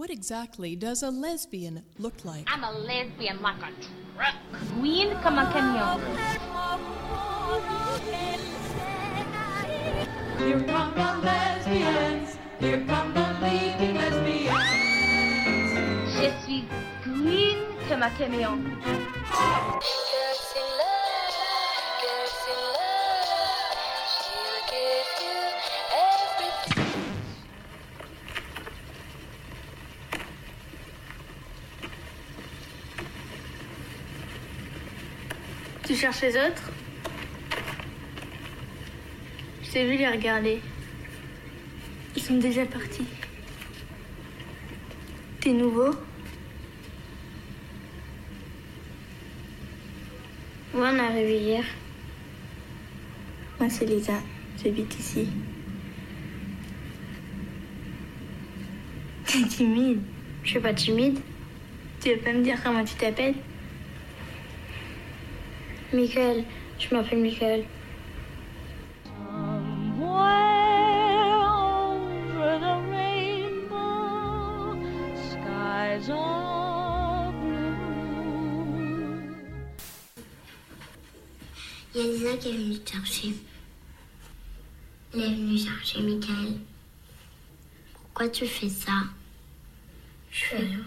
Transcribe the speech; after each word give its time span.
What 0.00 0.08
exactly 0.08 0.76
does 0.76 1.02
a 1.02 1.10
lesbian 1.10 1.82
look 1.98 2.24
like? 2.24 2.48
I'm 2.50 2.64
a 2.64 2.72
lesbian 2.72 3.42
like 3.42 3.58
a 3.58 3.70
truck. 4.16 4.34
Queen 4.78 5.10
comme 5.22 5.38
un 5.38 5.52
camion. 5.52 6.00
Here 10.38 10.62
come 10.62 10.94
the 10.94 11.18
lesbians. 11.22 12.38
Here 12.60 12.82
come 12.86 13.12
the 13.12 13.26
leading 13.42 13.96
lesbians. 13.96 14.54
Je 16.16 16.30
suis 16.46 16.64
green 17.04 17.58
comme 17.86 18.02
un 18.02 18.10
camion. 18.16 19.99
Cherches 36.00 36.22
les 36.22 36.34
autres 36.34 36.70
Je 39.62 39.70
t'ai 39.70 39.84
vu 39.84 39.98
les 39.98 40.08
regarder. 40.08 40.60
Ils 42.16 42.22
sont 42.22 42.38
déjà 42.38 42.64
partis. 42.64 43.04
T'es 45.40 45.50
nouveau? 45.50 45.90
Moi, 50.72 50.88
on 50.90 50.96
est 50.96 51.00
arrivé 51.00 51.38
hier. 51.38 51.64
Moi, 53.58 53.68
c'est 53.68 53.84
Lisa. 53.84 54.14
J'habite 54.62 54.98
ici. 54.98 55.28
T'es 59.26 59.42
timide. 59.42 60.00
Je 60.44 60.48
suis 60.48 60.60
pas 60.60 60.72
timide. 60.72 61.20
Tu 62.00 62.08
veux 62.08 62.16
pas 62.16 62.32
me 62.32 62.42
dire 62.42 62.58
comment 62.64 62.84
tu 62.84 62.94
t'appelles? 62.94 63.34
Michael. 65.92 66.44
Je 66.78 66.94
m'appelle 66.94 67.20
Michael. 67.20 67.64
Il 81.92 82.00
y 82.00 82.08
a 82.08 82.12
Lisa 82.12 82.36
qui 82.36 82.48
est 82.48 82.52
venue 82.52 82.78
te 82.78 82.92
chercher. 82.92 83.34
Elle 85.12 85.20
est 85.20 85.34
venue 85.34 85.58
chercher 85.58 86.00
Michael. 86.02 86.60
Pourquoi 87.92 88.28
tu 88.28 88.46
fais 88.46 88.68
ça? 88.68 88.92
Je 90.30 90.44
fais 90.44 90.56
rien. 90.58 90.84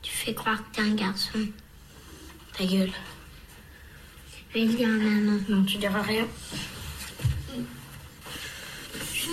Tu 0.00 0.12
fais 0.12 0.32
croire 0.32 0.62
que 0.62 0.76
t'es 0.76 0.82
un 0.82 0.94
garçon. 0.94 1.40
Ta 2.56 2.64
gueule. 2.64 2.92
Maman. 4.64 5.38
Non, 5.50 5.64
tu 5.64 5.76
diras 5.76 6.00
rien. 6.00 6.26
Si. 9.12 9.28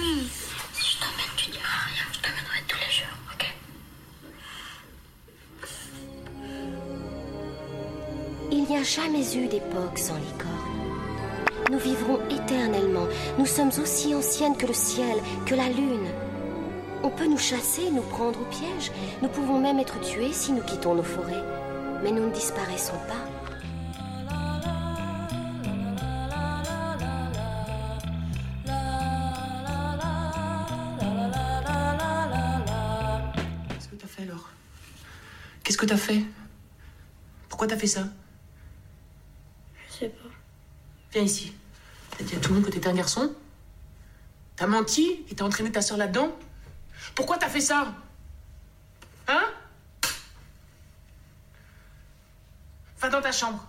Si 0.73 0.91
je 0.91 0.99
t'emmène, 0.99 1.33
tu 1.37 1.49
diras 1.49 1.79
rien. 1.87 2.03
Je 2.11 2.19
t'emmènerai 2.19 2.61
tous 2.67 2.77
les 2.77 2.91
jours, 2.91 3.17
ok? 3.33 3.45
Il 8.51 8.63
n'y 8.65 8.75
a 8.75 8.83
jamais 8.83 9.23
eu 9.37 9.47
d'époque 9.47 9.97
sans 9.97 10.17
licorne. 10.17 10.51
Nous 11.71 11.79
vivrons 11.79 12.19
éternellement. 12.29 13.07
Nous 13.39 13.45
sommes 13.45 13.71
aussi 13.81 14.13
anciennes 14.13 14.57
que 14.57 14.67
le 14.67 14.73
ciel, 14.73 15.17
que 15.45 15.55
la 15.55 15.69
lune. 15.69 16.09
On 17.01 17.09
peut 17.09 17.27
nous 17.27 17.37
chasser, 17.37 17.89
nous 17.91 18.01
prendre 18.01 18.41
au 18.41 18.45
piège. 18.45 18.91
Nous 19.21 19.29
pouvons 19.29 19.59
même 19.59 19.79
être 19.79 20.01
tués 20.01 20.33
si 20.33 20.51
nous 20.51 20.63
quittons 20.63 20.95
nos 20.95 21.03
forêts. 21.03 21.43
Mais 22.03 22.11
nous 22.11 22.25
ne 22.25 22.33
disparaissons 22.33 22.99
pas. 23.07 23.32
Que 35.83 35.89
t'as 35.89 35.97
fait? 35.97 36.23
Pourquoi 37.49 37.67
t'as 37.67 37.77
fait 37.77 37.87
ça? 37.87 38.07
Je 39.89 39.93
sais 39.93 40.09
pas. 40.09 40.29
Viens 41.11 41.23
ici. 41.23 41.53
T'as 42.17 42.23
dit 42.23 42.35
à 42.35 42.39
tout 42.39 42.49
le 42.49 42.55
monde 42.55 42.65
que 42.65 42.71
t'étais 42.71 42.87
un 42.87 42.93
garçon? 42.93 43.35
T'as 44.55 44.67
menti 44.67 45.25
et 45.29 45.35
t'as 45.35 45.43
entraîné 45.43 45.71
ta 45.73 45.81
soeur 45.81 45.97
là-dedans? 45.97 46.33
Pourquoi 47.15 47.37
t'as 47.37 47.49
fait 47.49 47.59
ça? 47.59 47.93
Hein? 49.27 49.43
Va 52.99 53.09
dans 53.09 53.21
ta 53.21 53.33
chambre. 53.33 53.67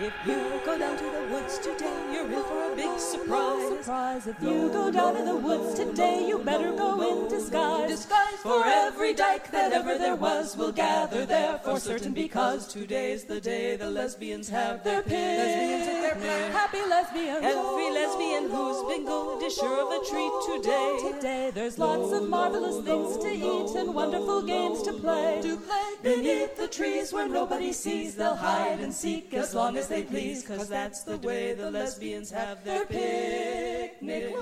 If 0.00 0.12
you 0.26 0.60
go 0.64 0.76
down 0.76 0.98
to 0.98 1.04
the 1.04 1.32
woods 1.32 1.56
today, 1.58 1.94
you're 2.12 2.26
in 2.26 2.42
for 2.42 2.72
a 2.72 2.74
big 2.74 2.98
surprise. 2.98 3.68
surprise. 3.78 4.26
If 4.26 4.42
you 4.42 4.68
go 4.70 4.90
down 4.90 5.16
in 5.16 5.24
the 5.24 5.36
woods 5.36 5.78
today, 5.78 6.26
you 6.26 6.40
better 6.40 6.72
go 6.72 7.00
in 7.00 7.28
disguise. 7.28 7.90
Disguise 7.90 8.34
for 8.42 8.66
every 8.66 9.14
dyke 9.14 9.52
that 9.52 9.72
ever 9.72 9.96
there 9.96 10.16
was 10.16 10.56
will 10.56 10.72
gather 10.72 11.24
there 11.24 11.58
for 11.58 11.78
certain 11.78 12.12
because 12.12 12.66
today's 12.66 13.22
the 13.22 13.40
day 13.40 13.76
the 13.76 13.88
lesbians 13.88 14.48
have 14.48 14.82
their 14.82 15.02
picnic. 15.02 16.18
Happy 16.50 16.82
lesbians. 16.88 17.44
Every 17.44 17.92
lesbian 17.92 18.50
who's 18.50 18.82
been 18.92 19.06
good 19.06 19.44
is 19.44 19.54
sure 19.54 19.80
of 19.80 19.92
a 19.92 20.04
treat 20.10 20.32
today. 20.56 21.12
Today 21.12 21.52
there's 21.54 21.78
lots 21.78 22.10
of 22.12 22.28
marvelous 22.28 22.84
things 22.84 23.16
to 23.18 23.30
eat 23.30 23.76
and 23.80 23.94
wonderful 23.94 24.42
games 24.42 24.82
to 24.82 24.92
play. 24.92 25.40
To 25.42 25.56
play 25.56 25.84
beneath 26.02 26.56
the 26.56 26.66
trees 26.66 27.12
where 27.12 27.28
nobody 27.28 27.72
sees, 27.72 28.16
they'll 28.16 28.34
hide 28.34 28.80
and 28.80 28.92
seek 28.92 29.32
as 29.34 29.54
long 29.54 29.76
as 29.76 29.83
they 29.88 30.02
please, 30.02 30.42
cause 30.46 30.68
that's 30.68 31.04
the 31.04 31.18
way 31.24 31.54
the 31.54 31.70
lesbians 31.70 32.30
have 32.30 32.62
their 32.64 32.86
picnic. 32.86 34.34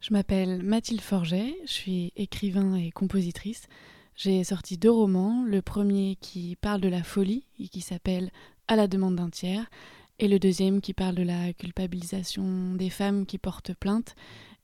Je 0.00 0.12
m'appelle 0.12 0.62
Mathilde 0.62 1.00
Forget, 1.00 1.54
je 1.66 1.72
suis 1.72 2.12
écrivain 2.16 2.76
et 2.76 2.90
compositrice. 2.92 3.66
J'ai 4.14 4.44
sorti 4.44 4.78
deux 4.78 4.90
romans, 4.90 5.44
le 5.44 5.62
premier 5.62 6.16
qui 6.20 6.56
parle 6.56 6.80
de 6.80 6.88
la 6.88 7.02
folie 7.02 7.44
et 7.58 7.68
qui 7.68 7.80
s'appelle 7.80 8.30
À 8.68 8.76
la 8.76 8.86
demande 8.86 9.16
d'un 9.16 9.30
tiers, 9.30 9.68
et 10.18 10.28
le 10.28 10.38
deuxième 10.38 10.80
qui 10.80 10.94
parle 10.94 11.14
de 11.16 11.22
la 11.22 11.52
culpabilisation 11.52 12.74
des 12.74 12.90
femmes 12.90 13.26
qui 13.26 13.38
portent 13.38 13.74
plainte 13.74 14.14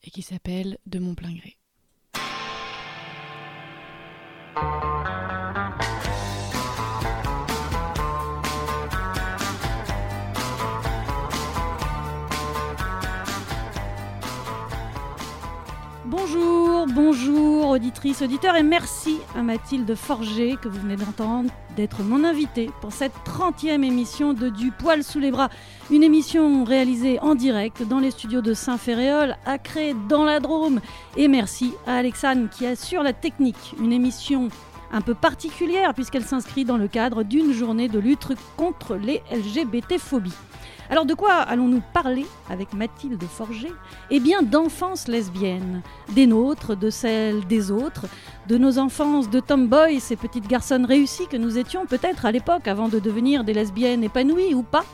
et 0.05 0.11
qui 0.11 0.23
s'appelle 0.23 0.79
De 0.87 0.99
mon 0.99 1.15
plein 1.15 1.35
gré. 1.35 1.57
Bonjour, 16.13 16.87
bonjour 16.89 17.71
auditrices, 17.71 18.21
auditeurs 18.21 18.55
et 18.57 18.63
merci 18.63 19.17
à 19.35 19.41
Mathilde 19.41 19.95
Forger 19.95 20.59
que 20.61 20.69
vous 20.69 20.79
venez 20.79 20.97
d'entendre 20.97 21.51
d'être 21.75 22.03
mon 22.03 22.23
invitée 22.23 22.69
pour 22.83 22.93
cette 22.93 23.15
30e 23.25 23.83
émission 23.83 24.35
de 24.35 24.51
Du 24.51 24.73
poil 24.73 25.03
sous 25.05 25.21
les 25.21 25.31
bras. 25.31 25.49
Une 25.91 26.03
émission 26.03 26.65
réalisée 26.65 27.19
en 27.21 27.35
direct 27.35 27.83
dans 27.89 27.99
les 27.99 28.11
studios 28.11 28.43
de 28.43 28.53
Saint-Ferréol, 28.53 29.37
à 29.47 29.57
Cré, 29.57 29.95
dans 30.11 30.27
la 30.27 30.39
Drôme. 30.39 30.83
Et 31.17 31.29
merci 31.29 31.73
à 31.87 31.97
Alexandre 31.97 32.51
qui 32.51 32.67
assure 32.67 33.03
la 33.03 33.15
technique. 33.15 33.75
Une 33.81 33.95
émission 33.95 34.51
un 34.93 35.01
peu 35.01 35.15
particulière 35.15 35.95
puisqu'elle 35.95 36.27
s'inscrit 36.27 36.67
dans 36.67 36.77
le 36.77 36.89
cadre 36.89 37.23
d'une 37.23 37.55
journée 37.55 37.89
de 37.89 37.99
lutte 37.99 38.35
contre 38.59 38.97
les 38.97 39.23
LGBT-phobies. 39.33 40.37
Alors 40.91 41.07
de 41.07 41.15
quoi 41.15 41.35
allons-nous 41.35 41.83
parler 41.93 42.27
avec 42.51 42.75
Mathilde 42.75 43.23
Forger? 43.23 43.73
Eh 44.11 44.21
bien 44.21 44.43
d'enfance 44.43 45.09
lesbienne, 45.09 45.83
des 46.11 46.27
nôtres, 46.27 46.77
de 46.77 46.91
celles 46.91 47.47
des 47.47 47.71
autres, 47.71 48.07
de 48.49 48.59
nos 48.59 48.79
enfances 48.79 49.31
de 49.31 49.41
tomboys, 49.41 50.01
ces 50.01 50.17
petites 50.17 50.49
garçonnes 50.49 50.85
réussies 50.85 51.29
que 51.29 51.37
nous 51.37 51.57
étions 51.57 51.87
peut-être 51.87 52.27
à 52.27 52.33
l'époque 52.33 52.69
avant 52.69 52.89
de 52.89 52.99
devenir 52.99 53.45
des 53.45 53.55
lesbiennes 53.55 54.05
épanouies 54.05 54.55
ou 54.55 54.63
pas. 54.63 54.85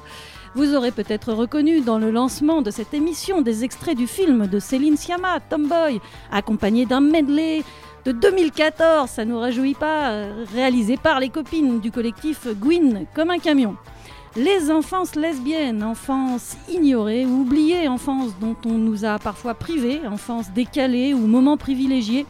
Vous 0.54 0.74
aurez 0.74 0.92
peut-être 0.92 1.32
reconnu 1.32 1.80
dans 1.80 1.98
le 1.98 2.10
lancement 2.10 2.62
de 2.62 2.70
cette 2.70 2.94
émission 2.94 3.42
des 3.42 3.64
extraits 3.64 3.96
du 3.96 4.06
film 4.06 4.46
de 4.46 4.58
Céline 4.58 4.96
Sciamma, 4.96 5.40
Tomboy, 5.40 6.00
accompagné 6.32 6.86
d'un 6.86 7.00
medley 7.00 7.62
de 8.04 8.12
2014, 8.12 9.10
ça 9.10 9.24
nous 9.24 9.38
réjouit 9.38 9.74
pas, 9.74 10.24
réalisé 10.54 10.96
par 10.96 11.20
les 11.20 11.28
copines 11.28 11.80
du 11.80 11.90
collectif 11.90 12.46
Gwyn 12.46 13.06
comme 13.14 13.30
un 13.30 13.38
camion. 13.38 13.76
Les 14.38 14.70
enfances 14.70 15.16
lesbiennes, 15.16 15.82
enfance 15.82 16.56
ignorée 16.68 17.26
ou 17.26 17.40
oubliée, 17.40 17.88
enfance 17.88 18.38
dont 18.40 18.54
on 18.64 18.74
nous 18.74 19.04
a 19.04 19.18
parfois 19.18 19.54
privés, 19.54 20.00
enfance 20.06 20.52
décalée 20.52 21.12
ou 21.12 21.26
moment 21.26 21.56
privilégié. 21.56 22.24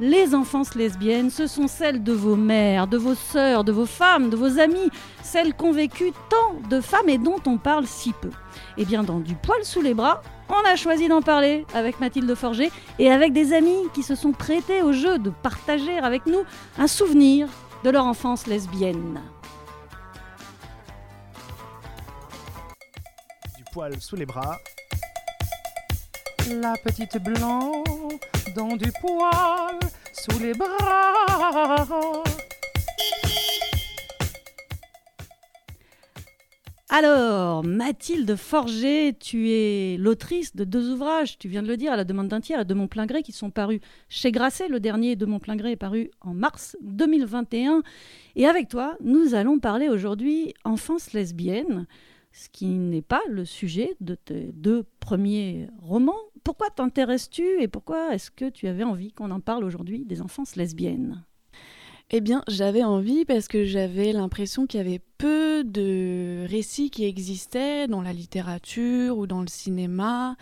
Les 0.00 0.34
enfances 0.34 0.74
lesbiennes, 0.74 1.30
ce 1.30 1.46
sont 1.46 1.68
celles 1.68 2.02
de 2.02 2.12
vos 2.12 2.34
mères, 2.34 2.88
de 2.88 2.96
vos 2.96 3.14
sœurs, 3.14 3.62
de 3.62 3.70
vos 3.70 3.86
femmes, 3.86 4.28
de 4.28 4.34
vos 4.34 4.58
amies, 4.58 4.90
celles 5.22 5.54
qu'ont 5.54 5.70
vécu 5.70 6.10
tant 6.28 6.68
de 6.68 6.80
femmes 6.80 7.08
et 7.08 7.16
dont 7.16 7.40
on 7.46 7.58
parle 7.58 7.86
si 7.86 8.12
peu. 8.12 8.30
Et 8.76 8.84
bien 8.84 9.04
dans 9.04 9.20
Du 9.20 9.36
poil 9.36 9.64
sous 9.64 9.82
les 9.82 9.94
bras, 9.94 10.22
on 10.48 10.68
a 10.68 10.74
choisi 10.74 11.06
d'en 11.06 11.22
parler 11.22 11.64
avec 11.74 12.00
Mathilde 12.00 12.34
Forger 12.34 12.72
et 12.98 13.12
avec 13.12 13.32
des 13.32 13.52
amis 13.52 13.84
qui 13.94 14.02
se 14.02 14.16
sont 14.16 14.32
prêtés 14.32 14.82
au 14.82 14.92
jeu 14.92 15.20
de 15.20 15.30
partager 15.30 15.96
avec 15.96 16.26
nous 16.26 16.42
un 16.76 16.88
souvenir 16.88 17.46
de 17.84 17.90
leur 17.90 18.06
enfance 18.06 18.48
lesbienne. 18.48 19.20
Sous 23.98 24.16
les 24.16 24.24
bras. 24.24 24.58
La 26.50 26.74
petite 26.82 27.22
blanc 27.22 27.84
dans 28.54 28.74
du 28.74 28.90
poil 29.00 29.78
sous 30.14 30.38
les 30.38 30.54
bras. 30.54 31.84
Alors, 36.88 37.64
Mathilde 37.64 38.36
Forger, 38.36 39.14
tu 39.20 39.50
es 39.50 39.98
l'autrice 39.98 40.56
de 40.56 40.64
deux 40.64 40.90
ouvrages, 40.90 41.36
tu 41.36 41.48
viens 41.48 41.62
de 41.62 41.68
le 41.68 41.76
dire, 41.76 41.92
à 41.92 41.96
la 41.96 42.04
demande 42.04 42.28
d'un 42.28 42.40
tiers 42.40 42.60
et 42.60 42.64
de 42.64 42.72
mon 42.72 42.86
plein 42.86 43.04
gré, 43.04 43.22
qui 43.22 43.32
sont 43.32 43.50
parus 43.50 43.80
chez 44.08 44.32
Grasset. 44.32 44.68
Le 44.68 44.80
dernier 44.80 45.16
de 45.16 45.26
mon 45.26 45.38
plein 45.38 45.56
gré 45.56 45.72
est 45.72 45.76
paru 45.76 46.10
en 46.22 46.32
mars 46.32 46.78
2021. 46.80 47.82
Et 48.36 48.46
avec 48.46 48.68
toi, 48.68 48.96
nous 49.02 49.34
allons 49.34 49.58
parler 49.58 49.90
aujourd'hui 49.90 50.54
enfance 50.64 51.12
lesbienne, 51.12 51.86
ce 52.36 52.50
qui 52.50 52.66
n'est 52.66 53.02
pas 53.02 53.22
le 53.30 53.46
sujet 53.46 53.96
de 54.00 54.14
tes 54.14 54.52
deux 54.52 54.84
premiers 55.00 55.68
romans. 55.80 56.20
Pourquoi 56.44 56.68
t'intéresses-tu 56.68 57.62
et 57.62 57.66
pourquoi 57.66 58.14
est-ce 58.14 58.30
que 58.30 58.50
tu 58.50 58.68
avais 58.68 58.84
envie 58.84 59.10
qu'on 59.10 59.30
en 59.30 59.40
parle 59.40 59.64
aujourd'hui 59.64 60.04
des 60.04 60.20
enfances 60.20 60.54
lesbiennes? 60.54 61.24
Eh 62.10 62.20
bien, 62.20 62.42
j'avais 62.46 62.84
envie 62.84 63.24
parce 63.24 63.48
que 63.48 63.64
j'avais 63.64 64.12
l'impression 64.12 64.66
qu'il 64.66 64.78
y 64.78 64.80
avait 64.82 65.00
peu 65.16 65.64
de 65.64 66.46
récits 66.46 66.90
qui 66.90 67.04
existaient 67.04 67.88
dans 67.88 68.02
la 68.02 68.12
littérature 68.12 69.16
ou 69.16 69.26
dans 69.26 69.40
le 69.40 69.48
cinéma. 69.48 70.36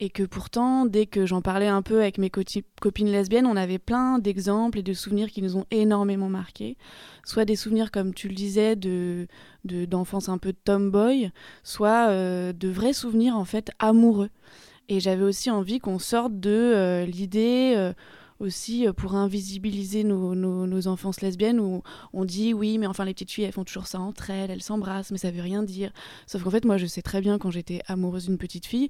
Et 0.00 0.10
que 0.10 0.22
pourtant, 0.22 0.86
dès 0.86 1.06
que 1.06 1.26
j'en 1.26 1.42
parlais 1.42 1.66
un 1.66 1.82
peu 1.82 2.00
avec 2.00 2.18
mes 2.18 2.30
copines 2.30 3.10
lesbiennes, 3.10 3.46
on 3.46 3.56
avait 3.56 3.80
plein 3.80 4.20
d'exemples 4.20 4.78
et 4.78 4.82
de 4.82 4.92
souvenirs 4.92 5.28
qui 5.28 5.42
nous 5.42 5.56
ont 5.56 5.66
énormément 5.72 6.28
marqués. 6.28 6.76
Soit 7.24 7.44
des 7.44 7.56
souvenirs, 7.56 7.90
comme 7.90 8.14
tu 8.14 8.28
le 8.28 8.34
disais, 8.34 8.76
de, 8.76 9.26
d'enfance 9.64 10.28
un 10.28 10.38
peu 10.38 10.52
tomboy, 10.52 11.30
soit 11.64 12.10
euh, 12.10 12.52
de 12.52 12.68
vrais 12.68 12.92
souvenirs 12.92 13.36
en 13.36 13.44
fait 13.44 13.72
amoureux. 13.80 14.30
Et 14.88 15.00
j'avais 15.00 15.24
aussi 15.24 15.50
envie 15.50 15.80
qu'on 15.80 15.98
sorte 15.98 16.38
de 16.38 16.50
euh, 16.50 17.04
l'idée 17.04 17.74
euh, 17.76 17.92
aussi 18.38 18.86
pour 18.96 19.16
invisibiliser 19.16 20.04
nos, 20.04 20.36
nos, 20.36 20.86
enfances 20.86 21.22
lesbiennes 21.22 21.58
où 21.58 21.82
on 22.12 22.24
dit 22.24 22.54
oui 22.54 22.78
mais 22.78 22.86
enfin 22.86 23.04
les 23.04 23.12
petites 23.12 23.32
filles 23.32 23.44
elles 23.44 23.52
font 23.52 23.64
toujours 23.64 23.88
ça 23.88 23.98
entre 23.98 24.30
elles, 24.30 24.52
elles 24.52 24.62
s'embrassent 24.62 25.10
mais 25.10 25.18
ça 25.18 25.32
veut 25.32 25.42
rien 25.42 25.64
dire. 25.64 25.90
Sauf 26.28 26.44
qu'en 26.44 26.50
fait 26.50 26.64
moi 26.64 26.76
je 26.76 26.86
sais 26.86 27.02
très 27.02 27.20
bien 27.20 27.38
quand 27.38 27.50
j'étais 27.50 27.82
amoureuse 27.88 28.26
d'une 28.26 28.38
petite 28.38 28.64
fille 28.64 28.88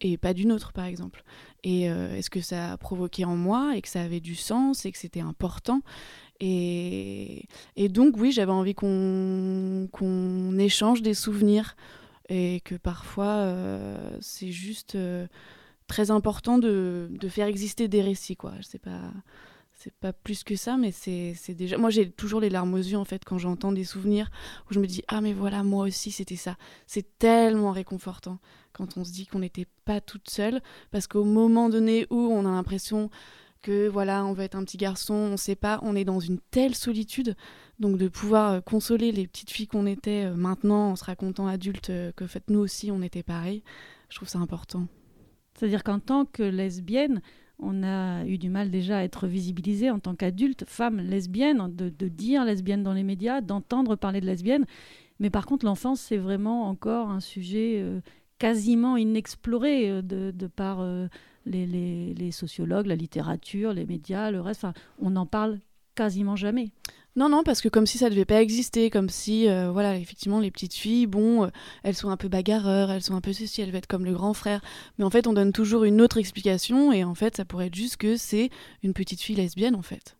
et 0.00 0.16
pas 0.16 0.34
d'une 0.34 0.52
autre 0.52 0.72
par 0.72 0.84
exemple. 0.84 1.24
Et 1.62 1.90
euh, 1.90 2.16
est-ce 2.16 2.30
que 2.30 2.40
ça 2.40 2.72
a 2.72 2.76
provoqué 2.76 3.24
en 3.24 3.36
moi 3.36 3.76
et 3.76 3.82
que 3.82 3.88
ça 3.88 4.02
avait 4.02 4.20
du 4.20 4.34
sens 4.34 4.84
et 4.84 4.92
que 4.92 4.98
c'était 4.98 5.20
important? 5.20 5.82
Et, 6.40 7.44
et, 7.76 7.88
donc 7.88 8.16
oui 8.16 8.32
j'avais 8.32 8.52
envie 8.52 8.74
qu'on 8.74 9.88
qu'on 9.92 10.58
échange 10.58 11.02
des 11.02 11.12
souvenirs 11.12 11.76
et 12.30 12.60
que 12.64 12.76
parfois 12.76 13.26
euh, 13.26 14.16
c'est 14.20 14.50
juste 14.50 14.96
très 15.86 16.10
important 16.10 16.58
de, 16.58 17.08
de, 17.10 17.28
faire 17.28 17.46
exister 17.46 17.88
des 17.88 18.00
récits 18.00 18.36
quoi 18.36 18.54
je 18.58 18.62
sais 18.62 18.78
pas 18.78 19.12
c'est 19.82 19.94
pas 19.94 20.12
plus 20.12 20.44
que 20.44 20.56
ça 20.56 20.76
mais 20.76 20.92
c'est 20.92 21.54
déjà 21.54 21.78
moi 21.78 21.88
j'ai 21.88 22.10
toujours 22.10 22.42
les 22.42 22.50
larmes 22.50 22.74
aux 22.74 22.76
yeux 22.76 22.98
en 22.98 23.06
fait 23.06 23.24
quand 23.24 23.38
j'entends 23.38 23.72
des 23.72 23.84
souvenirs 23.84 24.30
où 24.68 24.74
je 24.74 24.78
me 24.78 24.86
dis 24.86 25.02
ah 25.08 25.22
mais 25.22 25.32
voilà 25.32 25.62
moi 25.62 25.86
aussi 25.86 26.10
c'était 26.10 26.36
ça. 26.36 26.58
C'est 26.86 27.18
tellement 27.18 27.72
réconfortant 27.72 28.40
quand 28.74 28.98
on 28.98 29.04
se 29.04 29.10
dit 29.10 29.26
qu'on 29.26 29.38
n'était 29.38 29.66
pas 29.86 30.02
toute 30.02 30.28
seule 30.28 30.60
parce 30.90 31.06
qu'au 31.06 31.24
moment 31.24 31.70
donné 31.70 32.06
où 32.10 32.18
on 32.18 32.44
a 32.44 32.50
l'impression 32.50 33.08
que 33.62 33.88
voilà 33.88 34.26
on 34.26 34.34
va 34.34 34.44
être 34.44 34.54
un 34.54 34.64
petit 34.64 34.76
garçon 34.76 35.14
on 35.14 35.38
sait 35.38 35.56
pas 35.56 35.80
on 35.82 35.96
est 35.96 36.04
dans 36.04 36.20
une 36.20 36.40
telle 36.50 36.74
solitude. 36.74 37.34
Donc 37.78 37.96
de 37.96 38.08
pouvoir 38.08 38.52
euh, 38.52 38.60
consoler 38.60 39.12
les 39.12 39.26
petites 39.26 39.50
filles 39.50 39.66
qu'on 39.66 39.86
était 39.86 40.26
euh, 40.26 40.34
maintenant 40.34 40.90
en 40.90 40.96
se 40.96 41.04
racontant 41.04 41.46
adultes 41.46 41.88
euh, 41.88 42.12
que 42.12 42.26
fait 42.26 42.44
nous 42.50 42.58
aussi 42.58 42.90
on 42.90 43.00
était 43.00 43.22
pareil 43.22 43.62
je 44.10 44.16
trouve 44.16 44.28
ça 44.28 44.40
important. 44.40 44.88
C'est-à-dire 45.54 45.84
qu'en 45.84 46.00
tant 46.00 46.24
que 46.24 46.42
lesbienne, 46.42 47.22
on 47.62 47.82
a 47.82 48.24
eu 48.24 48.38
du 48.38 48.48
mal 48.48 48.70
déjà 48.70 48.98
à 48.98 49.02
être 49.02 49.26
visibilisée 49.26 49.90
en 49.90 49.98
tant 49.98 50.14
qu'adulte, 50.14 50.64
femme 50.66 50.98
lesbienne, 51.00 51.74
de, 51.74 52.08
dire 52.08 52.44
lesbienne 52.44 52.82
dans 52.82 52.92
les 52.92 53.02
médias, 53.02 53.40
d'entendre 53.40 53.96
parler 53.96 54.20
de 54.20 54.26
lesbienne. 54.26 54.64
Mais 55.18 55.30
par 55.30 55.46
contre, 55.46 55.66
l'enfance, 55.66 56.00
c'est 56.00 56.16
vraiment 56.16 56.68
encore 56.68 57.10
un 57.10 57.20
sujet 57.20 57.80
euh, 57.80 58.00
quasiment 58.38 58.96
inexploré 58.96 59.90
euh, 59.90 60.02
de, 60.02 60.46
par 60.46 60.80
euh, 60.80 61.08
les, 61.44 62.30
sociologues, 62.32 62.86
la 62.86 62.96
littérature, 62.96 63.72
les 63.72 63.86
médias, 63.86 64.30
le 64.30 64.40
reste. 64.40 64.66
on 64.98 65.10
n'en 65.10 65.26
parle 65.26 65.58
quasiment 65.94 66.36
jamais. 66.36 66.70
Non, 67.20 67.28
non, 67.28 67.42
parce 67.42 67.60
que 67.60 67.68
comme 67.68 67.86
si 67.86 67.98
ça 67.98 68.08
devait 68.08 68.24
pas 68.24 68.40
exister, 68.40 68.88
comme 68.88 69.10
si, 69.10 69.46
euh, 69.46 69.70
voilà, 69.70 69.94
effectivement, 69.98 70.40
les 70.40 70.50
petites 70.50 70.72
filles, 70.72 71.06
bon, 71.06 71.44
euh, 71.44 71.48
elles 71.82 71.94
sont 71.94 72.08
un 72.08 72.16
peu 72.16 72.28
bagarreurs, 72.28 72.90
elles 72.90 73.02
sont 73.02 73.14
un 73.14 73.20
peu 73.20 73.34
ceci, 73.34 73.60
elles 73.60 73.66
veulent 73.66 73.76
être 73.76 73.86
comme 73.86 74.06
le 74.06 74.14
grand 74.14 74.32
frère. 74.32 74.62
Mais 74.96 75.04
en 75.04 75.10
fait, 75.10 75.26
on 75.26 75.34
donne 75.34 75.52
toujours 75.52 75.84
une 75.84 76.00
autre 76.00 76.16
explication, 76.16 76.92
et 76.92 77.04
en 77.04 77.14
fait, 77.14 77.36
ça 77.36 77.44
pourrait 77.44 77.66
être 77.66 77.74
juste 77.74 77.98
que 77.98 78.16
c'est 78.16 78.48
une 78.82 78.94
petite 78.94 79.20
fille 79.20 79.36
lesbienne, 79.36 79.74
en 79.74 79.82
fait. 79.82 80.16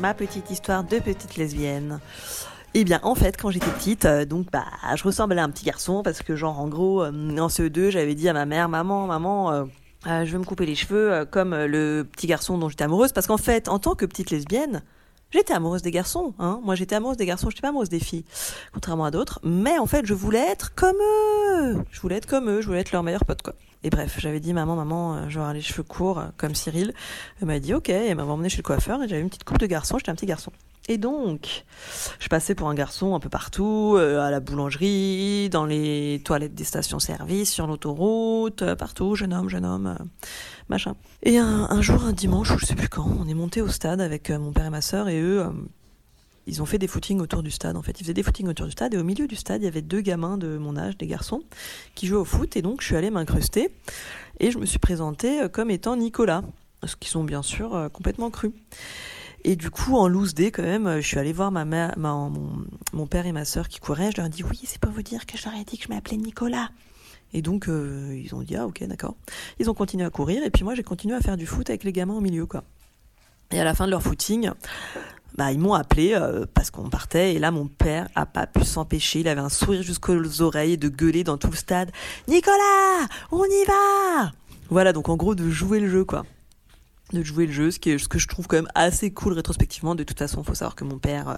Ma 0.00 0.14
petite 0.14 0.50
histoire 0.50 0.82
de 0.82 0.98
petite 0.98 1.36
lesbienne. 1.36 2.00
Eh 2.72 2.84
bien, 2.84 3.00
en 3.02 3.14
fait, 3.14 3.36
quand 3.36 3.50
j'étais 3.50 3.70
petite, 3.70 4.06
euh, 4.06 4.24
donc 4.24 4.50
bah, 4.50 4.64
je 4.94 5.04
ressemblais 5.04 5.38
à 5.38 5.44
un 5.44 5.50
petit 5.50 5.64
garçon 5.64 6.02
parce 6.02 6.22
que 6.22 6.36
genre 6.36 6.58
en 6.58 6.68
gros, 6.68 7.02
euh, 7.02 7.10
en 7.10 7.48
CE2, 7.48 7.90
j'avais 7.90 8.14
dit 8.14 8.28
à 8.28 8.32
ma 8.32 8.46
mère, 8.46 8.68
maman, 8.68 9.06
maman. 9.06 9.52
Euh, 9.52 10.24
je 10.24 10.32
veux 10.32 10.38
me 10.38 10.44
couper 10.44 10.64
les 10.64 10.74
cheveux 10.74 11.26
comme 11.30 11.54
le 11.54 12.04
petit 12.10 12.26
garçon 12.26 12.56
dont 12.56 12.70
j'étais 12.70 12.84
amoureuse 12.84 13.12
parce 13.12 13.26
qu'en 13.26 13.36
fait, 13.36 13.68
en 13.68 13.78
tant 13.78 13.94
que 13.94 14.06
petite 14.06 14.30
lesbienne, 14.30 14.82
j'étais 15.30 15.52
amoureuse 15.52 15.82
des 15.82 15.90
garçons. 15.90 16.32
Hein. 16.38 16.60
Moi, 16.64 16.74
j'étais 16.74 16.94
amoureuse 16.94 17.18
des 17.18 17.26
garçons, 17.26 17.50
je 17.50 17.56
n'étais 17.56 17.60
pas 17.60 17.68
amoureuse 17.68 17.90
des 17.90 18.00
filles, 18.00 18.24
contrairement 18.72 19.04
à 19.04 19.10
d'autres. 19.10 19.40
Mais 19.42 19.78
en 19.78 19.86
fait, 19.86 20.06
je 20.06 20.14
voulais 20.14 20.46
être 20.48 20.74
comme 20.74 20.96
eux. 20.96 21.84
Je 21.90 22.00
voulais 22.00 22.16
être 22.16 22.26
comme 22.26 22.48
eux. 22.48 22.62
Je 22.62 22.66
voulais 22.66 22.80
être 22.80 22.92
leur 22.92 23.02
meilleur 23.02 23.26
pote, 23.26 23.42
quoi. 23.42 23.54
Et 23.82 23.90
bref, 23.90 24.16
j'avais 24.18 24.40
dit 24.40 24.52
maman, 24.52 24.76
maman, 24.76 25.14
euh, 25.14 25.24
j'aurai 25.28 25.54
les 25.54 25.62
cheveux 25.62 25.82
courts 25.82 26.18
euh, 26.18 26.26
comme 26.36 26.54
Cyril. 26.54 26.92
Elle 27.40 27.46
m'a 27.46 27.58
dit 27.58 27.72
ok, 27.72 27.88
et 27.88 28.08
elle 28.08 28.16
m'a 28.16 28.24
emmené 28.24 28.48
chez 28.48 28.58
le 28.58 28.62
coiffeur 28.62 29.02
et 29.02 29.08
j'avais 29.08 29.22
une 29.22 29.28
petite 29.28 29.44
coupe 29.44 29.58
de 29.58 29.66
garçon, 29.66 29.96
j'étais 29.98 30.10
un 30.10 30.14
petit 30.14 30.26
garçon. 30.26 30.52
Et 30.88 30.98
donc, 30.98 31.64
je 32.18 32.28
passais 32.28 32.54
pour 32.54 32.68
un 32.68 32.74
garçon 32.74 33.14
un 33.14 33.20
peu 33.20 33.28
partout, 33.28 33.94
euh, 33.96 34.20
à 34.20 34.30
la 34.30 34.40
boulangerie, 34.40 35.48
dans 35.48 35.64
les 35.64 36.20
toilettes 36.24 36.54
des 36.54 36.64
stations-service, 36.64 37.50
sur 37.50 37.66
l'autoroute, 37.66 38.74
partout, 38.74 39.14
jeune 39.14 39.32
homme, 39.32 39.48
jeune 39.48 39.64
homme, 39.64 39.96
machin. 40.68 40.94
Et 41.22 41.38
un, 41.38 41.80
jour, 41.80 42.04
un 42.04 42.12
dimanche, 42.12 42.52
je 42.58 42.66
sais 42.66 42.74
plus 42.74 42.88
quand, 42.88 43.08
on 43.18 43.28
est 43.28 43.34
monté 43.34 43.62
au 43.62 43.68
stade 43.68 44.00
avec 44.00 44.30
mon 44.30 44.52
père 44.52 44.66
et 44.66 44.70
ma 44.70 44.80
sœur 44.80 45.08
et 45.08 45.20
eux 45.20 45.46
ils 46.46 46.62
ont 46.62 46.66
fait 46.66 46.78
des 46.78 46.86
footings 46.86 47.20
autour 47.20 47.42
du 47.42 47.50
stade. 47.50 47.76
En 47.76 47.82
fait, 47.82 48.00
ils 48.00 48.04
faisaient 48.04 48.14
des 48.14 48.22
footings 48.22 48.48
autour 48.48 48.66
du 48.66 48.72
stade 48.72 48.94
et 48.94 48.98
au 48.98 49.04
milieu 49.04 49.26
du 49.26 49.36
stade, 49.36 49.62
il 49.62 49.64
y 49.64 49.68
avait 49.68 49.82
deux 49.82 50.00
gamins 50.00 50.38
de 50.38 50.56
mon 50.56 50.76
âge, 50.76 50.96
des 50.96 51.06
garçons, 51.06 51.42
qui 51.94 52.06
jouaient 52.06 52.18
au 52.18 52.24
foot. 52.24 52.56
Et 52.56 52.62
donc, 52.62 52.80
je 52.80 52.86
suis 52.86 52.96
allée 52.96 53.10
m'incruster 53.10 53.70
et 54.40 54.50
je 54.50 54.58
me 54.58 54.66
suis 54.66 54.78
présentée 54.78 55.42
euh, 55.42 55.48
comme 55.48 55.70
étant 55.70 55.96
Nicolas, 55.96 56.42
ce 56.84 56.96
qui 56.96 57.08
sont 57.08 57.24
bien 57.24 57.42
sûr 57.42 57.74
euh, 57.74 57.88
complètement 57.88 58.30
crus. 58.30 58.52
Et 59.44 59.56
du 59.56 59.70
coup, 59.70 59.96
en 59.96 60.08
loose 60.08 60.34
day, 60.34 60.50
quand 60.50 60.62
même, 60.62 61.00
je 61.00 61.06
suis 61.06 61.18
allée 61.18 61.32
voir 61.32 61.50
ma 61.50 61.64
mère, 61.64 61.94
mon, 61.96 63.06
père 63.06 63.26
et 63.26 63.32
ma 63.32 63.44
sœur 63.46 63.68
qui 63.68 63.80
couraient. 63.80 64.10
Je 64.10 64.18
leur 64.18 64.26
ai 64.26 64.30
dit 64.30 64.42
oui, 64.42 64.60
c'est 64.64 64.78
pour 64.78 64.92
vous 64.92 65.02
dire 65.02 65.24
que 65.24 65.38
je 65.38 65.44
leur 65.46 65.54
ai 65.54 65.64
dit 65.64 65.78
que 65.78 65.84
je 65.84 65.88
m'appelais 65.88 66.18
Nicolas. 66.18 66.68
Et 67.32 67.42
donc, 67.42 67.68
euh, 67.68 68.20
ils 68.22 68.34
ont 68.34 68.42
dit 68.42 68.56
ah 68.56 68.66
ok, 68.66 68.84
d'accord. 68.84 69.14
Ils 69.58 69.70
ont 69.70 69.74
continué 69.74 70.04
à 70.04 70.10
courir 70.10 70.42
et 70.42 70.50
puis 70.50 70.64
moi, 70.64 70.74
j'ai 70.74 70.82
continué 70.82 71.14
à 71.14 71.20
faire 71.20 71.36
du 71.36 71.46
foot 71.46 71.70
avec 71.70 71.84
les 71.84 71.92
gamins 71.92 72.14
au 72.14 72.20
milieu, 72.20 72.44
quoi. 72.44 72.64
Et 73.52 73.58
à 73.58 73.64
la 73.64 73.74
fin 73.74 73.86
de 73.86 73.90
leur 73.90 74.02
footing, 74.02 74.50
bah, 75.36 75.52
ils 75.52 75.58
m'ont 75.58 75.74
appelé 75.74 76.12
euh, 76.14 76.44
parce 76.54 76.70
qu'on 76.70 76.88
partait 76.88 77.34
et 77.34 77.38
là 77.38 77.50
mon 77.50 77.66
père 77.66 78.08
a 78.14 78.26
pas 78.26 78.46
pu 78.46 78.64
s'empêcher, 78.64 79.20
il 79.20 79.28
avait 79.28 79.40
un 79.40 79.48
sourire 79.48 79.82
jusqu'aux 79.82 80.42
oreilles 80.42 80.78
de 80.78 80.88
gueuler 80.88 81.24
dans 81.24 81.38
tout 81.38 81.50
le 81.50 81.56
stade 81.56 81.90
Nicolas, 82.28 83.06
on 83.30 83.44
y 83.44 83.64
va 83.66 84.32
Voilà 84.68 84.92
donc 84.92 85.08
en 85.08 85.16
gros 85.16 85.34
de 85.34 85.48
jouer 85.50 85.80
le 85.80 85.88
jeu 85.88 86.04
quoi. 86.04 86.24
de 87.12 87.22
jouer 87.22 87.46
le 87.46 87.52
jeu, 87.52 87.70
ce, 87.70 87.78
qui 87.78 87.90
est, 87.90 87.98
ce 87.98 88.08
que 88.08 88.18
je 88.18 88.28
trouve 88.28 88.46
quand 88.46 88.56
même 88.56 88.70
assez 88.74 89.12
cool 89.12 89.32
rétrospectivement. 89.32 89.94
De 89.94 90.04
toute 90.04 90.18
façon, 90.18 90.44
faut 90.44 90.54
savoir 90.54 90.76
que 90.76 90.84
mon 90.84 90.98
père, 90.98 91.28
euh, 91.28 91.36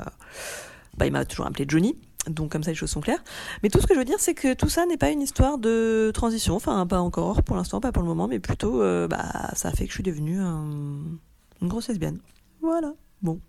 bah, 0.96 1.06
il 1.06 1.12
m'a 1.12 1.24
toujours 1.24 1.46
appelé 1.46 1.64
Johnny. 1.68 1.96
Donc 2.28 2.52
comme 2.52 2.62
ça 2.62 2.70
les 2.70 2.76
choses 2.76 2.90
sont 2.90 3.00
claires. 3.00 3.22
Mais 3.62 3.68
tout 3.68 3.80
ce 3.80 3.86
que 3.86 3.94
je 3.94 3.98
veux 3.98 4.04
dire 4.04 4.20
c'est 4.20 4.34
que 4.34 4.54
tout 4.54 4.68
ça 4.68 4.86
n'est 4.86 4.96
pas 4.96 5.10
une 5.10 5.22
histoire 5.22 5.58
de 5.58 6.12
transition, 6.14 6.54
enfin 6.54 6.86
pas 6.86 7.00
encore 7.00 7.42
pour 7.42 7.56
l'instant, 7.56 7.80
pas 7.80 7.90
pour 7.90 8.02
le 8.02 8.08
moment, 8.08 8.28
mais 8.28 8.38
plutôt 8.38 8.80
euh, 8.80 9.08
bah 9.08 9.50
ça 9.54 9.72
fait 9.72 9.84
que 9.86 9.90
je 9.90 9.94
suis 9.96 10.04
devenue 10.04 10.38
une 10.38 11.18
grosse 11.62 11.88
lesbienne. 11.88 12.20
Voilà. 12.60 12.92
Bon. 13.22 13.40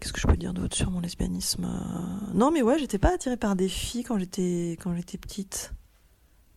Qu'est-ce 0.00 0.12
que 0.12 0.20
je 0.20 0.26
peux 0.26 0.36
dire 0.36 0.54
d'autre 0.54 0.76
sur 0.76 0.90
mon 0.90 1.00
lesbianisme 1.00 1.68
Non 2.34 2.50
mais 2.50 2.62
ouais, 2.62 2.78
j'étais 2.78 2.98
pas 2.98 3.14
attirée 3.14 3.36
par 3.36 3.54
des 3.54 3.68
filles 3.68 4.02
quand 4.02 4.18
j'étais 4.18 4.76
quand 4.82 4.94
j'étais 4.94 5.18
petite. 5.18 5.72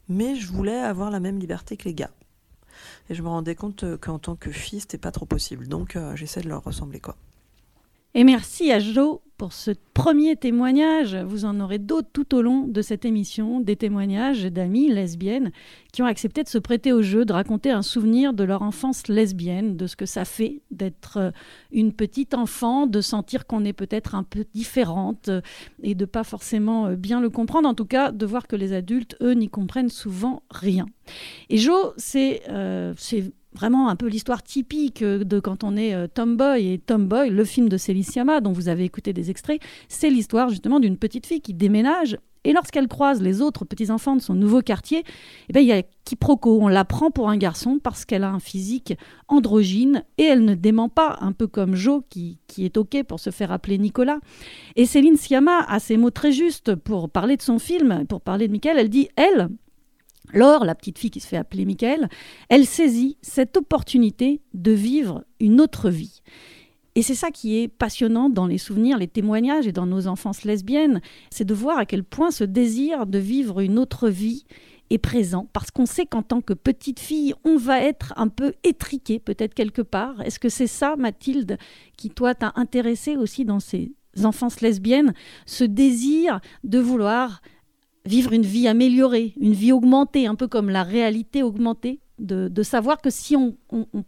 Mais 0.09 0.35
je 0.35 0.47
voulais 0.47 0.79
avoir 0.79 1.11
la 1.11 1.19
même 1.19 1.39
liberté 1.39 1.77
que 1.77 1.85
les 1.85 1.93
gars. 1.93 2.11
Et 3.09 3.15
je 3.15 3.21
me 3.21 3.27
rendais 3.27 3.55
compte 3.55 3.83
euh, 3.83 3.97
qu'en 3.97 4.19
tant 4.19 4.35
que 4.35 4.51
fille, 4.51 4.79
c'était 4.79 4.97
pas 4.97 5.11
trop 5.11 5.25
possible. 5.25 5.67
Donc 5.67 5.95
euh, 5.95 6.15
j'essaie 6.15 6.41
de 6.41 6.49
leur 6.49 6.63
ressembler 6.63 6.99
quoi. 6.99 7.15
Et 8.13 8.23
merci 8.23 8.71
à 8.71 8.79
Jo 8.79 9.21
pour 9.43 9.51
ce 9.51 9.71
premier 9.93 10.37
témoignage. 10.37 11.17
Vous 11.17 11.43
en 11.43 11.59
aurez 11.59 11.77
d'autres 11.77 12.07
tout 12.13 12.33
au 12.33 12.41
long 12.41 12.65
de 12.65 12.81
cette 12.81 13.03
émission, 13.03 13.59
des 13.59 13.75
témoignages 13.75 14.45
d'amis 14.45 14.87
lesbiennes 14.87 15.51
qui 15.91 16.01
ont 16.01 16.05
accepté 16.05 16.43
de 16.43 16.47
se 16.47 16.57
prêter 16.57 16.93
au 16.93 17.01
jeu, 17.01 17.25
de 17.25 17.33
raconter 17.33 17.69
un 17.69 17.81
souvenir 17.81 18.33
de 18.33 18.45
leur 18.45 18.61
enfance 18.61 19.09
lesbienne, 19.09 19.75
de 19.75 19.85
ce 19.85 19.97
que 19.97 20.05
ça 20.05 20.23
fait 20.23 20.61
d'être 20.71 21.17
euh, 21.17 21.31
une 21.73 21.91
petite 21.91 22.35
enfant, 22.35 22.87
de 22.87 23.01
sentir 23.01 23.45
qu'on 23.45 23.65
est 23.65 23.73
peut-être 23.73 24.15
un 24.15 24.23
peu 24.23 24.45
différente 24.53 25.29
et 25.81 25.93
de 25.93 26.05
pas 26.05 26.23
forcément 26.23 26.93
bien 26.93 27.19
le 27.19 27.29
comprendre, 27.29 27.67
en 27.67 27.73
tout 27.73 27.83
cas 27.83 28.13
de 28.13 28.25
voir 28.25 28.47
que 28.47 28.55
les 28.55 28.71
adultes, 28.71 29.17
eux, 29.19 29.33
n'y 29.33 29.49
comprennent 29.49 29.89
souvent 29.89 30.43
rien. 30.51 30.85
Et 31.49 31.57
Jo, 31.57 31.91
c'est 31.97 32.43
euh, 32.47 32.93
vraiment 33.55 33.89
un 33.89 33.95
peu 33.95 34.07
l'histoire 34.07 34.43
typique 34.43 35.03
de 35.03 35.39
quand 35.39 35.63
on 35.63 35.75
est 35.75 35.93
euh, 35.93 36.07
tomboy. 36.07 36.73
Et 36.73 36.77
Tomboy, 36.79 37.29
le 37.29 37.45
film 37.45 37.69
de 37.69 37.77
Céline 37.77 38.03
Sciamma, 38.03 38.41
dont 38.41 38.51
vous 38.51 38.69
avez 38.69 38.83
écouté 38.83 39.13
des 39.13 39.29
extraits, 39.29 39.61
c'est 39.87 40.09
l'histoire 40.09 40.49
justement 40.49 40.79
d'une 40.79 40.97
petite 40.97 41.25
fille 41.25 41.41
qui 41.41 41.53
déménage. 41.53 42.17
Et 42.45 42.51
lorsqu'elle 42.51 42.87
croise 42.87 43.21
les 43.21 43.41
autres 43.41 43.63
petits-enfants 43.63 44.15
de 44.15 44.21
son 44.21 44.33
nouveau 44.33 44.61
quartier, 44.61 45.03
eh 45.47 45.53
ben, 45.53 45.61
il 45.61 45.67
y 45.67 45.71
a 45.71 45.81
quiproquo. 46.03 46.59
On 46.61 46.67
la 46.67 46.83
prend 46.83 47.09
pour 47.09 47.29
un 47.29 47.37
garçon 47.37 47.79
parce 47.81 48.03
qu'elle 48.03 48.23
a 48.23 48.29
un 48.29 48.39
physique 48.39 48.95
androgyne 49.29 50.03
et 50.17 50.23
elle 50.23 50.43
ne 50.43 50.53
dément 50.53 50.89
pas, 50.89 51.17
un 51.21 51.31
peu 51.31 51.47
comme 51.47 51.75
Joe 51.75 52.03
qui, 52.09 52.39
qui 52.47 52.65
est 52.65 52.75
OK 52.77 53.01
pour 53.03 53.21
se 53.21 53.29
faire 53.29 53.51
appeler 53.53 53.77
Nicolas. 53.77 54.19
Et 54.75 54.85
Céline 54.85 55.15
Sciamma 55.15 55.59
a 55.67 55.79
ces 55.79 55.95
mots 55.95 56.11
très 56.11 56.33
justes 56.33 56.75
pour 56.75 57.09
parler 57.09 57.37
de 57.37 57.41
son 57.41 57.59
film, 57.59 58.05
pour 58.07 58.19
parler 58.19 58.47
de 58.47 58.51
Michael. 58.51 58.77
Elle 58.77 58.89
dit 58.89 59.07
Elle, 59.15 59.47
Laure, 60.33 60.65
la 60.65 60.75
petite 60.75 60.97
fille 60.97 61.11
qui 61.11 61.19
se 61.19 61.27
fait 61.27 61.37
appeler 61.37 61.65
Michael, 61.65 62.09
elle 62.49 62.65
saisit 62.65 63.17
cette 63.21 63.55
opportunité 63.55 64.41
de 64.53 64.71
vivre 64.71 65.23
une 65.39 65.61
autre 65.61 65.89
vie. 65.89 66.21
Et 66.95 67.01
c'est 67.01 67.15
ça 67.15 67.31
qui 67.31 67.57
est 67.57 67.67
passionnant 67.67 68.29
dans 68.29 68.45
les 68.45 68.57
souvenirs, 68.57 68.97
les 68.97 69.07
témoignages 69.07 69.67
et 69.67 69.71
dans 69.71 69.87
nos 69.87 70.07
enfances 70.07 70.43
lesbiennes, 70.43 71.01
c'est 71.31 71.45
de 71.45 71.53
voir 71.53 71.77
à 71.77 71.85
quel 71.85 72.03
point 72.03 72.29
ce 72.29 72.43
désir 72.43 73.07
de 73.07 73.17
vivre 73.17 73.61
une 73.61 73.79
autre 73.79 74.09
vie 74.09 74.45
est 74.89 74.99
présent, 74.99 75.47
parce 75.53 75.71
qu'on 75.71 75.87
sait 75.87 76.05
qu'en 76.05 76.21
tant 76.21 76.41
que 76.41 76.53
petite 76.53 76.99
fille, 76.99 77.33
on 77.45 77.57
va 77.57 77.81
être 77.81 78.13
un 78.15 78.27
peu 78.27 78.53
étriqué 78.63 79.17
peut-être 79.17 79.55
quelque 79.55 79.81
part. 79.81 80.21
Est-ce 80.21 80.39
que 80.39 80.49
c'est 80.49 80.67
ça, 80.67 80.95
Mathilde, 80.95 81.57
qui 81.97 82.09
toi 82.09 82.35
t'a 82.35 82.53
intéressé 82.55 83.15
aussi 83.15 83.43
dans 83.43 83.59
ces 83.59 83.93
enfances 84.23 84.61
lesbiennes, 84.61 85.13
ce 85.47 85.63
désir 85.63 86.41
de 86.63 86.77
vouloir 86.77 87.41
vivre 88.05 88.33
une 88.33 88.43
vie 88.43 88.67
améliorée, 88.67 89.33
une 89.39 89.53
vie 89.53 89.71
augmentée, 89.71 90.27
un 90.27 90.35
peu 90.35 90.47
comme 90.47 90.69
la 90.69 90.83
réalité 90.83 91.43
augmentée, 91.43 91.99
de, 92.19 92.63
savoir 92.63 93.01
que 93.01 93.09
si 93.09 93.35
on, 93.35 93.55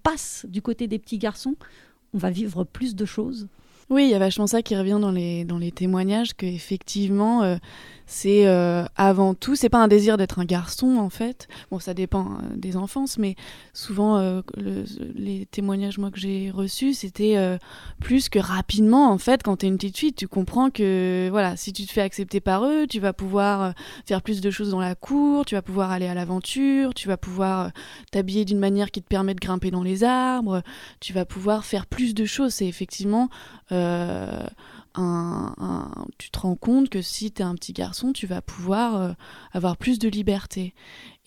passe 0.04 0.46
du 0.48 0.62
côté 0.62 0.88
des 0.88 1.00
petits 1.00 1.18
garçons, 1.18 1.56
on 2.14 2.18
va 2.18 2.30
vivre 2.30 2.64
plus 2.64 2.96
de 2.96 3.06
choses. 3.06 3.48
Oui, 3.90 4.06
il 4.06 4.10
y 4.10 4.16
a 4.16 4.20
vachement 4.20 4.48
ça 4.48 4.62
qui 4.62 4.76
revient 4.76 4.98
dans 5.00 5.12
les, 5.12 5.46
dans 5.46 5.58
les 5.58 5.72
témoignages, 5.72 6.34
qu'effectivement, 6.34 7.44
euh, 7.44 7.58
c'est 8.08 8.48
euh, 8.48 8.86
avant 8.96 9.34
tout, 9.34 9.56
c'est 9.56 9.70
pas 9.70 9.80
un 9.80 9.88
désir 9.88 10.18
d'être 10.18 10.40
un 10.40 10.46
garçon 10.46 10.98
en 10.98 11.10
fait. 11.10 11.48
Bon, 11.72 11.80
ça 11.80 11.94
dépend 11.94 12.26
euh, 12.26 12.56
des 12.56 12.78
enfances, 12.78 13.18
mais 13.18 13.36
souvent 13.74 14.18
euh, 14.18 14.42
les 15.16 15.48
témoignages 15.48 15.98
moi 15.98 16.12
que 16.12 16.20
j'ai 16.20 16.52
reçus, 16.52 16.94
c'était 16.94 17.36
plus 18.00 18.30
que 18.30 18.40
rapidement 18.40 19.12
en 19.12 19.18
fait, 19.18 19.44
quand 19.44 19.58
t'es 19.58 19.68
une 19.68 19.78
petite 19.78 19.98
fille, 19.98 20.14
tu 20.14 20.28
comprends 20.28 20.70
que 20.70 21.30
voilà, 21.32 21.58
si 21.58 21.74
tu 21.74 21.86
te 21.86 21.92
fais 21.92 22.02
accepter 22.02 22.40
par 22.40 22.66
eux, 22.66 22.86
tu 22.88 23.00
vas 23.00 23.14
pouvoir 23.14 23.74
faire 24.06 24.22
plus 24.22 24.42
de 24.42 24.52
choses 24.52 24.70
dans 24.70 24.80
la 24.80 24.96
cour, 24.96 25.46
tu 25.46 25.56
vas 25.56 25.62
pouvoir 25.62 25.92
aller 25.92 26.08
à 26.08 26.14
l'aventure, 26.14 26.94
tu 26.94 27.08
vas 27.08 27.18
pouvoir 27.18 27.72
t'habiller 28.12 28.46
d'une 28.46 28.60
manière 28.60 28.92
qui 28.92 29.02
te 29.02 29.08
permet 29.08 29.34
de 29.34 29.40
grimper 29.40 29.72
dans 29.72 29.84
les 29.84 30.04
arbres, 30.04 30.62
tu 31.00 31.14
vas 31.14 31.26
pouvoir 31.26 31.66
faire 31.66 31.86
plus 31.88 32.14
de 32.14 32.26
choses. 32.26 32.54
C'est 32.54 32.68
effectivement 32.68 33.30
tu 36.18 36.30
te 36.30 36.40
rends 36.40 36.56
compte 36.56 36.90
que 36.90 37.02
si 37.02 37.32
tu 37.32 37.42
es 37.42 37.46
un 37.46 37.56
petit 37.56 37.74
garçon, 37.74 38.14
tu 38.14 38.28
vas 38.28 38.42
pouvoir 38.42 39.02
euh, 39.02 39.12
avoir 39.52 39.78
plus 39.78 40.00
de 40.00 40.08
liberté. 40.08 40.74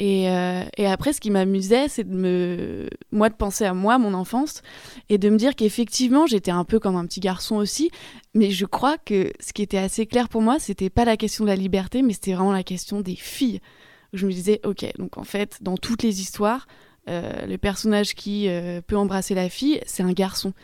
Euh, 0.01 0.65
et, 0.77 0.87
après, 0.87 1.13
ce 1.13 1.21
qui 1.21 1.31
m'amusait, 1.31 1.89
c'est 1.89 2.05
de 2.05 2.15
me, 2.15 2.89
moi, 3.13 3.29
de 3.29 3.35
penser 3.35 3.65
à 3.65 3.75
moi, 3.75 3.99
mon 3.99 4.15
enfance, 4.15 4.63
et 5.09 5.19
de 5.19 5.29
me 5.29 5.37
dire 5.37 5.55
qu'effectivement, 5.55 6.27
j'étais 6.27 6.51
un 6.51 6.65
peu 6.65 6.79
comme 6.79 6.97
un 6.97 7.05
petit 7.05 7.21
garçon 7.21 7.57
aussi. 7.57 7.91
Mais 8.35 8.51
je 8.51 8.65
crois 8.65 8.97
que 8.97 9.33
ce 9.41 9.53
qui 9.53 9.63
était 9.63 9.79
assez 9.79 10.07
clair 10.07 10.29
pour 10.29 10.41
moi, 10.41 10.59
c'était 10.59 10.91
pas 10.91 11.05
la 11.05 11.17
question 11.17 11.45
de 11.45 11.51
la 11.51 11.57
liberté, 11.57 12.03
mais 12.03 12.13
c'était 12.15 12.33
vraiment 12.33 12.53
la 12.53 12.63
question 12.63 13.01
des 13.01 13.17
filles. 13.17 13.61
Je 14.15 14.27
me 14.27 14.33
disais, 14.33 14.61
ok, 14.65 14.87
donc 14.99 15.19
en 15.19 15.25
fait, 15.25 15.59
dans 15.61 15.77
toutes 15.77 16.03
les 16.03 16.21
histoires, 16.21 16.67
euh, 17.11 17.47
le 17.47 17.59
personnage 17.59 18.15
qui 18.15 18.49
peut 18.87 18.97
embrasser 18.97 19.35
la 19.35 19.49
fille, 19.49 19.81
c'est 19.87 20.03
un 20.03 20.13
garçon. 20.13 20.55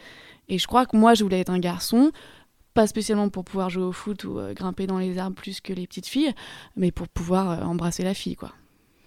Et 0.49 0.59
je 0.59 0.67
crois 0.67 0.87
que 0.87 0.97
moi, 0.97 1.15
je 1.15 1.25
voulais 1.25 1.41
être 1.41 1.51
un 1.51 1.59
garçon 1.59 2.13
pas 2.75 2.89
spécialement 2.89 3.29
pour 3.29 3.45
pouvoir 3.45 3.71
jouer 3.71 3.85
au 3.85 3.93
foot 3.93 4.25
ou 4.25 4.39
euh, 4.39 4.53
grimper 4.53 4.87
dans 4.87 4.99
les 4.99 5.17
arbres 5.19 5.37
plus 5.37 5.61
que 5.61 5.73
les 5.73 5.87
petites 5.87 6.09
filles, 6.09 6.33
mais 6.77 6.91
pour 6.91 7.09
pouvoir 7.09 7.51
euh, 7.51 7.65
embrasser 7.65 8.03
la 8.03 8.15
fille, 8.15 8.35
quoi. 8.35 8.53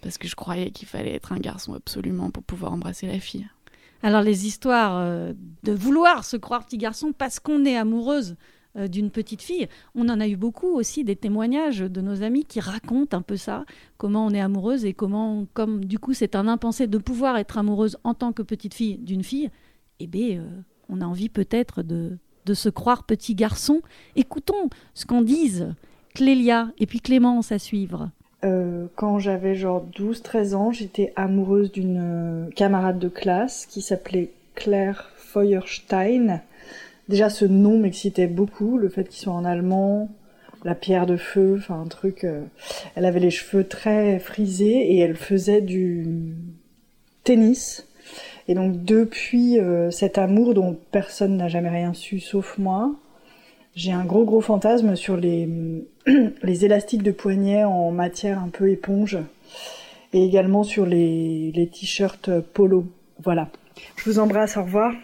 Parce 0.00 0.16
que 0.16 0.26
je 0.26 0.34
croyais 0.34 0.70
qu'il 0.70 0.88
fallait 0.88 1.14
être 1.14 1.32
un 1.32 1.38
garçon 1.38 1.74
absolument 1.74 2.30
pour 2.30 2.42
pouvoir 2.42 2.72
embrasser 2.72 3.06
la 3.06 3.20
fille. 3.20 3.46
Alors 4.02 4.22
les 4.22 4.46
histoires 4.46 4.96
euh, 4.96 5.34
de 5.64 5.72
vouloir 5.72 6.24
se 6.24 6.36
croire 6.36 6.64
petit 6.64 6.78
garçon 6.78 7.12
parce 7.12 7.40
qu'on 7.40 7.64
est 7.64 7.76
amoureuse 7.76 8.36
d'une 8.76 9.10
petite 9.10 9.42
fille. 9.42 9.66
On 9.96 10.08
en 10.08 10.20
a 10.20 10.28
eu 10.28 10.36
beaucoup 10.36 10.68
aussi 10.68 11.02
des 11.02 11.16
témoignages 11.16 11.80
de 11.80 12.00
nos 12.00 12.22
amis 12.22 12.44
qui 12.44 12.60
racontent 12.60 13.16
un 13.16 13.22
peu 13.22 13.36
ça, 13.36 13.64
comment 13.96 14.24
on 14.24 14.30
est 14.30 14.40
amoureuse 14.40 14.84
et 14.84 14.92
comment, 14.94 15.46
comme 15.52 15.84
du 15.84 15.98
coup 15.98 16.14
c'est 16.14 16.36
un 16.36 16.46
impensé 16.46 16.86
de 16.86 16.98
pouvoir 16.98 17.38
être 17.38 17.58
amoureuse 17.58 17.98
en 18.04 18.14
tant 18.14 18.32
que 18.32 18.42
petite 18.42 18.74
fille 18.74 18.98
d'une 18.98 19.24
fille, 19.24 19.50
eh 19.98 20.06
bien 20.06 20.44
on 20.88 21.00
a 21.00 21.06
envie 21.06 21.28
peut-être 21.28 21.82
de, 21.82 22.18
de 22.48 22.54
se 22.54 22.68
croire 22.68 23.04
petit 23.04 23.34
garçon. 23.34 23.82
Écoutons 24.16 24.70
ce 24.94 25.04
qu'en 25.04 25.22
disent 25.22 25.74
Clélia 26.14 26.70
et 26.78 26.86
puis 26.86 27.00
Clémence 27.00 27.52
à 27.52 27.58
suivre. 27.58 28.10
Euh, 28.44 28.86
quand 28.96 29.18
j'avais 29.18 29.54
genre 29.54 29.86
12-13 29.96 30.54
ans, 30.54 30.72
j'étais 30.72 31.12
amoureuse 31.16 31.72
d'une 31.72 32.00
euh, 32.00 32.50
camarade 32.50 32.98
de 32.98 33.08
classe 33.08 33.66
qui 33.66 33.82
s'appelait 33.82 34.30
Claire 34.54 35.10
Feuerstein. 35.16 36.40
Déjà, 37.08 37.30
ce 37.30 37.44
nom 37.44 37.78
m'excitait 37.78 38.26
beaucoup, 38.26 38.78
le 38.78 38.88
fait 38.88 39.04
qu'il 39.04 39.20
soit 39.20 39.32
en 39.32 39.44
allemand, 39.44 40.08
la 40.64 40.74
pierre 40.74 41.06
de 41.06 41.16
feu, 41.16 41.56
enfin 41.58 41.80
un 41.80 41.86
truc. 41.86 42.24
Euh, 42.24 42.42
elle 42.94 43.04
avait 43.04 43.20
les 43.20 43.30
cheveux 43.30 43.64
très 43.64 44.18
frisés 44.20 44.92
et 44.92 44.98
elle 44.98 45.16
faisait 45.16 45.60
du 45.60 46.34
tennis. 47.24 47.87
Et 48.48 48.54
donc 48.54 48.82
depuis 48.82 49.60
euh, 49.60 49.90
cet 49.90 50.16
amour 50.16 50.54
dont 50.54 50.78
personne 50.90 51.36
n'a 51.36 51.48
jamais 51.48 51.68
rien 51.68 51.92
su 51.92 52.18
sauf 52.18 52.56
moi, 52.56 52.94
j'ai 53.74 53.92
un 53.92 54.04
gros 54.04 54.24
gros 54.24 54.40
fantasme 54.40 54.96
sur 54.96 55.16
les, 55.18 55.84
élastiques 56.64 57.02
de 57.02 57.12
poignet 57.12 57.64
en 57.64 57.90
matière 57.90 58.42
un 58.42 58.48
peu 58.48 58.70
éponge 58.70 59.18
et 60.14 60.24
également 60.24 60.64
sur 60.64 60.86
les, 60.86 61.52
les 61.52 61.68
t-shirts 61.68 62.40
polo. 62.40 62.86
Voilà. 63.22 63.50
Je 63.96 64.10
vous 64.10 64.18
embrasse, 64.18 64.56
au 64.56 64.62
revoir. 64.62 64.94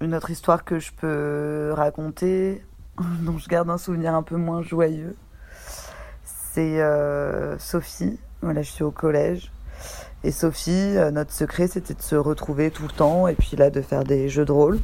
Une 0.00 0.14
autre 0.14 0.30
histoire 0.30 0.64
que 0.64 0.78
je 0.78 0.92
peux 0.92 1.72
raconter, 1.74 2.62
dont 3.24 3.38
je 3.38 3.48
garde 3.48 3.68
un 3.70 3.78
souvenir 3.78 4.14
un 4.14 4.22
peu 4.22 4.36
moins 4.36 4.62
joyeux, 4.62 5.16
c'est 6.24 6.80
euh, 6.80 7.58
Sophie. 7.58 8.20
Voilà, 8.40 8.62
je 8.62 8.70
suis 8.70 8.84
au 8.84 8.92
collège. 8.92 9.50
Et 10.24 10.32
Sophie, 10.32 10.72
euh, 10.72 11.10
notre 11.12 11.32
secret, 11.32 11.68
c'était 11.68 11.94
de 11.94 12.02
se 12.02 12.16
retrouver 12.16 12.70
tout 12.70 12.82
le 12.82 12.92
temps 12.92 13.28
et 13.28 13.34
puis 13.34 13.56
là 13.56 13.70
de 13.70 13.80
faire 13.80 14.02
des 14.02 14.28
jeux 14.28 14.44
de 14.44 14.52
rôle. 14.52 14.80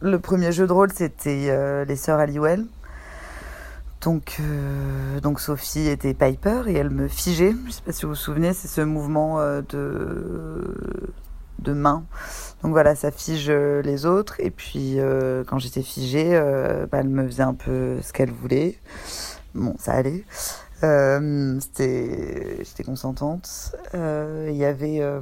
Le 0.00 0.18
premier 0.18 0.52
jeu 0.52 0.66
de 0.66 0.72
rôle, 0.72 0.90
c'était 0.92 1.48
euh, 1.50 1.84
les 1.84 1.96
sœurs 1.96 2.18
Halliwell. 2.18 2.64
Donc, 4.00 4.36
euh, 4.40 5.20
donc 5.20 5.40
Sophie 5.40 5.88
était 5.88 6.14
Piper 6.14 6.62
et 6.66 6.74
elle 6.74 6.90
me 6.90 7.08
figeait. 7.08 7.50
Je 7.50 7.66
ne 7.66 7.70
sais 7.70 7.82
pas 7.82 7.92
si 7.92 8.02
vous 8.04 8.10
vous 8.10 8.14
souvenez, 8.14 8.52
c'est 8.54 8.68
ce 8.68 8.80
mouvement 8.80 9.38
de, 9.40 11.04
de 11.58 11.72
main. 11.72 12.04
Donc 12.62 12.72
voilà, 12.72 12.94
ça 12.94 13.10
fige 13.10 13.50
les 13.50 14.06
autres. 14.06 14.36
Et 14.38 14.50
puis 14.50 14.98
quand 15.46 15.58
j'étais 15.58 15.82
figée, 15.82 16.38
bah, 16.90 16.98
elle 17.00 17.08
me 17.08 17.26
faisait 17.26 17.42
un 17.42 17.54
peu 17.54 17.96
ce 18.00 18.12
qu'elle 18.12 18.30
voulait. 18.30 18.78
Bon, 19.54 19.74
ça 19.78 19.92
allait. 19.92 20.24
Euh, 20.82 21.58
c'était, 21.60 22.58
j'étais 22.58 22.84
consentante. 22.84 23.74
Euh, 23.94 24.48
il 24.50 24.56
y 24.56 24.64
avait, 24.64 25.00
euh, 25.00 25.20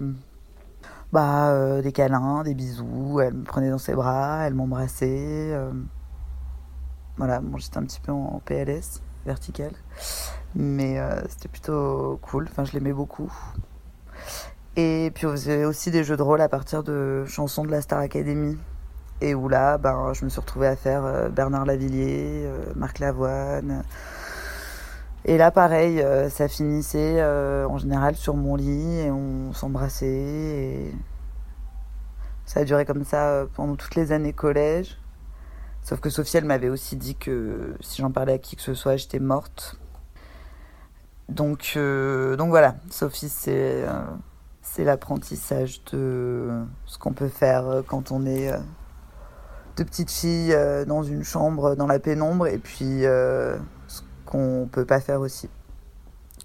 bah, 1.13 1.51
euh, 1.51 1.83
des 1.83 1.93
câlins, 1.93 2.43
des 2.43 2.55
bisous. 2.55 3.21
Elle 3.21 3.35
me 3.35 3.45
prenait 3.45 3.71
dans 3.71 3.79
ses 3.79 3.95
bras, 3.95 4.47
elle 4.47 4.55
m'embrassait. 4.55 5.57
Voilà, 7.17 7.41
bon, 7.41 7.59
j'étais 7.59 7.79
un 7.79 7.85
petit 7.85 8.01
peu 8.01 8.13
en 8.13 8.41
PLS, 8.45 9.01
vertical. 9.25 9.73
Mais 10.57 10.99
c'était 11.29 11.49
plutôt 11.49 12.19
cool. 12.23 12.49
Enfin, 12.51 12.65
je 12.65 12.73
l'aimais 12.73 12.93
beaucoup. 12.93 13.33
Et 14.77 15.13
puis, 15.15 15.27
on 15.27 15.33
faisait 15.33 15.65
aussi 15.65 15.93
des 15.93 16.03
jeux 16.03 16.17
de 16.17 16.23
rôle 16.23 16.41
à 16.41 16.49
partir 16.49 16.83
de 16.83 17.25
chansons 17.27 17.65
de 17.65 17.71
la 17.71 17.81
Star 17.81 18.01
Academy. 18.01 18.59
Et 19.21 19.35
où 19.35 19.49
là, 19.49 19.79
ben, 19.79 20.13
je 20.13 20.25
me 20.25 20.31
suis 20.31 20.41
retrouvée 20.41 20.67
à 20.67 20.75
faire 20.75 21.31
Bernard 21.31 21.65
Lavillier, 21.65 22.51
Marc 22.75 22.99
Lavoine. 22.99 23.85
Et 25.26 25.38
là, 25.38 25.50
pareil, 25.50 26.02
euh, 26.02 26.28
ça 26.28 26.49
finissait 26.49 27.16
euh, 27.19 27.66
en 27.66 27.78
général 27.78 28.14
sur 28.14 28.37
mon 28.37 28.57
lit 28.57 28.99
et 29.00 29.11
on 29.11 29.54
s'embrassait. 29.54 30.07
Et... 30.07 30.95
Ça 32.45 32.61
a 32.61 32.64
duré 32.64 32.85
comme 32.85 33.04
ça 33.04 33.31
euh, 33.31 33.47
pendant 33.54 33.75
toutes 33.75 33.95
les 33.95 34.12
années 34.12 34.35
collège. 34.35 34.99
Sauf 35.83 36.00
que 36.00 36.11
Sophie, 36.11 36.37
elle 36.37 36.45
m'avait 36.45 36.69
aussi 36.69 36.97
dit 36.97 37.14
que 37.14 37.75
si 37.81 38.02
j'en 38.02 38.11
parlais 38.11 38.35
à 38.35 38.38
qui 38.38 38.57
que 38.57 38.62
ce 38.62 38.75
soit, 38.75 38.97
j'étais 38.97 39.19
morte. 39.19 39.78
Donc, 41.31 41.78
donc 41.78 42.49
voilà, 42.50 42.76
Sophie, 42.90 43.31
c'est 43.31 43.85
c'est 44.61 44.85
l'apprentissage 44.85 45.83
de 45.93 46.64
ce 46.85 46.99
qu'on 46.99 47.12
peut 47.12 47.28
faire 47.28 47.83
quand 47.87 48.12
on 48.12 48.26
est 48.26 48.50
deux 49.76 49.85
petites 49.85 50.11
filles 50.11 50.57
dans 50.87 51.02
une 51.02 51.23
chambre, 51.23 51.76
dans 51.76 51.87
la 51.87 51.99
pénombre, 51.99 52.47
et 52.47 52.59
puis 52.59 53.04
qu'on 54.35 54.69
peut 54.71 54.85
pas 54.85 55.00
faire 55.00 55.21
aussi 55.21 55.49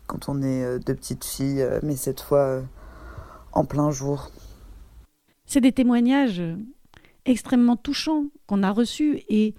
quand 0.06 0.30
on 0.30 0.42
est 0.44 0.64
euh, 0.64 0.80
deux 0.80 0.94
petites 0.94 1.26
filles, 1.26 1.62
euh, 1.62 1.80
mais 1.82 1.96
cette 1.96 2.22
fois 2.22 2.40
euh, 2.40 2.62
en 3.52 3.66
plein 3.66 3.90
jour. 3.90 4.30
C'est 5.46 5.62
des 5.62 5.72
témoignages 5.72 6.42
extrêmement 7.26 7.76
touchants 7.76 8.26
qu'on 8.46 8.62
a 8.62 8.70
reçus 8.72 9.22
et 9.28 9.56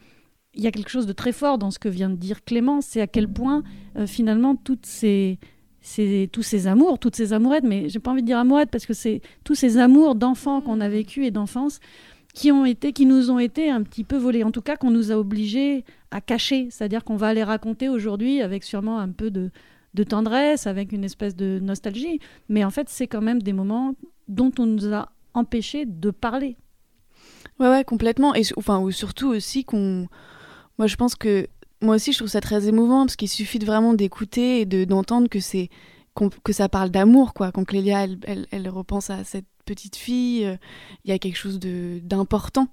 il 0.54 0.62
y 0.62 0.66
a 0.68 0.70
quelque 0.70 0.90
chose 0.90 1.06
de 1.06 1.12
très 1.12 1.32
fort 1.32 1.58
dans 1.58 1.70
ce 1.72 1.78
que 1.80 1.88
vient 1.88 2.08
de 2.10 2.14
dire 2.16 2.44
Clément, 2.44 2.80
c'est 2.80 3.00
à 3.00 3.06
quel 3.08 3.28
point 3.28 3.62
finalement 4.06 4.56
toutes 4.56 4.86
ces, 4.86 5.38
ces- 5.80 6.28
tous 6.32 6.42
ces 6.42 6.66
amours, 6.66 6.98
toutes 6.98 7.14
ces 7.16 7.32
amourettes, 7.32 7.64
mais 7.64 7.88
j'ai 7.88 7.98
pas 8.00 8.10
envie 8.12 8.22
de 8.22 8.26
dire 8.26 8.38
amourettes 8.38 8.70
parce 8.70 8.86
que 8.86 8.94
c'est 8.94 9.20
tous 9.44 9.54
ces 9.54 9.78
amours 9.78 10.14
d'enfants 10.16 10.60
qu'on 10.60 10.80
a 10.80 10.88
vécu 10.88 11.24
et 11.24 11.30
d'enfance 11.30 11.78
qui 12.34 12.52
ont 12.52 12.64
été, 12.64 12.92
qui 12.92 13.06
nous 13.06 13.30
ont 13.30 13.38
été 13.38 13.70
un 13.70 13.82
petit 13.82 14.04
peu 14.04 14.16
volés, 14.16 14.44
en 14.44 14.50
tout 14.50 14.62
cas 14.62 14.76
qu'on 14.76 14.90
nous 14.90 15.10
a 15.10 15.16
obligés 15.16 15.84
à 16.10 16.20
cacher, 16.20 16.68
c'est-à-dire 16.70 17.04
qu'on 17.04 17.16
va 17.16 17.34
les 17.34 17.44
raconter 17.44 17.88
aujourd'hui 17.88 18.40
avec 18.40 18.64
sûrement 18.64 18.98
un 18.98 19.10
peu 19.10 19.30
de, 19.30 19.50
tendresse, 20.04 20.66
avec 20.66 20.92
une 20.92 21.04
espèce 21.04 21.36
de 21.36 21.58
nostalgie, 21.60 22.20
mais 22.48 22.64
en 22.64 22.70
fait 22.70 22.88
c'est 22.88 23.06
quand 23.06 23.20
même 23.20 23.42
des 23.42 23.52
moments 23.52 23.94
dont 24.28 24.52
on 24.58 24.66
nous 24.66 24.92
a 24.92 25.10
empêchés 25.34 25.84
de 25.86 26.10
parler. 26.10 26.56
Ouais, 27.58 27.68
ouais, 27.68 27.84
complètement. 27.84 28.34
Et 28.34 28.42
enfin, 28.56 28.78
ou 28.80 28.90
surtout 28.90 29.28
aussi 29.28 29.64
qu'on. 29.64 30.08
Moi, 30.78 30.86
je 30.86 30.96
pense 30.96 31.14
que. 31.14 31.46
Moi 31.82 31.96
aussi, 31.96 32.12
je 32.12 32.18
trouve 32.18 32.28
ça 32.28 32.40
très 32.40 32.68
émouvant 32.68 33.04
parce 33.04 33.16
qu'il 33.16 33.28
suffit 33.28 33.58
vraiment 33.58 33.94
d'écouter 33.94 34.60
et 34.62 34.66
de, 34.66 34.84
d'entendre 34.84 35.28
que 35.28 35.40
c'est. 35.40 35.68
que 36.42 36.52
ça 36.52 36.68
parle 36.68 36.90
d'amour, 36.90 37.34
quoi. 37.34 37.52
Quand 37.52 37.64
Clélia, 37.64 38.04
elle, 38.04 38.18
elle, 38.24 38.46
elle 38.50 38.68
repense 38.68 39.10
à 39.10 39.24
cette 39.24 39.44
petite 39.70 39.94
fille, 39.94 40.44
euh, 40.44 40.56
il 41.04 41.10
y 41.10 41.14
a 41.14 41.18
quelque 41.18 41.36
chose 41.36 41.60
d'important. 41.60 42.68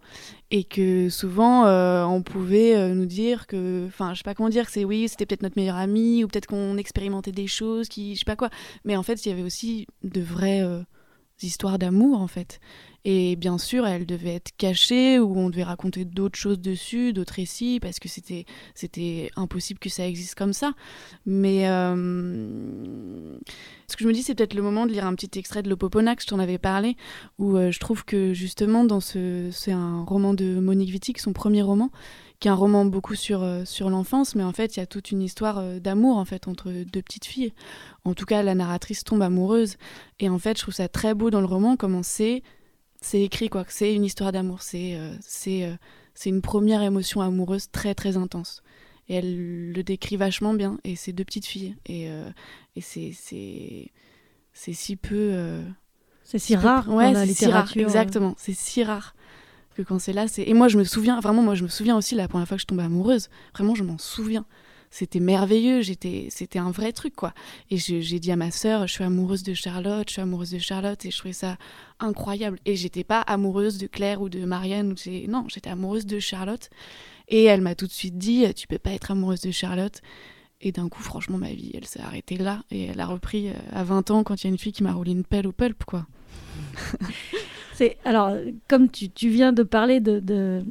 Et 0.50 0.64
que 0.64 1.10
souvent, 1.10 1.68
euh, 1.68 2.04
on 2.06 2.24
pouvait 2.24 2.76
euh, 2.76 2.96
nous 2.96 3.06
dire 3.06 3.46
que. 3.46 3.86
Enfin, 3.88 4.14
je 4.14 4.20
sais 4.20 4.24
pas 4.24 4.34
comment 4.34 4.50
dire, 4.50 4.70
c'est 4.70 4.84
oui, 4.84 5.08
c'était 5.08 5.28
peut-être 5.28 5.44
notre 5.44 5.58
meilleure 5.58 5.76
amie, 5.76 6.24
ou 6.24 6.28
peut-être 6.28 6.48
qu'on 6.48 6.78
expérimentait 6.78 7.32
des 7.32 7.48
choses 7.48 7.88
qui. 7.88 8.16
Je 8.16 8.20
sais 8.20 8.26
pas 8.26 8.36
quoi. 8.36 8.50
Mais 8.84 8.96
en 8.96 9.04
fait, 9.04 9.26
il 9.26 9.30
y 9.30 9.32
avait 9.32 9.44
aussi 9.44 9.86
de 10.04 10.22
vraies 10.22 10.64
histoires 11.44 11.78
d'amour, 11.78 12.20
en 12.22 12.28
fait. 12.28 12.60
Et 13.10 13.38
bien 13.38 13.58
sûr, 13.58 13.88
elle 13.88 14.06
devait 14.06 14.36
être 14.36 14.52
cachée 14.58 15.18
ou 15.18 15.34
on 15.38 15.50
devait 15.50 15.64
raconter 15.64 16.04
d'autres 16.04 16.38
choses 16.38 16.60
dessus, 16.60 17.14
d'autres 17.14 17.36
récits, 17.36 17.80
parce 17.80 18.00
que 18.00 18.10
c'était 18.10 18.44
c'était 18.76 19.32
impossible 19.38 19.80
que 19.80 19.88
ça 19.88 20.06
existe 20.06 20.36
comme 20.36 20.52
ça. 20.52 20.74
Mais 21.26 21.70
euh, 21.70 23.38
ce 23.88 23.96
que 23.96 24.04
je 24.04 24.10
me 24.10 24.14
dis, 24.14 24.24
c'est 24.24 24.36
peut-être 24.36 24.56
le 24.56 24.62
moment 24.62 24.86
de 24.86 24.92
lire 24.92 25.06
un 25.06 25.16
petit 25.16 25.40
extrait 25.40 25.64
de 25.64 25.70
L'Opoponax, 25.70 26.26
je 26.26 26.28
t'en 26.28 26.40
avais 26.40 26.58
parlé, 26.58 26.98
où 27.40 27.56
euh, 27.56 27.72
je 27.72 27.80
trouve 27.80 28.04
que 28.04 28.34
justement, 28.34 28.84
dans 28.84 29.00
ce, 29.00 29.48
c'est 29.54 29.72
un 29.72 30.04
roman 30.04 30.34
de 30.34 30.60
Monique 30.60 30.92
Wittig, 30.92 31.18
son 31.18 31.32
premier 31.32 31.62
roman, 31.62 31.92
qui 32.42 32.50
est 32.50 32.52
un 32.52 32.56
roman 32.56 32.84
beaucoup 32.84 33.16
sur, 33.16 33.42
euh, 33.42 33.64
sur 33.64 33.90
l'enfance, 33.90 34.36
mais 34.36 34.44
en 34.44 34.52
fait, 34.52 34.76
il 34.76 34.82
y 34.82 34.84
a 34.84 34.86
toute 34.86 35.12
une 35.12 35.22
histoire 35.22 35.64
d'amour 35.80 36.18
en 36.18 36.26
fait 36.26 36.50
entre 36.50 36.74
deux 36.84 37.02
petites 37.02 37.26
filles. 37.26 37.54
En 38.04 38.14
tout 38.14 38.26
cas, 38.26 38.44
la 38.44 38.54
narratrice 38.54 39.06
tombe 39.06 39.22
amoureuse. 39.22 39.78
Et 40.20 40.28
en 40.28 40.40
fait, 40.40 40.58
je 40.58 40.64
trouve 40.64 40.74
ça 40.74 40.90
très 40.90 41.14
beau 41.14 41.30
dans 41.30 41.40
le 41.40 41.46
roman, 41.46 41.78
comment 41.78 42.04
c'est 42.04 42.44
c'est 43.02 43.22
écrit 43.22 43.50
quoi, 43.50 43.66
c'est 43.68 43.94
une 43.94 44.04
histoire 44.04 44.32
d'amour, 44.32 44.62
c'est 44.62 44.96
euh, 44.96 45.14
c'est 45.22 45.64
euh, 45.66 45.76
c'est 46.14 46.30
une 46.30 46.42
première 46.42 46.82
émotion 46.82 47.22
amoureuse 47.22 47.70
très 47.72 47.94
très 47.96 48.18
intense. 48.18 48.64
Et 49.10 49.16
elle 49.16 49.72
le 49.72 49.84
décrit 49.84 50.18
vachement 50.18 50.54
bien. 50.54 50.80
Et 50.84 50.96
c'est 50.98 51.14
deux 51.14 51.24
petites 51.24 51.46
filles. 51.46 51.76
Et, 51.86 52.10
euh, 52.10 52.30
et 52.76 52.82
c'est 52.82 53.14
si 53.14 54.96
peu. 54.96 55.62
C'est 56.24 56.40
si 56.40 56.56
peu- 56.56 56.62
rare 56.62 56.90
Ouais, 56.90 57.06
dans 57.06 57.14
la 57.14 57.26
c'est 57.26 57.34
si 57.34 57.46
rare, 57.46 57.72
exactement. 57.78 58.36
C'est 58.38 58.54
si 58.54 58.84
rare 58.84 59.16
que 59.76 59.82
quand 59.82 60.00
c'est 60.00 60.12
là, 60.12 60.28
c'est. 60.28 60.44
Et 60.44 60.54
moi, 60.54 60.68
je 60.68 60.78
me 60.78 60.84
souviens 60.84 61.20
vraiment, 61.22 61.42
moi, 61.42 61.56
je 61.56 61.64
me 61.64 61.70
souviens 61.70 61.96
aussi 61.96 62.16
la 62.16 62.28
première 62.28 62.48
fois 62.48 62.58
que 62.58 62.62
je 62.62 62.68
tombais 62.68 62.84
amoureuse. 62.84 63.30
Vraiment, 63.54 63.76
je 63.76 63.84
m'en 63.84 63.98
souviens. 63.98 64.46
C'était 64.98 65.20
merveilleux, 65.20 65.82
j'étais, 65.82 66.26
c'était 66.32 66.58
un 66.58 66.72
vrai 66.72 66.92
truc 66.92 67.16
quoi. 67.16 67.36
Et 67.70 67.78
j'ai 67.78 68.20
dit 68.20 68.32
à 68.32 68.36
ma 68.36 68.50
sœur, 68.50 68.88
je 68.88 68.94
suis 68.94 69.04
amoureuse 69.04 69.44
de 69.44 69.54
Charlotte, 69.54 70.10
je 70.10 70.14
suis 70.14 70.22
amoureuse 70.24 70.50
de 70.50 70.58
Charlotte, 70.58 71.06
et 71.06 71.12
je 71.12 71.18
trouvais 71.20 71.34
ça 71.34 71.58
incroyable. 72.00 72.58
Et 72.66 72.76
j'étais 72.76 73.04
pas 73.04 73.22
amoureuse 73.22 73.78
de 73.78 73.86
Claire 73.86 74.24
ou 74.24 74.28
de 74.28 74.44
Marianne, 74.44 74.94
ou 74.94 75.30
non, 75.30 75.46
j'étais 75.50 75.70
amoureuse 75.70 76.08
de 76.08 76.18
Charlotte. 76.18 76.72
Et 77.28 77.44
elle 77.44 77.62
m'a 77.62 77.76
tout 77.76 77.86
de 77.86 77.92
suite 77.92 78.18
dit, 78.18 78.52
tu 78.56 78.66
peux 78.66 78.80
pas 78.80 78.90
être 78.90 79.12
amoureuse 79.12 79.42
de 79.42 79.52
Charlotte. 79.52 80.02
Et 80.62 80.72
d'un 80.72 80.90
coup, 80.90 81.04
franchement, 81.04 81.38
ma 81.38 81.52
vie, 81.52 81.74
elle 81.76 81.86
s'est 81.86 82.02
arrêtée 82.02 82.38
là. 82.38 82.64
Et 82.72 82.86
elle 82.86 83.00
a 83.00 83.06
repris 83.06 83.50
euh, 83.50 83.54
à 83.74 83.84
20 83.84 84.10
ans 84.10 84.24
quand 84.24 84.42
il 84.42 84.48
y 84.48 84.50
a 84.50 84.50
une 84.50 84.58
fille 84.58 84.72
qui 84.72 84.82
m'a 84.82 84.94
roulé 84.94 85.12
une 85.12 85.26
pelle 85.26 85.46
au 85.46 85.52
pulp, 85.52 85.84
quoi. 85.84 86.08
Alors 88.06 88.36
comme 88.68 88.90
tu, 88.90 89.10
tu 89.10 89.30
viens 89.30 89.54
de 89.54 89.64
parler 89.64 90.00
de, 90.00 90.64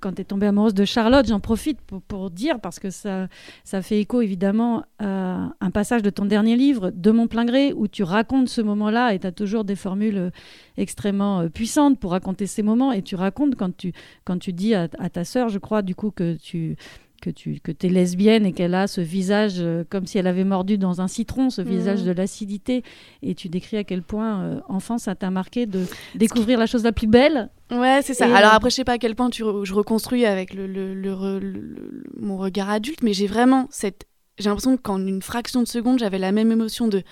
quand 0.00 0.12
tu 0.14 0.22
es 0.22 0.24
tombée 0.24 0.46
amoureuse 0.46 0.74
de 0.74 0.84
Charlotte, 0.84 1.26
j'en 1.26 1.40
profite 1.40 1.78
pour, 1.80 2.30
dire 2.30 2.60
parce 2.60 2.78
que 2.78 2.90
ça 2.90 3.28
ça 3.64 3.82
fait 3.82 4.00
écho 4.00 4.20
évidemment 4.20 4.84
à 4.98 5.50
un 5.60 5.70
passage 5.70 6.02
de 6.02 6.10
ton 6.10 6.24
dernier 6.24 6.56
livre 6.56 6.90
de 6.90 7.10
mon 7.10 7.26
plein 7.26 7.44
gré 7.44 7.72
où 7.72 7.88
tu 7.88 8.02
racontes 8.02 8.48
ce 8.48 8.60
moment-là 8.60 9.14
et 9.14 9.18
tu 9.18 9.26
as 9.26 9.32
toujours 9.32 9.64
des 9.64 9.76
formules 9.76 10.30
extrêmement 10.76 11.40
euh, 11.40 11.48
puissantes 11.48 11.98
pour 11.98 12.12
raconter 12.12 12.46
ces 12.46 12.62
moments 12.62 12.92
et 12.92 13.02
tu 13.02 13.14
racontes 13.14 13.54
quand 13.56 13.76
tu 13.76 13.92
quand 14.24 14.38
tu 14.38 14.52
dis 14.52 14.74
à, 14.74 14.88
à 14.98 15.10
ta 15.10 15.24
sœur, 15.24 15.48
je 15.48 15.58
crois 15.58 15.82
du 15.82 15.94
coup 15.94 16.10
que 16.10 16.36
tu 16.36 16.76
que 17.22 17.30
tu 17.30 17.60
que 17.60 17.72
es 17.82 17.88
lesbienne 17.88 18.44
et 18.44 18.52
qu'elle 18.52 18.74
a 18.74 18.86
ce 18.86 19.00
visage 19.00 19.54
euh, 19.60 19.84
comme 19.88 20.04
si 20.06 20.18
elle 20.18 20.26
avait 20.26 20.44
mordu 20.44 20.76
dans 20.76 21.00
un 21.00 21.08
citron, 21.08 21.48
ce 21.48 21.62
visage 21.62 22.00
Mhm. 22.00 22.06
de 22.08 22.12
l'acidité. 22.12 22.82
Et 23.22 23.34
tu 23.34 23.48
décris 23.48 23.78
à 23.78 23.84
quel 23.84 24.02
point, 24.02 24.42
euh, 24.42 24.60
enfant, 24.68 24.98
ça 24.98 25.14
t'a 25.14 25.30
marqué 25.30 25.64
de 25.66 25.86
découvrir 26.14 26.58
la 26.58 26.66
chose 26.66 26.82
la 26.84 26.92
plus 26.92 27.06
belle? 27.06 27.48
Ouais, 27.70 28.00
c'est 28.02 28.12
ça. 28.12 28.28
Et, 28.28 28.32
Alors 28.34 28.52
euh, 28.52 28.56
après, 28.56 28.68
je 28.70 28.74
sais 28.74 28.84
pas 28.84 28.92
à 28.94 28.98
quel 28.98 29.14
point 29.14 29.30
tu 29.30 29.42
re- 29.44 29.64
je 29.64 29.72
reconstruis 29.72 30.26
avec 30.26 30.52
le, 30.52 30.66
le- 30.66 30.92
le 30.94 31.12
re- 31.12 31.38
le- 31.38 31.50
le- 31.60 32.04
mon 32.20 32.36
regard 32.36 32.68
adulte, 32.68 33.02
mais 33.02 33.12
j'ai 33.14 33.26
vraiment 33.28 33.68
cette. 33.70 34.06
J'ai 34.38 34.48
l'impression 34.48 34.76
qu'en 34.76 34.98
une 35.06 35.22
fraction 35.22 35.62
de 35.62 35.68
seconde, 35.68 35.98
j'avais 36.00 36.18
la 36.18 36.32
même 36.32 36.50
émotion 36.52 36.88
de. 36.88 37.02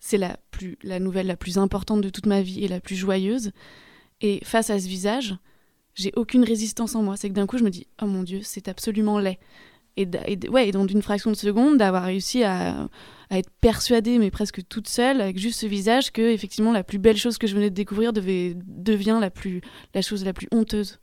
C'est 0.00 0.18
la, 0.18 0.36
plus, 0.50 0.76
la 0.82 0.98
nouvelle 0.98 1.26
la 1.28 1.36
plus 1.36 1.56
importante 1.56 2.00
de 2.02 2.10
toute 2.10 2.26
ma 2.26 2.42
vie 2.42 2.62
et 2.64 2.68
la 2.68 2.80
plus 2.80 2.96
joyeuse. 2.96 3.52
Et 4.20 4.40
face 4.44 4.68
à 4.68 4.78
ce 4.78 4.86
visage, 4.88 5.34
j'ai 5.94 6.12
aucune 6.16 6.44
résistance 6.44 6.94
en 6.94 7.02
moi. 7.02 7.16
C'est 7.16 7.28
que 7.28 7.34
d'un 7.34 7.46
coup, 7.46 7.58
je 7.58 7.64
me 7.64 7.70
dis, 7.70 7.86
oh 8.02 8.06
mon 8.06 8.22
Dieu, 8.22 8.40
c'est 8.42 8.68
absolument 8.68 9.18
laid. 9.18 9.38
Et, 9.96 10.08
et 10.26 10.48
ouais, 10.48 10.68
et 10.68 10.72
dans 10.72 10.86
une 10.86 11.02
fraction 11.02 11.30
de 11.30 11.36
seconde, 11.36 11.78
d'avoir 11.78 12.04
réussi 12.04 12.42
à, 12.42 12.88
être 13.30 13.50
persuadée, 13.60 14.18
mais 14.18 14.30
presque 14.30 14.60
toute 14.68 14.88
seule, 14.88 15.20
avec 15.20 15.38
juste 15.38 15.60
ce 15.60 15.66
visage, 15.66 16.12
que 16.12 16.22
effectivement 16.22 16.72
la 16.72 16.84
plus 16.84 16.98
belle 16.98 17.16
chose 17.16 17.36
que 17.36 17.46
je 17.46 17.54
venais 17.54 17.70
de 17.70 17.74
découvrir 17.74 18.12
devient 18.12 19.18
la, 19.20 19.30
plus, 19.30 19.60
la 19.92 20.02
chose 20.02 20.24
la 20.24 20.32
plus 20.32 20.46
honteuse. 20.52 21.00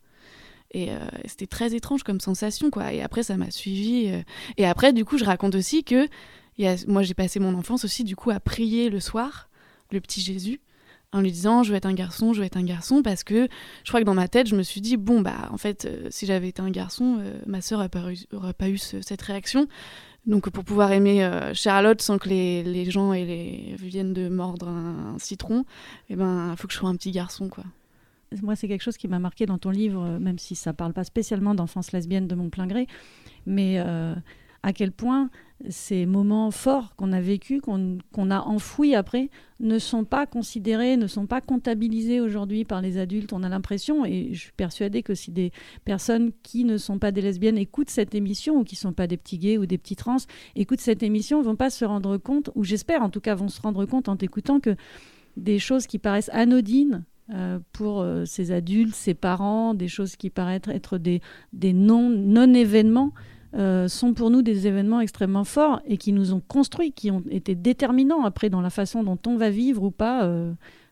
Et 0.74 0.92
euh, 0.92 1.00
c'était 1.26 1.48
très 1.48 1.76
étrange 1.76 2.04
comme 2.04 2.22
sensation, 2.22 2.70
quoi. 2.70 2.94
Et 2.94 3.02
après, 3.02 3.24
ça 3.24 3.36
m'a 3.36 3.52
suivi. 3.52 4.10
euh. 4.10 4.22
Et 4.58 4.66
après, 4.66 4.94
du 4.94 5.04
coup, 5.04 5.18
je 5.18 5.26
raconte 5.26 5.56
aussi 5.56 5.84
que 5.84 6.08
moi, 6.88 7.02
j'ai 7.04 7.14
passé 7.14 7.40
mon 7.40 7.56
enfance 7.56 7.86
aussi, 7.86 8.04
du 8.04 8.16
coup, 8.16 8.32
à 8.32 8.40
prier 8.40 8.90
le 8.90 9.00
soir, 9.00 9.50
le 9.92 10.00
petit 10.00 10.22
Jésus, 10.22 10.62
en 11.14 11.22
lui 11.22 11.32
disant 11.32 11.64
je 11.64 11.72
veux 11.72 11.78
être 11.78 11.86
un 11.86 11.94
garçon, 11.94 12.34
je 12.34 12.40
veux 12.40 12.46
être 12.46 12.58
un 12.58 12.64
garçon, 12.64 13.02
parce 13.02 13.24
que 13.24 13.48
je 13.84 13.90
crois 13.90 14.00
que 14.00 14.06
dans 14.06 14.14
ma 14.14 14.28
tête, 14.28 14.48
je 14.48 14.56
me 14.56 14.64
suis 14.64 14.82
dit 14.82 14.98
bon, 14.98 15.22
bah, 15.22 15.50
en 15.52 15.58
fait, 15.58 15.86
euh, 15.86 16.08
si 16.10 16.26
j'avais 16.26 16.50
été 16.50 16.62
un 16.62 16.70
garçon, 16.72 17.18
euh, 17.20 17.40
ma 17.46 17.62
sœur 17.62 17.80
n'aurait 18.32 18.54
pas, 18.54 18.70
eu- 18.70 18.78
cette 18.78 19.22
réaction. 19.22 19.68
Donc, 20.28 20.50
pour 20.52 20.64
pouvoir 20.64 20.92
aimer 20.92 21.24
euh, 21.24 21.52
Charlotte 21.54 22.00
sans 22.02 22.20
que 22.20 22.30
les, 22.30 22.62
les 22.64 22.90
gens 22.92 23.12
et 23.12 23.26
les... 23.26 23.76
viennent 23.80 24.14
de 24.14 24.30
mordre 24.30 24.68
un, 24.68 25.16
citron, 25.18 25.66
eh 26.10 26.16
ben, 26.16 26.56
faut 26.58 26.68
que 26.68 26.74
je 26.74 26.78
sois 26.78 26.90
un 26.90 26.96
petit 26.96 27.12
garçon, 27.12 27.50
quoi. 27.50 27.64
Moi, 28.42 28.56
c'est 28.56 28.68
quelque 28.70 28.84
chose 28.84 28.98
qui 28.98 29.10
m'a 29.10 29.20
marqué 29.20 29.46
dans 29.46 29.58
ton 29.58 29.72
livre, 29.72 30.18
même 30.20 30.40
si 30.40 30.56
ça 30.56 30.72
parle 30.72 30.94
pas 30.94 31.04
spécialement 31.04 31.54
d'enfance 31.54 31.92
lesbienne 31.92 32.28
de 32.28 32.36
mon 32.36 32.50
plein 32.50 32.66
gré. 32.66 32.88
Mais 33.46 33.84
à 34.64 34.74
quel 34.74 34.92
point 34.92 35.30
ces 35.70 36.06
moments 36.06 36.50
forts 36.52 36.96
qu'on 36.96 37.12
a 37.12 37.22
vécus, 37.22 37.62
qu'on 37.62 38.32
a 38.32 38.40
enfouis 38.40 38.96
après, 38.96 39.30
ne 39.60 39.78
sont 39.78 40.06
pas 40.06 40.26
considérés, 40.26 40.98
ne 40.98 41.08
sont 41.08 41.28
pas 41.28 41.42
comptabilisés 41.42 42.20
aujourd'hui 42.20 42.66
par 42.66 42.82
les 42.82 42.98
adultes. 42.98 43.34
On 43.34 43.44
a 43.44 43.50
l'impression, 43.50 44.06
et 44.06 44.30
je 44.34 44.40
suis 44.40 44.52
persuadée 44.52 45.04
que 45.04 45.14
si 45.14 45.32
des 45.32 45.52
personnes 45.86 46.32
qui 46.44 46.64
ne 46.64 46.78
sont 46.78 47.00
pas 47.00 47.12
des 47.12 47.22
lesbiennes 47.22 47.58
écoutent 47.58 47.92
cette 47.92 48.16
émission, 48.16 48.58
ou 48.58 48.64
qui 48.64 48.76
ne 48.76 48.80
sont 48.80 48.94
pas 48.94 49.08
des 49.08 49.18
petits 49.18 49.38
gays 49.38 49.58
ou 49.58 49.66
des 49.66 49.78
petits 49.78 49.96
trans, 49.96 50.18
écoutent 50.56 50.82
cette 50.82 51.04
émission, 51.04 51.42
vont 51.42 51.56
pas 51.56 51.70
se 51.70 51.86
rendre 51.86 52.18
compte, 52.18 52.50
ou 52.56 52.64
j'espère 52.64 53.04
en 53.04 53.10
tout 53.10 53.22
cas 53.22 53.36
vont 53.36 53.50
se 53.50 53.62
rendre 53.62 53.86
compte 53.86 54.10
en 54.10 54.16
écoutant 54.16 54.60
que 54.60 54.76
des 55.38 55.60
choses 55.60 55.88
qui 55.88 56.00
paraissent 56.00 56.32
anodines 56.34 57.04
euh, 57.34 57.60
pour 57.72 58.02
euh, 58.02 58.26
ces 58.26 58.52
adultes, 58.52 58.96
ces 58.96 59.14
parents, 59.14 59.74
des 59.74 59.88
choses 59.88 60.16
qui 60.16 60.30
paraissent 60.30 60.68
être 60.68 60.98
des, 60.98 61.22
des 61.54 61.72
non-événements, 61.72 63.14
euh, 63.56 63.88
sont 63.88 64.14
pour 64.14 64.30
nous 64.30 64.42
des 64.42 64.68
événements 64.68 65.02
extrêmement 65.02 65.44
forts 65.44 65.82
et 65.86 65.98
qui 65.98 66.14
nous 66.14 66.34
ont 66.34 66.42
construits, 66.48 66.92
qui 66.92 67.12
ont 67.12 67.24
été 67.30 67.56
déterminants 67.56 68.24
après 68.24 68.50
dans 68.50 68.62
la 68.62 68.70
façon 68.70 69.04
dont 69.04 69.20
on 69.28 69.38
va 69.38 69.50
vivre 69.50 69.84
ou 69.84 69.92
pas 69.92 70.30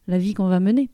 la 0.07 0.17
vie 0.17 0.33
qu'on 0.33 0.47
va 0.47 0.59
mener. 0.59 0.89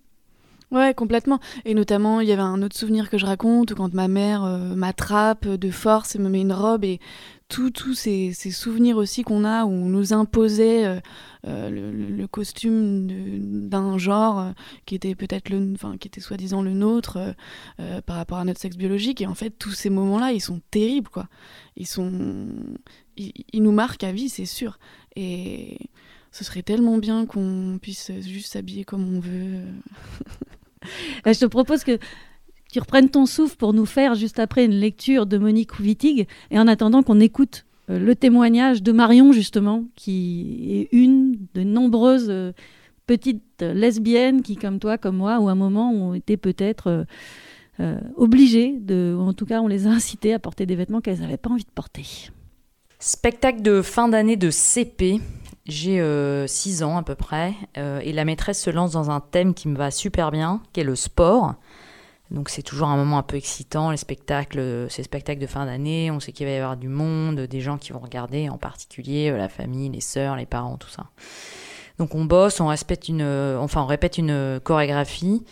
Ouais, 0.71 0.93
complètement. 0.93 1.39
Et 1.63 1.73
notamment, 1.73 2.19
il 2.21 2.27
y 2.27 2.31
avait 2.31 2.41
un 2.41 2.61
autre 2.61 2.75
souvenir 2.75 3.09
que 3.09 3.17
je 3.17 3.25
raconte 3.25 3.73
quand 3.75 3.93
ma 3.93 4.07
mère 4.07 4.41
m'attrape 4.75 5.47
de 5.47 5.69
force 5.69 6.15
et 6.15 6.19
me 6.19 6.29
met 6.29 6.41
une 6.41 6.53
robe 6.53 6.83
et 6.83 6.99
tous 7.47 7.93
ces, 7.93 8.33
souvenirs 8.33 8.97
aussi 8.97 9.23
qu'on 9.23 9.43
a 9.43 9.65
où 9.65 9.69
on 9.69 9.85
nous 9.85 10.13
imposait 10.13 10.85
euh, 10.85 10.99
euh, 11.47 11.69
le, 11.69 12.27
costume 12.27 13.07
d'un 13.69 13.97
genre 13.97 14.39
euh, 14.39 14.51
qui 14.85 14.95
était 14.95 15.15
peut-être 15.15 15.49
le, 15.49 15.73
enfin 15.73 15.97
qui 15.97 16.07
était 16.07 16.21
soi-disant 16.21 16.61
le 16.61 16.73
nôtre 16.73 17.35
par 18.05 18.15
rapport 18.15 18.39
à 18.39 18.45
notre 18.45 18.59
sexe 18.59 18.75
biologique 18.75 19.21
et 19.21 19.27
en 19.27 19.35
fait 19.35 19.51
tous 19.51 19.71
ces 19.71 19.89
moments-là 19.89 20.31
ils 20.31 20.41
sont 20.41 20.61
terribles 20.71 21.09
quoi. 21.09 21.27
Ils 21.77 21.87
sont, 21.87 22.47
ils, 23.15 23.61
nous 23.61 23.71
marquent 23.71 24.03
à 24.03 24.11
vie 24.11 24.29
c'est 24.29 24.45
sûr 24.45 24.79
et 25.15 25.77
ce 26.31 26.43
serait 26.43 26.63
tellement 26.63 26.97
bien 26.97 27.25
qu'on 27.25 27.79
puisse 27.81 28.11
juste 28.21 28.53
s'habiller 28.53 28.83
comme 28.85 29.17
on 29.17 29.19
veut. 29.19 29.61
je 31.25 31.39
te 31.39 31.45
propose 31.45 31.83
que 31.83 31.99
tu 32.75 32.81
reprennes 32.81 33.09
ton 33.09 33.25
souffle 33.25 33.55
pour 33.55 33.71
nous 33.71 33.85
faire 33.85 34.15
juste 34.15 34.37
après 34.37 34.65
une 34.65 34.73
lecture 34.73 35.25
de 35.27 35.37
Monique 35.37 35.79
Wittig 35.79 36.27
et 36.51 36.59
en 36.59 36.67
attendant 36.67 37.03
qu'on 37.03 37.21
écoute 37.21 37.65
euh, 37.89 37.97
le 37.97 38.15
témoignage 38.17 38.83
de 38.83 38.91
Marion 38.91 39.31
justement 39.31 39.85
qui 39.95 40.89
est 40.91 40.93
une 40.93 41.37
de 41.53 41.63
nombreuses 41.63 42.27
euh, 42.29 42.51
petites 43.07 43.61
lesbiennes 43.61 44.41
qui 44.41 44.57
comme 44.57 44.79
toi 44.79 44.97
comme 44.97 45.15
moi 45.15 45.39
ou 45.39 45.47
à 45.47 45.53
un 45.53 45.55
moment 45.55 45.89
ont 45.89 46.13
été 46.13 46.35
peut-être 46.35 47.05
euh, 47.79 47.99
obligées 48.17 48.75
de 48.77 49.15
ou 49.17 49.21
en 49.21 49.31
tout 49.31 49.45
cas 49.45 49.61
on 49.61 49.67
les 49.67 49.87
a 49.87 49.91
incitées 49.91 50.33
à 50.33 50.39
porter 50.39 50.65
des 50.65 50.75
vêtements 50.75 50.99
qu'elles 50.99 51.21
n'avaient 51.21 51.37
pas 51.37 51.51
envie 51.51 51.63
de 51.63 51.71
porter. 51.73 52.29
Spectacle 52.99 53.61
de 53.61 53.81
fin 53.81 54.09
d'année 54.09 54.35
de 54.35 54.49
CP. 54.49 55.21
J'ai 55.65 56.03
6 56.45 56.83
ans 56.83 56.97
à 56.97 57.03
peu 57.03 57.15
près 57.15 57.55
et 57.75 58.13
la 58.13 58.23
maîtresse 58.23 58.61
se 58.61 58.69
lance 58.69 58.91
dans 58.91 59.09
un 59.09 59.19
thème 59.19 59.55
qui 59.55 59.67
me 59.67 59.75
va 59.75 59.89
super 59.89 60.29
bien, 60.29 60.61
qui 60.73 60.81
est 60.81 60.83
le 60.83 60.95
sport. 60.95 61.55
Donc 62.31 62.49
c'est 62.49 62.63
toujours 62.63 62.87
un 62.87 62.97
moment 62.97 63.19
un 63.19 63.23
peu 63.23 63.37
excitant, 63.37 63.91
les 63.91 63.97
spectacles, 63.97 64.87
ces 64.89 65.03
spectacles 65.03 65.41
de 65.41 65.47
fin 65.47 65.65
d'année, 65.65 66.09
on 66.09 66.19
sait 66.19 66.31
qu'il 66.31 66.47
va 66.47 66.53
y 66.53 66.57
avoir 66.57 66.75
du 66.75 66.87
monde, 66.87 67.41
des 67.41 67.61
gens 67.61 67.77
qui 67.77 67.93
vont 67.93 67.99
regarder, 67.99 68.49
en 68.49 68.57
particulier 68.57 69.29
euh, 69.29 69.37
la 69.37 69.47
famille, 69.47 69.89
les 69.89 70.01
sœurs, 70.01 70.35
les 70.35 70.47
parents, 70.47 70.77
tout 70.77 70.89
ça. 70.89 71.05
Donc 71.99 72.15
on 72.15 72.25
bosse, 72.25 72.59
on 72.59 72.67
répète 72.67 73.07
une, 73.07 73.21
euh, 73.21 73.59
enfin 73.59 73.81
on 73.81 73.85
répète 73.85 74.17
une 74.17 74.31
euh, 74.31 74.59
chorégraphie. 74.59 75.45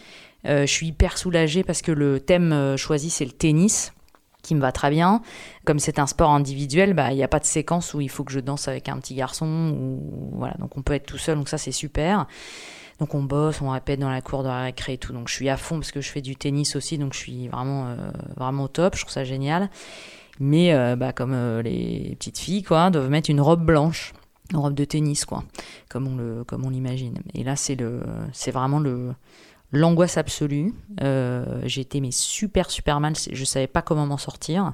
je 0.45 0.65
suis 0.65 0.87
hyper 0.87 1.17
soulagée 1.17 1.63
parce 1.63 1.81
que 1.81 1.91
le 1.91 2.19
thème 2.19 2.75
choisi 2.75 3.09
c'est 3.11 3.25
le 3.25 3.31
tennis, 3.31 3.93
qui 4.41 4.55
me 4.55 4.59
va 4.59 4.71
très 4.71 4.89
bien. 4.89 5.21
Comme 5.65 5.79
c'est 5.79 5.99
un 5.99 6.07
sport 6.07 6.31
individuel, 6.31 6.93
bah 6.93 7.11
il 7.11 7.15
n'y 7.15 7.23
a 7.23 7.27
pas 7.27 7.39
de 7.39 7.45
séquence 7.45 7.93
où 7.93 8.01
il 8.01 8.09
faut 8.09 8.23
que 8.23 8.31
je 8.31 8.39
danse 8.39 8.67
avec 8.67 8.89
un 8.89 8.97
petit 8.97 9.15
garçon 9.15 9.73
ou 9.77 10.37
voilà, 10.37 10.55
donc 10.59 10.75
on 10.75 10.81
peut 10.81 10.93
être 10.93 11.05
tout 11.05 11.17
seul, 11.17 11.37
donc 11.37 11.49
ça 11.49 11.57
c'est 11.57 11.71
super. 11.71 12.27
Donc 12.99 13.15
on 13.15 13.23
bosse, 13.23 13.61
on 13.61 13.69
répète 13.69 13.99
dans 13.99 14.09
la 14.09 14.21
cour 14.21 14.43
de 14.43 14.47
la 14.47 14.63
récré 14.63 14.93
et 14.93 14.97
tout. 14.97 15.13
Donc 15.13 15.27
je 15.27 15.33
suis 15.33 15.49
à 15.49 15.57
fond 15.57 15.75
parce 15.75 15.91
que 15.91 16.01
je 16.01 16.09
fais 16.09 16.21
du 16.21 16.35
tennis 16.35 16.75
aussi, 16.75 16.97
donc 16.97 17.13
je 17.13 17.19
suis 17.19 17.47
vraiment, 17.47 17.87
euh, 17.87 17.95
vraiment 18.37 18.63
au 18.63 18.67
top. 18.67 18.95
Je 18.95 19.01
trouve 19.01 19.11
ça 19.11 19.23
génial. 19.23 19.69
Mais 20.39 20.73
euh, 20.73 20.95
bah, 20.95 21.13
comme 21.13 21.33
euh, 21.33 21.61
les 21.61 22.15
petites 22.17 22.39
filles, 22.39 22.63
quoi, 22.63 22.89
doivent 22.89 23.09
mettre 23.09 23.29
une 23.29 23.41
robe 23.41 23.63
blanche, 23.63 24.13
une 24.51 24.57
robe 24.57 24.73
de 24.73 24.85
tennis, 24.85 25.25
quoi, 25.25 25.43
comme 25.89 26.07
on 26.07 26.15
le, 26.15 26.43
comme 26.43 26.65
on 26.65 26.69
l'imagine. 26.69 27.19
Et 27.33 27.43
là, 27.43 27.55
c'est 27.55 27.75
le, 27.75 28.01
c'est 28.31 28.51
vraiment 28.51 28.79
le, 28.79 29.13
l'angoisse 29.71 30.17
absolue. 30.17 30.73
été 30.99 32.01
mais 32.01 32.11
super 32.11 32.69
super 32.69 32.99
mal. 32.99 33.13
Je 33.31 33.45
savais 33.45 33.67
pas 33.67 33.81
comment 33.81 34.05
m'en 34.05 34.17
sortir. 34.17 34.73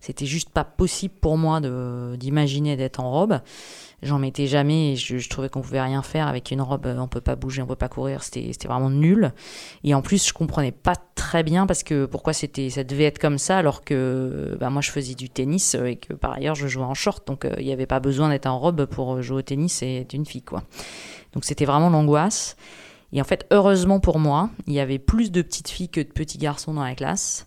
C'était 0.00 0.26
juste 0.26 0.50
pas 0.50 0.64
possible 0.64 1.14
pour 1.20 1.36
moi 1.36 1.60
de, 1.60 2.16
d'imaginer 2.16 2.76
d'être 2.76 3.00
en 3.00 3.10
robe 3.10 3.40
j'en 4.02 4.18
mettais 4.18 4.46
jamais 4.46 4.92
et 4.92 4.96
je, 4.96 5.28
trouvais 5.28 5.48
qu'on 5.48 5.62
pouvait 5.62 5.80
rien 5.80 6.02
faire 6.02 6.28
avec 6.28 6.50
une 6.50 6.60
robe, 6.60 6.86
on 6.98 7.08
peut 7.08 7.20
pas 7.20 7.36
bouger, 7.36 7.62
on 7.62 7.66
peut 7.66 7.76
pas 7.76 7.88
courir, 7.88 8.22
c'était 8.22 8.52
vraiment 8.66 8.90
nul. 8.90 9.32
Et 9.84 9.94
en 9.94 10.02
plus, 10.02 10.26
je 10.26 10.32
comprenais 10.32 10.72
pas 10.72 10.96
très 11.14 11.42
bien 11.42 11.66
parce 11.66 11.82
que 11.82 12.06
pourquoi 12.06 12.32
c'était 12.32 12.70
ça 12.70 12.84
devait 12.84 13.04
être 13.04 13.18
comme 13.18 13.38
ça 13.38 13.58
alors 13.58 13.84
que 13.84 14.56
bah, 14.60 14.70
moi 14.70 14.82
je 14.82 14.90
faisais 14.90 15.14
du 15.14 15.28
tennis 15.28 15.74
et 15.74 15.96
que 15.96 16.12
par 16.12 16.32
ailleurs 16.32 16.54
je 16.54 16.68
jouais 16.68 16.84
en 16.84 16.94
short, 16.94 17.26
donc 17.26 17.44
euh, 17.44 17.54
il 17.58 17.66
n'y 17.66 17.72
avait 17.72 17.86
pas 17.86 18.00
besoin 18.00 18.28
d'être 18.28 18.46
en 18.46 18.58
robe 18.58 18.84
pour 18.86 19.22
jouer 19.22 19.38
au 19.38 19.42
tennis 19.42 19.82
et 19.82 20.00
être 20.00 20.14
une 20.14 20.26
fille 20.26 20.42
quoi. 20.42 20.62
Donc 21.32 21.44
c'était 21.44 21.64
vraiment 21.64 21.90
l'angoisse. 21.90 22.56
Et 23.12 23.20
en 23.20 23.24
fait, 23.24 23.46
heureusement 23.50 24.00
pour 24.00 24.18
moi, 24.18 24.50
il 24.66 24.74
y 24.74 24.80
avait 24.80 24.98
plus 24.98 25.30
de 25.30 25.42
petites 25.42 25.68
filles 25.68 25.88
que 25.88 26.00
de 26.00 26.08
petits 26.08 26.38
garçons 26.38 26.74
dans 26.74 26.84
la 26.84 26.94
classe. 26.94 27.46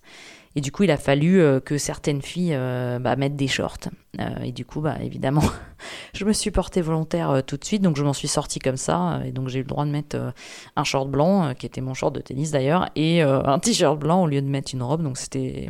Et 0.55 0.61
du 0.61 0.71
coup, 0.71 0.83
il 0.83 0.91
a 0.91 0.97
fallu 0.97 1.39
euh, 1.39 1.59
que 1.59 1.77
certaines 1.77 2.21
filles 2.21 2.53
euh, 2.53 2.99
bah, 2.99 3.15
mettent 3.15 3.35
des 3.35 3.47
shorts. 3.47 3.89
Euh, 4.19 4.39
et 4.43 4.51
du 4.51 4.65
coup, 4.65 4.81
bah, 4.81 4.97
évidemment, 5.01 5.43
je 6.13 6.25
me 6.25 6.33
suis 6.33 6.49
portée 6.49 6.81
volontaire 6.81 7.43
tout 7.45 7.57
de 7.57 7.63
suite, 7.63 7.81
donc 7.81 7.97
je 7.97 8.03
m'en 8.03 8.13
suis 8.13 8.27
sortie 8.27 8.59
comme 8.59 8.77
ça. 8.77 9.21
Et 9.25 9.31
donc 9.31 9.49
j'ai 9.49 9.59
eu 9.59 9.63
le 9.63 9.67
droit 9.67 9.85
de 9.85 9.91
mettre 9.91 10.17
un 10.75 10.83
short 10.83 11.09
blanc, 11.09 11.53
qui 11.53 11.65
était 11.65 11.81
mon 11.81 11.93
short 11.93 12.13
de 12.13 12.21
tennis 12.21 12.51
d'ailleurs, 12.51 12.89
et 12.95 13.21
un 13.21 13.59
t-shirt 13.59 13.99
blanc 13.99 14.23
au 14.23 14.27
lieu 14.27 14.41
de 14.41 14.47
mettre 14.47 14.73
une 14.73 14.83
robe. 14.83 15.03
Donc 15.03 15.17
c'était 15.17 15.69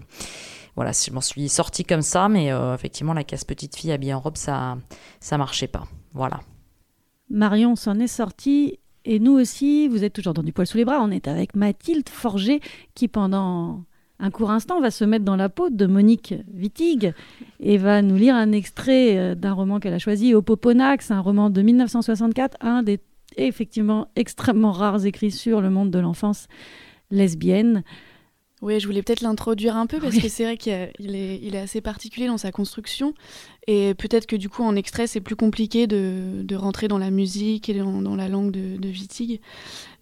voilà, 0.75 0.91
je 0.91 1.11
m'en 1.11 1.21
suis 1.21 1.49
sortie 1.49 1.83
comme 1.83 2.01
ça, 2.01 2.29
mais 2.29 2.49
effectivement, 2.73 3.13
la 3.13 3.25
casse 3.25 3.43
petite 3.43 3.75
fille 3.75 3.91
habillée 3.91 4.13
en 4.13 4.19
robe, 4.19 4.37
ça, 4.37 4.77
ça 5.19 5.37
marchait 5.37 5.67
pas. 5.67 5.83
Voilà. 6.13 6.39
Marion 7.29 7.75
s'en 7.75 7.99
est 7.99 8.07
sortie, 8.07 8.79
et 9.05 9.19
nous 9.19 9.33
aussi, 9.33 9.87
vous 9.87 10.03
êtes 10.03 10.13
toujours 10.13 10.33
dans 10.33 10.43
du 10.43 10.53
poil 10.53 10.67
sous 10.67 10.77
les 10.77 10.85
bras. 10.85 10.99
On 11.01 11.11
est 11.11 11.27
avec 11.27 11.55
Mathilde 11.55 12.07
Forger, 12.09 12.61
qui 12.95 13.07
pendant 13.07 13.83
un 14.19 14.32
court 14.32 14.51
instant 14.51 14.82
va 14.82 14.91
se 14.91 15.05
mettre 15.05 15.25
dans 15.25 15.36
la 15.36 15.49
peau 15.49 15.69
de 15.69 15.86
Monique 15.86 16.34
Wittig 16.53 17.13
et 17.60 17.77
va 17.77 18.01
nous 18.01 18.15
lire 18.15 18.36
un 18.36 18.51
extrait 18.51 19.17
euh, 19.17 19.36
d'un 19.36 19.53
roman 19.53 19.79
qu'elle 19.79 19.93
a 19.93 19.99
choisi, 19.99 20.34
Opoponax, 20.34 21.12
un 21.12 21.21
roman 21.21 21.49
de 21.49 21.62
1964, 21.62 22.58
un 22.62 22.84
des 22.84 22.99
effectivement 23.38 24.08
extrêmement 24.15 24.71
rares 24.71 25.05
écrits 25.05 25.32
sur 25.32 25.62
le 25.62 25.69
monde 25.69 25.91
de 25.91 25.99
l'enfance 25.99 26.47
lesbienne. 27.12 27.84
Oui, 28.62 28.78
je 28.80 28.88
voulais 28.88 29.02
peut-être 29.02 29.22
l'introduire 29.22 29.78
un 29.78 29.86
peu 29.86 30.00
parce 30.00 30.17
que 30.17 30.28
c'est 30.28 30.43
vrai 30.43 30.58
qu'il 30.58 30.74
est, 30.74 31.39
il 31.41 31.56
est 31.56 31.60
assez 31.60 31.80
particulier 31.80 32.28
dans 32.28 32.38
sa 32.38 32.52
construction 32.52 33.13
et 33.67 33.93
peut-être 33.93 34.26
que 34.26 34.36
du 34.36 34.50
coup 34.50 34.63
en 34.63 34.76
extrait 34.76 35.08
c'est 35.08 35.22
plus 35.22 35.38
compliqué 35.38 35.88
de, 35.88 36.41
de, 36.43 36.56
rentrer 36.58 36.89
dans 36.89 36.98
la 36.98 37.10
musique 37.10 37.69
et 37.69 37.74
dans, 37.76 38.15
la 38.15 38.28
langue 38.28 38.52
de, 38.52 38.76
de 38.76 38.89
Wittig. 38.89 39.39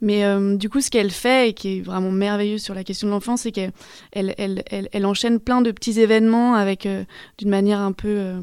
Mais 0.02 0.26
euh, 0.26 0.56
du 0.56 0.70
coup 0.70 0.82
ce 0.82 0.90
qu'elle 0.90 1.12
fait 1.12 1.50
et 1.50 1.54
qui 1.54 1.78
est 1.78 1.82
vraiment 1.82 2.12
merveilleux 2.12 2.58
sur 2.58 2.74
la 2.74 2.84
question 2.84 3.08
de 3.08 3.12
l'enfance 3.12 3.42
c'est 3.42 3.52
qu'elle 3.52 3.74
elle, 4.12 4.34
elle, 4.38 4.90
elle, 4.92 5.06
enchaîne 5.06 5.40
plein 5.40 5.62
de 5.62 5.72
petits 5.72 6.00
événements 6.00 6.56
avec 6.56 6.88
euh, 6.88 7.04
d'une 7.38 7.50
manière 7.50 7.80
un 7.80 7.92
peu... 7.92 8.08
Euh, 8.08 8.42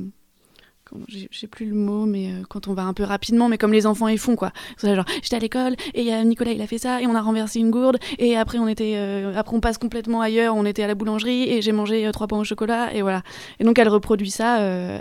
je 1.09 1.26
sais 1.38 1.46
plus 1.46 1.66
le 1.66 1.74
mot, 1.74 2.07
mais 2.07 2.28
euh, 2.28 2.42
quand 2.48 2.68
on 2.68 2.74
va 2.74 2.83
un 2.83 2.94
peu 2.94 3.02
rapidement, 3.02 3.48
mais 3.48 3.59
comme 3.59 3.72
les 3.72 3.87
enfants 3.87 4.09
ils 4.09 4.18
font 4.18 4.37
quoi. 4.37 4.52
genre, 4.83 5.04
j'étais 5.22 5.37
à 5.37 5.38
l'école 5.38 5.76
et 5.94 6.12
a 6.12 6.24
Nicolas 6.24 6.52
il 6.52 6.62
a 6.62 6.66
fait 6.66 6.78
ça 6.78 7.00
et 7.00 7.07
on 7.07 7.14
a 7.14 7.20
renversé 7.20 7.61
une 7.61 7.70
gourde 7.70 7.98
et 8.18 8.37
après 8.37 8.59
on 8.59 8.68
était, 8.68 8.94
euh, 8.96 9.37
après 9.37 9.57
on 9.57 9.61
passe 9.61 9.78
complètement 9.78 10.20
ailleurs, 10.20 10.54
on 10.57 10.64
était 10.64 10.83
à 10.83 10.87
la 10.87 10.94
boulangerie 10.94 11.50
et 11.50 11.62
j'ai 11.62 11.72
mangé 11.72 12.07
euh, 12.07 12.12
trois 12.12 12.26
pains 12.26 12.38
au 12.38 12.44
chocolat 12.44 12.94
et 12.94 13.02
voilà. 13.02 13.22
Et 13.61 13.64
donc 13.64 13.78
elle 13.78 13.88
reproduit 13.88 14.30
ça 14.30 14.59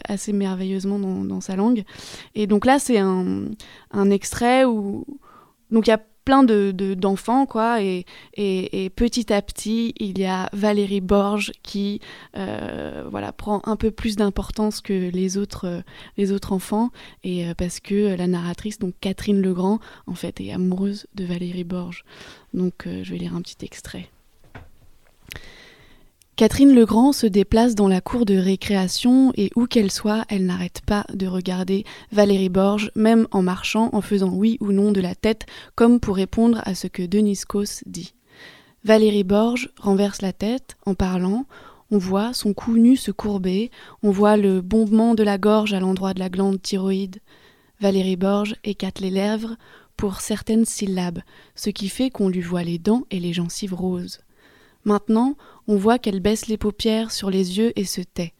assez 0.07 0.33
merveilleusement 0.33 0.99
dans, 0.99 1.23
dans, 1.23 1.41
sa 1.41 1.55
langue. 1.55 1.83
Et 2.35 2.47
donc 2.47 2.65
là 2.65 2.79
c'est 2.79 2.97
un, 2.97 3.45
un 3.91 4.09
extrait 4.09 4.65
où 4.65 5.05
donc 5.71 5.87
il 5.87 5.89
y 5.89 5.93
a 5.93 5.99
plein 6.25 6.43
de 6.43 6.71
d'enfants 6.93 7.45
quoi 7.45 7.81
et, 7.81 8.05
et, 8.35 8.89
petit 8.89 9.31
à 9.33 9.41
petit 9.41 9.93
il 9.97 10.19
y 10.19 10.25
a 10.25 10.49
Valérie 10.53 11.01
Borges 11.01 11.51
qui 11.63 11.99
euh, 12.37 13.05
voilà 13.09 13.31
prend 13.31 13.61
un 13.65 13.75
peu 13.75 13.91
plus 13.91 14.15
d'importance 14.15 14.81
que 14.81 15.09
les 15.09 15.37
autres 15.37 15.67
euh, 15.67 15.81
les 16.17 16.31
autres 16.31 16.53
enfants 16.53 16.89
et 17.23 17.47
euh, 17.47 17.53
parce 17.53 17.79
que 17.79 18.15
la 18.15 18.27
narratrice 18.27 18.79
donc 18.79 18.93
Catherine 19.01 19.41
Legrand 19.41 19.79
en 20.07 20.15
fait 20.15 20.39
est 20.41 20.51
amoureuse 20.51 21.07
de 21.15 21.25
Valérie 21.25 21.63
Borges. 21.63 22.03
Donc 22.53 22.85
je 22.85 23.11
vais 23.11 23.17
lire 23.17 23.35
un 23.35 23.41
petit 23.41 23.65
extrait 23.65 24.09
Catherine 26.35 26.73
Legrand 26.73 27.11
se 27.11 27.27
déplace 27.27 27.75
dans 27.75 27.87
la 27.87 28.01
cour 28.01 28.25
de 28.25 28.35
récréation 28.35 29.31
et 29.37 29.51
où 29.55 29.67
qu'elle 29.67 29.91
soit, 29.91 30.25
elle 30.29 30.47
n'arrête 30.47 30.81
pas 30.83 31.05
de 31.13 31.27
regarder 31.27 31.83
Valérie 32.11 32.49
Borges, 32.49 32.89
même 32.95 33.27
en 33.29 33.43
marchant, 33.43 33.91
en 33.93 34.01
faisant 34.01 34.33
oui 34.33 34.57
ou 34.59 34.71
non 34.71 34.91
de 34.91 34.99
la 34.99 35.13
tête, 35.13 35.45
comme 35.75 35.99
pour 35.99 36.15
répondre 36.15 36.59
à 36.65 36.73
ce 36.73 36.87
que 36.87 37.03
Denis 37.03 37.41
Cos 37.47 37.83
dit. 37.85 38.15
Valérie 38.83 39.23
Borges 39.23 39.69
renverse 39.79 40.23
la 40.23 40.33
tête 40.33 40.75
en 40.87 40.95
parlant. 40.95 41.45
On 41.91 41.99
voit 41.99 42.33
son 42.33 42.55
cou 42.55 42.77
nu 42.77 42.97
se 42.97 43.11
courber, 43.11 43.69
on 44.01 44.09
voit 44.09 44.35
le 44.35 44.61
bombement 44.61 45.13
de 45.13 45.21
la 45.21 45.37
gorge 45.37 45.73
à 45.73 45.79
l'endroit 45.79 46.15
de 46.15 46.19
la 46.19 46.29
glande 46.29 46.59
thyroïde. 46.59 47.19
Valérie 47.79 48.17
Borges 48.17 48.55
écarte 48.63 49.01
les 49.01 49.11
lèvres 49.11 49.55
pour 49.97 50.19
certaines 50.19 50.65
syllabes, 50.65 51.21
ce 51.53 51.69
qui 51.69 51.89
fait 51.89 52.09
qu'on 52.09 52.27
lui 52.27 52.41
voit 52.41 52.63
les 52.63 52.79
dents 52.79 53.03
et 53.11 53.19
les 53.19 53.33
gencives 53.33 53.75
roses. 53.75 54.21
Maintenant, 54.85 55.35
on 55.67 55.77
voit 55.77 55.99
qu'elle 55.99 56.19
baisse 56.19 56.47
les 56.47 56.57
paupières 56.57 57.11
sur 57.11 57.29
les 57.29 57.57
yeux 57.57 57.71
et 57.75 57.85
se 57.85 58.01
tait. 58.01 58.33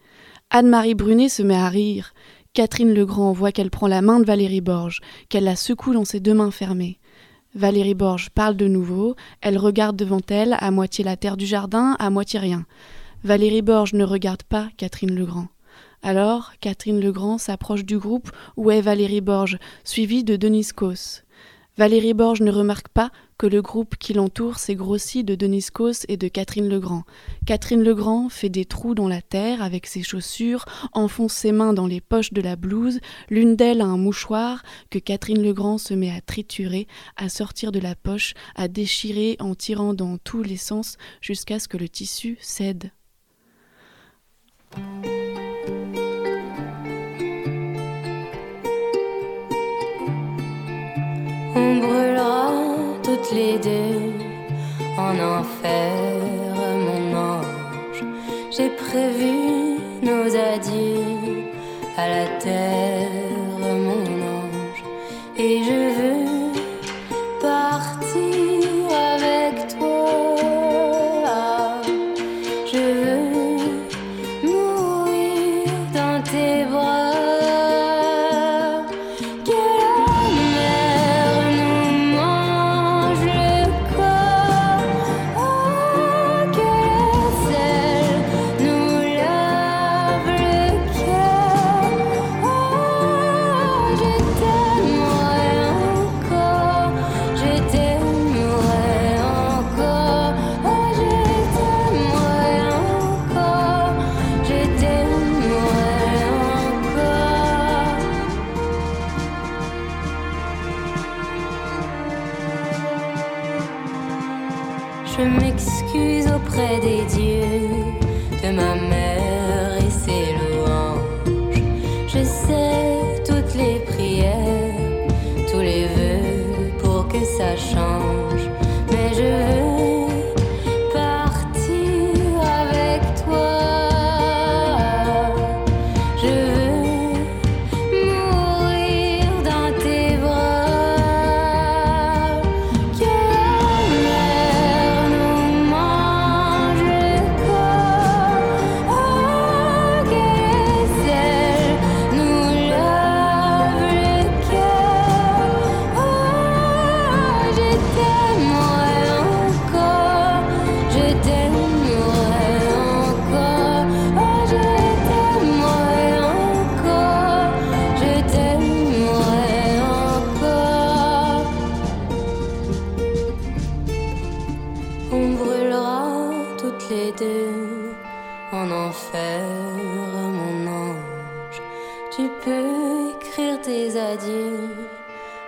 Anne-Marie 0.50 0.94
Brunet 0.94 1.28
se 1.28 1.42
met 1.42 1.56
à 1.56 1.68
rire. 1.68 2.14
Catherine 2.52 2.94
Legrand 2.94 3.32
voit 3.32 3.50
qu'elle 3.50 3.70
prend 3.70 3.88
la 3.88 4.02
main 4.02 4.20
de 4.20 4.26
Valérie 4.26 4.60
Borges, 4.60 5.00
qu'elle 5.28 5.44
la 5.44 5.56
secoue 5.56 5.92
dans 5.92 6.04
ses 6.04 6.20
deux 6.20 6.34
mains 6.34 6.50
fermées. 6.50 7.00
Valérie 7.54 7.94
Borges 7.94 8.30
parle 8.30 8.56
de 8.56 8.68
nouveau, 8.68 9.16
elle 9.40 9.58
regarde 9.58 9.96
devant 9.96 10.20
elle, 10.28 10.56
à 10.60 10.70
moitié 10.70 11.02
la 11.02 11.16
terre 11.16 11.36
du 11.36 11.46
jardin, 11.46 11.96
à 11.98 12.10
moitié 12.10 12.38
rien. 12.38 12.66
Valérie 13.24 13.62
Borges 13.62 13.94
ne 13.94 14.04
regarde 14.04 14.42
pas 14.42 14.68
Catherine 14.76 15.14
Legrand. 15.14 15.48
Alors, 16.02 16.52
Catherine 16.60 17.00
Legrand 17.00 17.38
s'approche 17.38 17.84
du 17.84 17.98
groupe 17.98 18.30
où 18.56 18.70
est 18.70 18.82
Valérie 18.82 19.22
Borges, 19.22 19.58
suivie 19.82 20.22
de 20.22 20.36
Denis 20.36 20.68
Cos. 20.76 21.23
Valérie 21.76 22.14
Borges 22.14 22.40
ne 22.40 22.52
remarque 22.52 22.88
pas 22.88 23.10
que 23.36 23.48
le 23.48 23.60
groupe 23.60 23.96
qui 23.96 24.12
l'entoure 24.12 24.58
s'est 24.58 24.76
grossi 24.76 25.24
de 25.24 25.34
Denis 25.34 25.66
Cos 25.72 26.04
et 26.06 26.16
de 26.16 26.28
Catherine 26.28 26.68
Legrand. 26.68 27.02
Catherine 27.46 27.82
Legrand 27.82 28.28
fait 28.28 28.48
des 28.48 28.64
trous 28.64 28.94
dans 28.94 29.08
la 29.08 29.20
terre 29.20 29.60
avec 29.60 29.88
ses 29.88 30.04
chaussures, 30.04 30.66
enfonce 30.92 31.32
ses 31.32 31.50
mains 31.50 31.72
dans 31.72 31.88
les 31.88 32.00
poches 32.00 32.32
de 32.32 32.40
la 32.40 32.54
blouse, 32.54 33.00
l'une 33.28 33.56
d'elles 33.56 33.80
a 33.80 33.86
un 33.86 33.96
mouchoir 33.96 34.62
que 34.88 35.00
Catherine 35.00 35.42
Legrand 35.42 35.78
se 35.78 35.94
met 35.94 36.12
à 36.12 36.20
triturer, 36.20 36.86
à 37.16 37.28
sortir 37.28 37.72
de 37.72 37.80
la 37.80 37.96
poche, 37.96 38.34
à 38.54 38.68
déchirer 38.68 39.36
en 39.40 39.56
tirant 39.56 39.94
dans 39.94 40.16
tous 40.18 40.44
les 40.44 40.56
sens 40.56 40.96
jusqu'à 41.20 41.58
ce 41.58 41.66
que 41.66 41.76
le 41.76 41.88
tissu 41.88 42.38
cède. 42.40 42.92
On 51.56 51.76
brûlera 51.76 52.50
toutes 53.02 53.32
les 53.32 53.58
deux 53.58 54.12
en 54.98 55.14
enfer, 55.18 55.92
mon 56.86 57.16
ange. 57.16 58.02
J'ai 58.50 58.70
prévu 58.70 59.78
nos 60.02 60.26
adieux 60.52 61.44
à 61.96 62.08
la 62.08 62.26
terre, 62.38 63.33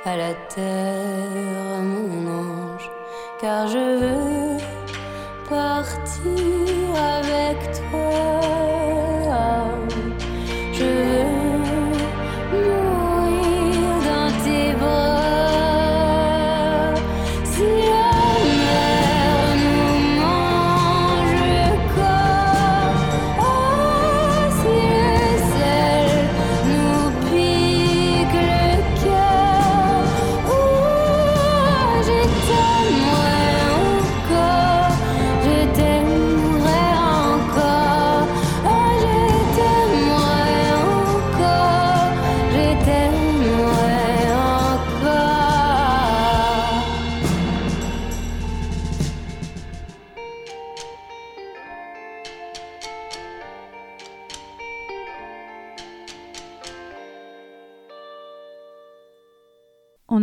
à 0.07 0.17
la 0.17 0.35
terre, 0.35 1.83
mon 1.83 2.31
ange, 2.31 2.91
car 3.41 3.67
je 3.67 3.79
veux 4.01 4.26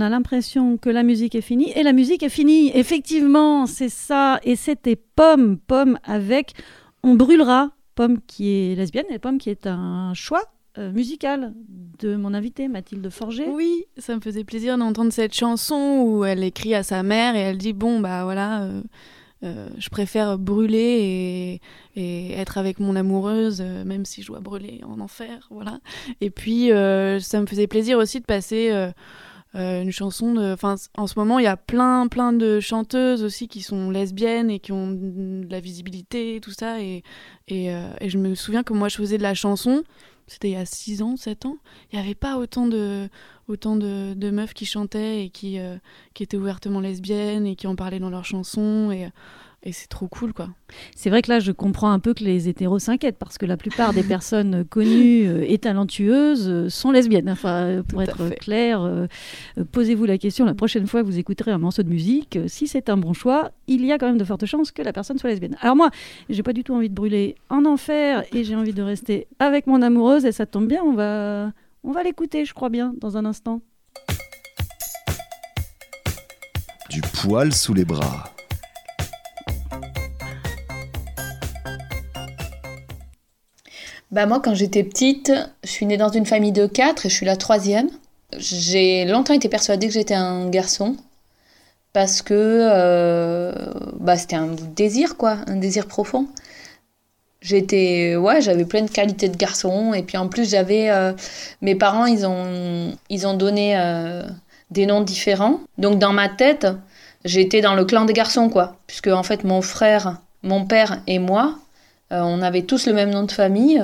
a 0.03 0.09
l'impression 0.09 0.77
que 0.77 0.91
la 0.91 1.01
musique 1.01 1.33
est 1.33 1.41
finie 1.41 1.71
et 1.75 1.81
la 1.81 1.93
musique 1.93 2.21
est 2.21 2.29
finie. 2.29 2.71
Effectivement, 2.75 3.65
c'est 3.65 3.89
ça. 3.89 4.39
Et 4.43 4.55
c'était 4.55 4.95
Pomme, 4.95 5.57
Pomme 5.57 5.97
avec 6.03 6.53
On 7.01 7.15
brûlera. 7.15 7.71
Pomme 7.95 8.19
qui 8.27 8.49
est 8.49 8.75
lesbienne 8.75 9.05
et 9.09 9.19
Pomme 9.19 9.37
qui 9.37 9.49
est 9.49 9.65
un 9.67 10.13
choix 10.13 10.43
euh, 10.77 10.91
musical 10.91 11.53
de 11.99 12.15
mon 12.15 12.33
invitée 12.33 12.67
Mathilde 12.67 13.09
Forger. 13.09 13.47
Oui, 13.47 13.85
ça 13.97 14.15
me 14.15 14.21
faisait 14.21 14.43
plaisir 14.43 14.77
d'entendre 14.77 15.13
cette 15.13 15.33
chanson 15.33 16.03
où 16.05 16.25
elle 16.25 16.43
écrit 16.43 16.73
à 16.75 16.83
sa 16.83 17.03
mère 17.03 17.35
et 17.35 17.39
elle 17.39 17.57
dit 17.57 17.73
bon 17.73 17.99
bah 17.99 18.23
voilà, 18.23 18.63
euh, 18.63 18.81
euh, 19.43 19.69
je 19.77 19.89
préfère 19.89 20.37
brûler 20.37 21.59
et, 21.95 22.01
et 22.01 22.33
être 22.33 22.57
avec 22.57 22.79
mon 22.79 22.95
amoureuse 22.95 23.61
euh, 23.61 23.83
même 23.83 24.05
si 24.05 24.21
je 24.21 24.27
dois 24.27 24.39
brûler 24.39 24.81
en 24.83 24.99
enfer, 24.99 25.47
voilà. 25.51 25.79
Et 26.21 26.29
puis 26.29 26.69
ça 26.69 27.39
me 27.39 27.45
faisait 27.45 27.67
plaisir 27.67 27.97
aussi 27.97 28.19
de 28.19 28.25
passer 28.25 28.71
une 29.53 29.91
chanson 29.91 30.33
de. 30.33 30.53
Enfin, 30.53 30.75
en 30.97 31.07
ce 31.07 31.17
moment, 31.17 31.39
il 31.39 31.43
y 31.43 31.47
a 31.47 31.57
plein, 31.57 32.07
plein 32.07 32.33
de 32.33 32.59
chanteuses 32.59 33.23
aussi 33.23 33.47
qui 33.47 33.61
sont 33.61 33.91
lesbiennes 33.91 34.49
et 34.49 34.59
qui 34.59 34.71
ont 34.71 34.91
de 34.91 35.47
la 35.49 35.59
visibilité, 35.59 36.39
tout 36.41 36.51
ça. 36.51 36.81
Et, 36.81 37.03
et, 37.47 37.73
euh, 37.73 37.93
et 38.01 38.09
je 38.09 38.17
me 38.17 38.35
souviens 38.35 38.63
que 38.63 38.73
moi, 38.73 38.89
je 38.89 38.97
faisais 38.97 39.17
de 39.17 39.23
la 39.23 39.33
chanson. 39.33 39.83
C'était 40.25 40.49
il 40.49 40.53
y 40.53 40.55
a 40.57 40.65
6 40.65 41.01
ans, 41.01 41.17
7 41.17 41.45
ans. 41.45 41.57
Il 41.91 41.99
n'y 41.99 42.03
avait 42.03 42.15
pas 42.15 42.37
autant 42.37 42.67
de, 42.67 43.09
autant 43.47 43.75
de, 43.75 44.13
de 44.13 44.31
meufs 44.31 44.53
qui 44.53 44.65
chantaient 44.65 45.25
et 45.25 45.29
qui, 45.29 45.59
euh, 45.59 45.75
qui 46.13 46.23
étaient 46.23 46.37
ouvertement 46.37 46.79
lesbiennes 46.79 47.45
et 47.45 47.55
qui 47.55 47.67
en 47.67 47.75
parlaient 47.75 47.99
dans 47.99 48.09
leurs 48.09 48.25
chansons. 48.25 48.89
Et, 48.91 49.09
et 49.65 49.71
c'est 49.71 49.87
trop 49.87 50.07
cool, 50.07 50.33
quoi. 50.33 50.49
C'est 50.93 51.09
vrai 51.09 51.21
que 51.21 51.29
là, 51.29 51.39
je 51.39 51.53
comprends 51.53 51.91
un 51.91 51.99
peu 51.99 52.13
que 52.13 52.23
les 52.23 52.49
hétéros 52.49 52.79
s'inquiètent 52.79 53.17
parce 53.17 53.37
que 53.37 53.45
la 53.45 53.55
plupart 53.55 53.93
des 53.93 54.03
personnes 54.03 54.65
connues 54.65 55.25
euh, 55.25 55.45
et 55.47 55.57
talentueuses 55.57 56.49
euh, 56.49 56.69
sont 56.69 56.91
lesbiennes. 56.91 57.29
Enfin, 57.29 57.63
euh, 57.63 57.83
pour 57.83 58.03
Tout 58.03 58.09
être 58.09 58.35
clair, 58.35 58.81
euh, 58.81 59.07
posez-vous 59.71 60.03
la 60.03 60.17
question 60.17 60.43
la 60.43 60.53
prochaine 60.53 60.85
fois 60.85 61.01
que 61.01 61.05
vous 61.05 61.17
écouterez 61.17 61.51
un 61.51 61.59
morceau 61.59 61.81
de 61.81 61.89
musique. 61.89 62.37
si 62.47 62.67
c'est 62.67 62.89
un 62.89 62.97
bon 62.97 63.13
choix, 63.13 63.51
il 63.67 63.85
y 63.85 63.93
a 63.93 63.97
quand 63.97 64.07
même 64.07 64.17
de 64.17 64.25
fortes 64.25 64.45
chances 64.45 64.71
que 64.71 64.81
la 64.81 64.91
personne 64.91 65.17
soit 65.17 65.29
lesbienne. 65.29 65.55
Alors 65.61 65.77
moi, 65.77 65.89
j'ai 66.29 66.43
pas 66.43 66.53
du 66.53 66.65
tout 66.65 66.73
envie 66.73 66.89
de 66.89 66.95
brûler 66.95 67.35
en 67.49 67.63
enfer 67.63 68.25
et 68.33 68.43
j'ai 68.43 68.55
envie 68.55 68.73
de 68.73 68.83
rester 68.83 69.27
avec 69.39 69.65
mon 69.67 69.81
amoureuse 69.81 70.25
et 70.25 70.33
ça 70.33 70.45
tombe 70.45 70.67
bien, 70.67 70.83
on 70.83 70.93
va, 70.93 71.53
on 71.85 71.91
va 71.91 72.03
l'écouter, 72.03 72.43
je 72.43 72.53
crois 72.53 72.69
bien, 72.69 72.93
dans 72.99 73.15
un 73.15 73.23
instant. 73.23 73.61
Du 76.89 77.01
poil 77.01 77.53
sous 77.53 77.73
les 77.73 77.85
bras. 77.85 78.33
Bah 84.13 84.27
moi, 84.27 84.39
quand 84.39 84.53
j'étais 84.53 84.83
petite, 84.83 85.31
je 85.63 85.69
suis 85.69 85.87
née 85.87 85.97
dans 85.97 86.09
une 86.09 86.27
famille 86.27 86.51
de 86.51 86.67
quatre 86.67 87.07
et 87.07 87.09
je 87.09 87.15
suis 87.15 87.25
la 87.25 87.35
troisième. 87.35 87.89
J'ai 88.37 89.05
longtemps 89.05 89.33
été 89.33 89.49
persuadée 89.49 89.87
que 89.87 89.93
j'étais 89.93 90.13
un 90.13 90.47
garçon 90.49 90.95
parce 91.93 92.21
que 92.21 92.35
euh, 92.35 93.51
bah, 93.99 94.15
c'était 94.15 94.35
un 94.35 94.49
désir, 94.75 95.17
quoi, 95.17 95.37
un 95.47 95.55
désir 95.55 95.87
profond. 95.87 96.27
J'étais, 97.41 98.15
ouais, 98.15 98.39
j'avais 98.39 98.65
plein 98.65 98.83
de 98.83 98.89
qualités 98.91 99.29
de 99.29 99.35
garçon 99.35 99.95
et 99.95 100.03
puis 100.03 100.17
en 100.17 100.27
plus 100.27 100.47
j'avais, 100.47 100.91
euh, 100.91 101.13
mes 101.63 101.73
parents, 101.73 102.05
ils 102.05 102.27
ont, 102.27 102.95
ils 103.09 103.25
ont 103.25 103.33
donné 103.33 103.79
euh, 103.79 104.21
des 104.69 104.85
noms 104.85 105.01
différents. 105.01 105.59
Donc 105.79 105.97
dans 105.97 106.13
ma 106.13 106.29
tête, 106.29 106.67
j'étais 107.25 107.61
dans 107.61 107.73
le 107.73 107.83
clan 107.83 108.05
des 108.05 108.13
garçons, 108.13 108.49
quoi, 108.49 108.75
puisque 108.85 109.07
en 109.07 109.23
fait 109.23 109.43
mon 109.43 109.63
frère, 109.63 110.21
mon 110.43 110.65
père 110.67 111.01
et 111.07 111.17
moi, 111.17 111.55
euh, 112.11 112.21
on 112.21 112.43
avait 112.43 112.61
tous 112.61 112.85
le 112.85 112.93
même 112.93 113.09
nom 113.09 113.23
de 113.23 113.31
famille. 113.31 113.83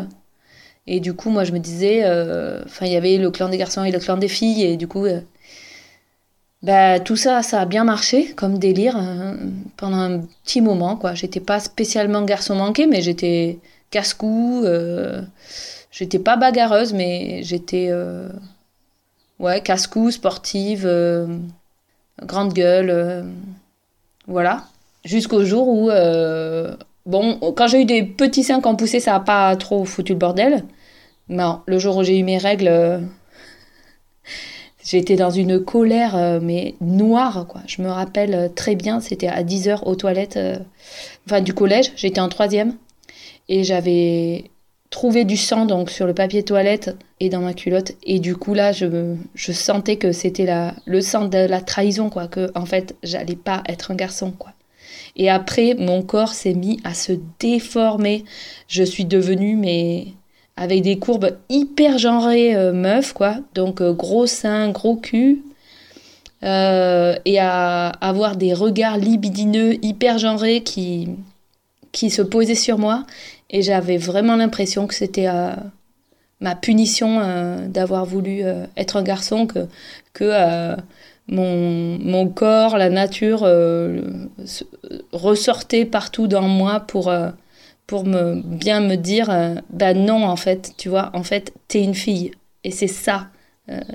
Et 0.87 0.99
du 0.99 1.13
coup, 1.13 1.29
moi, 1.29 1.43
je 1.43 1.51
me 1.51 1.59
disais, 1.59 2.01
euh, 2.03 2.61
enfin, 2.65 2.85
il 2.85 2.91
y 2.93 2.95
avait 2.95 3.17
le 3.17 3.29
clan 3.31 3.49
des 3.49 3.57
garçons 3.57 3.83
et 3.83 3.91
le 3.91 3.99
clan 3.99 4.17
des 4.17 4.27
filles, 4.27 4.63
et 4.63 4.77
du 4.77 4.87
coup, 4.87 5.05
euh, 5.05 5.21
bah, 6.63 6.99
tout 6.99 7.15
ça, 7.15 7.41
ça 7.43 7.61
a 7.61 7.65
bien 7.65 7.83
marché 7.83 8.33
comme 8.33 8.57
délire 8.57 8.97
euh, 8.97 9.35
pendant 9.77 9.97
un 9.97 10.19
petit 10.43 10.61
moment, 10.61 10.95
quoi. 10.97 11.13
J'étais 11.13 11.39
pas 11.39 11.59
spécialement 11.59 12.23
garçon 12.23 12.55
manqué, 12.55 12.87
mais 12.87 13.01
j'étais 13.01 13.59
casse-cou, 13.91 14.63
euh, 14.65 15.21
j'étais 15.91 16.19
pas 16.19 16.37
bagarreuse, 16.37 16.93
mais 16.93 17.41
j'étais, 17.43 17.91
ouais, 19.39 19.61
casse-cou, 19.61 20.11
sportive, 20.11 20.89
grande 22.23 22.53
gueule, 22.53 23.25
voilà. 24.27 24.65
Jusqu'au 25.05 25.45
jour 25.45 25.67
où, 25.69 25.89
bon, 27.09 27.39
quand 27.55 27.67
j'ai 27.67 27.81
eu 27.81 27.85
des 27.85 28.03
petits 28.03 28.43
seins 28.43 28.61
qui 28.61 28.67
ont 28.67 28.75
poussé, 28.75 28.99
ça 28.99 29.15
a 29.15 29.19
pas 29.19 29.55
trop 29.55 29.83
foutu 29.83 30.13
le 30.13 30.19
bordel. 30.19 30.63
Mais 31.27 31.43
le 31.67 31.79
jour 31.79 31.97
où 31.97 32.03
j'ai 32.03 32.17
eu 32.17 32.23
mes 32.23 32.37
règles, 32.37 32.67
euh, 32.67 32.99
j'étais 34.83 35.15
dans 35.15 35.31
une 35.31 35.59
colère, 35.59 36.15
euh, 36.15 36.39
mais 36.41 36.75
noire, 36.81 37.45
quoi. 37.47 37.61
Je 37.67 37.81
me 37.81 37.89
rappelle 37.89 38.33
euh, 38.33 38.49
très 38.49 38.75
bien, 38.75 38.99
c'était 38.99 39.27
à 39.27 39.43
10h 39.43 39.83
aux 39.85 39.95
toilettes, 39.95 40.39
enfin 41.25 41.41
du 41.41 41.53
collège, 41.53 41.91
j'étais 41.95 42.21
en 42.21 42.29
troisième, 42.29 42.75
et 43.47 43.63
j'avais 43.63 44.45
trouvé 44.89 45.23
du 45.23 45.37
sang 45.37 45.65
donc 45.65 45.91
sur 45.91 46.07
le 46.07 46.15
papier 46.15 46.41
toilette 46.43 46.97
et 47.19 47.29
dans 47.29 47.41
ma 47.41 47.53
culotte, 47.53 47.91
et 48.03 48.19
du 48.19 48.35
coup 48.35 48.55
là, 48.55 48.71
je, 48.71 49.15
sentais 49.35 49.97
que 49.97 50.11
c'était 50.11 50.47
le 50.85 51.01
sang 51.01 51.25
de 51.25 51.37
la 51.37 51.61
trahison, 51.61 52.09
quoi, 52.09 52.27
que 52.27 52.51
en 52.55 52.65
fait, 52.65 52.95
j'allais 53.03 53.35
pas 53.35 53.63
être 53.67 53.91
un 53.91 53.95
garçon, 53.95 54.31
quoi. 54.31 54.53
Et 55.19 55.29
après, 55.29 55.75
mon 55.77 56.01
corps 56.01 56.33
s'est 56.33 56.53
mis 56.53 56.79
à 56.85 56.93
se 56.93 57.11
déformer. 57.39 58.23
Je 58.69 58.83
suis 58.83 59.03
devenue, 59.03 59.57
mais 59.57 60.07
avec 60.55 60.81
des 60.81 60.97
courbes 60.97 61.37
hyper 61.49 61.97
genrées 61.97 62.55
euh, 62.55 62.71
meuf, 62.71 63.11
quoi. 63.11 63.35
Donc 63.53 63.81
euh, 63.81 63.93
gros 63.93 64.27
sein, 64.27 64.69
gros 64.69 64.95
cul. 64.95 65.43
Euh, 66.41 67.17
et 67.25 67.37
à 67.37 67.89
avoir 67.89 68.37
des 68.37 68.53
regards 68.53 68.97
libidineux 68.97 69.73
hyper 69.83 70.19
genrés 70.19 70.61
qui, 70.61 71.09
qui 71.91 72.09
se 72.09 72.21
posaient 72.21 72.55
sur 72.55 72.79
moi. 72.79 73.05
Et 73.49 73.61
j'avais 73.61 73.97
vraiment 73.97 74.37
l'impression 74.37 74.87
que 74.87 74.93
c'était 74.93 75.27
ma 76.39 76.55
punition 76.55 77.67
d'avoir 77.67 78.05
voulu 78.05 78.43
être 78.77 78.95
un 78.95 79.03
garçon, 79.03 79.47
que, 79.47 79.67
mon, 81.29 81.99
mon 81.99 82.27
corps, 82.27 82.77
la 82.77 82.89
nature 82.89 83.43
euh, 83.43 84.01
ressortait 85.11 85.85
partout 85.85 86.27
dans 86.27 86.47
moi 86.47 86.79
pour, 86.81 87.09
euh, 87.09 87.29
me, 87.91 88.41
bien 88.41 88.81
me 88.81 88.95
dire 88.95 89.29
euh, 89.29 89.55
bah 89.69 89.93
non, 89.93 90.23
en 90.23 90.35
fait, 90.35 90.73
tu 90.77 90.89
vois, 90.89 91.11
en 91.13 91.23
fait, 91.23 91.53
t'es 91.67 91.83
une 91.83 91.95
fille. 91.95 92.31
Et 92.63 92.71
c'est 92.71 92.87
ça, 92.87 93.29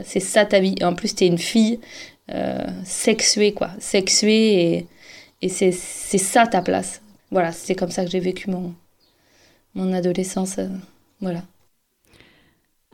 c'est 0.05 0.21
ça 0.21 0.45
ta 0.47 0.61
vie. 0.61 0.77
En 0.83 0.95
plus, 0.95 1.15
t'es 1.15 1.27
une 1.27 1.39
fille 1.39 1.81
sexuée, 2.85 3.53
quoi. 3.53 3.71
Sexuée 3.79 4.87
et, 5.43 5.49
c'est 5.49 5.73
ça 5.73 6.47
ta 6.47 6.63
place. 6.63 7.03
Voilà, 7.31 7.53
c'est 7.53 7.75
comme 7.75 7.91
ça 7.91 8.05
que 8.05 8.11
j'ai 8.11 8.21
vécu 8.21 8.51
mon, 8.51 8.73
mon 9.75 9.93
adolescence. 9.93 10.59
voilà. 11.21 11.43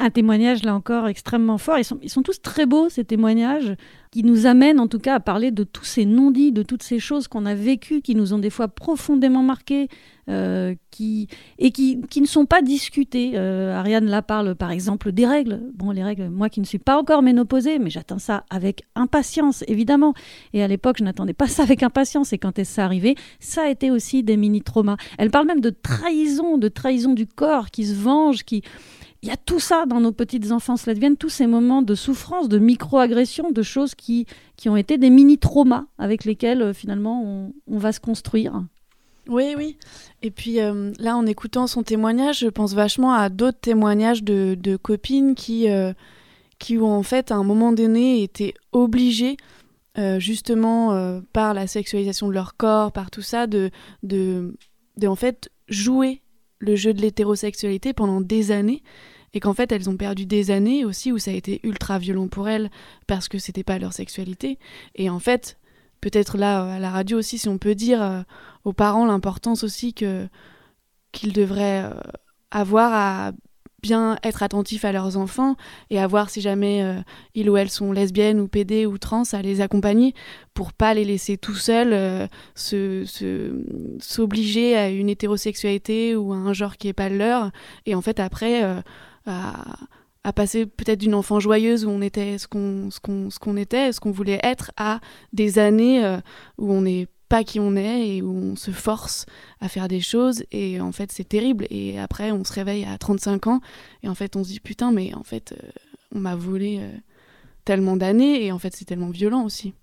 Un 0.02 0.08
témoignage, 0.08 0.62
là 0.62 0.74
encore, 0.74 1.08
extrêmement 1.08 1.58
fort. 1.58 1.76
Ils 1.76 1.84
sont, 1.84 1.98
ils 2.02 2.08
sont 2.08 2.22
tous 2.22 2.40
très 2.40 2.64
beaux, 2.64 2.88
ces 2.88 3.04
témoignages, 3.04 3.74
qui 4.10 4.24
nous 4.24 4.46
amènent 4.46 4.80
en 4.80 4.88
tout 4.88 4.98
cas 4.98 5.16
à 5.16 5.20
parler 5.20 5.50
de 5.50 5.62
tous 5.62 5.84
ces 5.84 6.06
non-dits, 6.06 6.52
de 6.52 6.62
toutes 6.62 6.82
ces 6.82 6.98
choses 6.98 7.28
qu'on 7.28 7.44
a 7.44 7.54
vécues, 7.54 8.00
qui 8.00 8.14
nous 8.14 8.32
ont 8.32 8.38
des 8.38 8.48
fois 8.48 8.68
profondément 8.68 9.42
marqués, 9.42 9.88
euh, 10.30 10.74
qui, 10.90 11.28
et 11.58 11.70
qui, 11.70 12.00
qui 12.08 12.22
ne 12.22 12.26
sont 12.26 12.46
pas 12.46 12.62
discutées. 12.62 13.32
Euh, 13.34 13.76
Ariane, 13.76 14.06
là, 14.06 14.22
parle 14.22 14.54
par 14.54 14.70
exemple 14.70 15.12
des 15.12 15.26
règles. 15.26 15.60
Bon, 15.74 15.90
les 15.90 16.02
règles, 16.02 16.30
moi 16.30 16.48
qui 16.48 16.60
ne 16.60 16.66
suis 16.66 16.78
pas 16.78 16.96
encore 16.96 17.20
ménopausée, 17.20 17.78
mais 17.78 17.90
j'attends 17.90 18.18
ça 18.18 18.44
avec 18.48 18.84
impatience, 18.94 19.64
évidemment. 19.68 20.14
Et 20.54 20.62
à 20.62 20.68
l'époque, 20.68 20.96
je 20.98 21.04
n'attendais 21.04 21.34
pas 21.34 21.46
ça 21.46 21.62
avec 21.62 21.82
impatience. 21.82 22.32
Et 22.32 22.38
quand 22.38 22.58
est 22.58 22.64
ça 22.64 22.86
arrivé, 22.86 23.16
ça 23.38 23.64
a 23.64 23.68
été 23.68 23.90
aussi 23.90 24.22
des 24.22 24.38
mini-traumas. 24.38 24.96
Elle 25.18 25.30
parle 25.30 25.46
même 25.46 25.60
de 25.60 25.70
trahison, 25.70 26.56
de 26.56 26.68
trahison 26.68 27.12
du 27.12 27.26
corps 27.26 27.70
qui 27.70 27.84
se 27.84 27.94
venge, 27.94 28.44
qui... 28.44 28.62
Il 29.22 29.28
y 29.28 29.33
a 29.33 29.37
tout 29.37 29.61
ça 29.61 29.85
dans 29.87 30.00
nos 30.00 30.12
petites 30.12 30.50
enfances 30.50 30.87
lesbiennes, 30.87 31.18
tous 31.18 31.28
ces 31.28 31.46
moments 31.46 31.83
de 31.83 31.94
souffrance, 31.94 32.48
de 32.48 32.59
micro-agression, 32.59 33.50
de 33.50 33.62
choses 33.62 33.94
qui, 33.94 34.26
qui 34.56 34.70
ont 34.70 34.76
été 34.76 34.96
des 34.96 35.11
mini-traumas 35.11 35.85
avec 35.98 36.24
lesquels 36.24 36.62
euh, 36.62 36.72
finalement 36.72 37.52
on, 37.66 37.78
va 37.78 37.92
se 37.92 38.00
construire. 38.00 38.64
Oui, 39.28 39.54
oui. 39.59 39.76
Et 40.22 40.30
puis 40.30 40.61
euh, 40.61 40.92
là, 40.98 41.16
en 41.16 41.26
écoutant 41.26 41.66
son 41.66 41.83
témoignage, 41.83 42.38
je 42.38 42.48
pense 42.48 42.72
vachement 42.72 43.12
à 43.12 43.28
d'autres 43.28 43.61
témoignages 43.61 44.24
de, 44.24 44.76
copines 44.76 45.35
qui, 45.35 45.68
euh, 45.68 45.92
qui 46.59 46.78
ont 46.78 46.94
en 46.96 47.02
fait 47.02 47.30
à 47.30 47.35
un 47.35 47.44
moment 47.44 47.72
donné 47.72 48.22
été 48.22 48.54
obligées, 48.72 49.37
justement 50.16 51.20
par 51.35 51.52
la 51.52 51.66
sexualisation 51.66 52.28
de 52.28 52.33
leur 52.33 52.56
corps, 52.56 52.90
par 52.90 53.11
tout 53.11 53.20
ça, 53.20 53.46
de, 53.46 53.70
de, 54.02 54.56
de 54.96 55.06
en 55.06 55.16
fait 55.16 55.50
jouer 55.68 56.19
le 56.61 56.77
jeu 56.77 56.94
de 56.94 57.01
l'hétérosexualité 57.01 57.92
pendant 57.92 58.20
des 58.20 58.53
années 58.53 58.83
et 59.35 59.40
qu'en 59.40 59.55
fait 59.55 59.73
elles 59.73 59.90
ont 59.90 59.96
perdu 59.96 60.27
des 60.27 60.51
années 60.51 60.85
aussi 60.85 61.11
où 61.11 61.18
ça 61.18 61.31
a 61.31 61.35
été 61.35 61.61
ultra 61.64 61.99
violent 61.99 62.29
pour 62.29 62.49
elles 62.49 62.70
parce 63.07 63.29
que 63.29 63.38
c'était 63.38 63.64
pas 63.64 63.79
leur 63.79 63.92
sexualité. 63.92 64.59
Et 64.94 65.11
en 65.11 65.18
fait 65.18 65.59
peut-être 66.01 66.38
là 66.38 66.75
à 66.75 66.79
la 66.79 66.90
radio 66.90 67.18
aussi 67.18 67.38
si 67.38 67.49
on 67.49 67.59
peut 67.59 67.75
dire 67.75 68.03
euh, 68.03 68.23
aux 68.64 68.73
parents 68.73 69.07
l'importance 69.07 69.64
aussi 69.64 69.94
que 69.94 70.29
qu'ils 71.12 71.33
devraient 71.33 71.85
euh, 71.85 72.01
avoir 72.51 72.92
à 72.92 73.33
bien 73.83 74.19
être 74.23 74.43
attentifs 74.43 74.85
à 74.85 74.93
leurs 74.93 75.16
enfants 75.16 75.57
et 75.90 75.99
à 75.99 76.07
voir 76.07 76.31
si 76.31 76.40
jamais 76.40 76.83
euh, 76.83 76.95
ils 77.35 77.49
ou 77.51 77.57
elles 77.57 77.71
sont 77.71 77.93
lesbiennes 77.93 78.40
ou 78.40 78.49
PD 78.49 78.87
ou 78.87 78.99
trans 78.99 79.23
à 79.33 79.43
les 79.43 79.61
accompagner 79.61 80.14
pour 80.55 80.73
pas 80.73 80.95
les 80.95 81.05
laisser 81.05 81.37
tout 81.37 81.55
seuls 81.55 81.93
euh, 81.93 82.27
s'obliger 83.99 84.77
à 84.77 84.88
une 84.88 85.09
hétérosexualité 85.09 86.16
ou 86.16 86.33
à 86.33 86.37
un 86.37 86.53
genre 86.53 86.77
qui 86.77 86.88
est 86.88 86.93
pas 86.93 87.09
le 87.09 87.19
leur. 87.19 87.51
Et 87.87 87.95
en 87.95 88.01
fait 88.01 88.21
après 88.21 88.64
euh, 88.64 88.81
à, 89.27 90.33
passer 90.35 90.66
peut-être 90.66 91.01
d'une 91.01 91.14
enfant 91.14 91.40
joyeuse 91.40 91.85
où 91.85 91.91
on 91.91 92.03
était 92.03 92.39
ce 92.39 92.47
qu'on 92.47 93.57
était 93.57 93.93
ce 93.93 94.01
qu'on 94.01 94.11
voulait 94.11 94.41
être 94.43 94.70
à 94.76 95.01
des 95.33 95.59
années 95.59 96.18
où 96.59 96.72
on 96.72 96.83
n'est 96.83 97.09
pas 97.31 97.45
qui 97.45 97.61
on 97.61 97.76
est 97.76 98.09
et 98.09 98.22
où 98.22 98.35
on 98.35 98.57
se 98.57 98.72
force 98.72 99.24
à 99.61 99.68
faire 99.68 99.87
des 99.87 100.01
choses 100.01 100.43
et 100.51 100.81
en 100.81 100.91
fait 100.91 101.12
c'est 101.12 101.28
terrible 101.28 101.64
et 101.70 101.99
après 101.99 102.33
on 102.33 102.43
se 102.43 102.53
réveille 102.53 102.85
à 102.85 102.99
35 102.99 103.47
ans 103.47 103.61
et 104.03 104.09
en 104.09 104.16
fait 104.16 104.35
on 104.35 104.43
se 104.43 104.49
dit 104.49 104.59
putain 104.59 104.91
mais 104.91 105.14
en 105.14 105.22
fait 105.22 105.53
euh, 105.53 105.70
on 106.12 106.18
m'a 106.18 106.35
volé 106.35 106.78
euh, 106.81 106.91
tellement 107.64 107.97
d'années 107.97 108.45
et 108.45 108.51
en 108.51 108.59
fait 108.59 108.74
c'est 108.74 108.85
tellement 108.85 109.11
violent 109.11 109.45
aussi. 109.45 109.74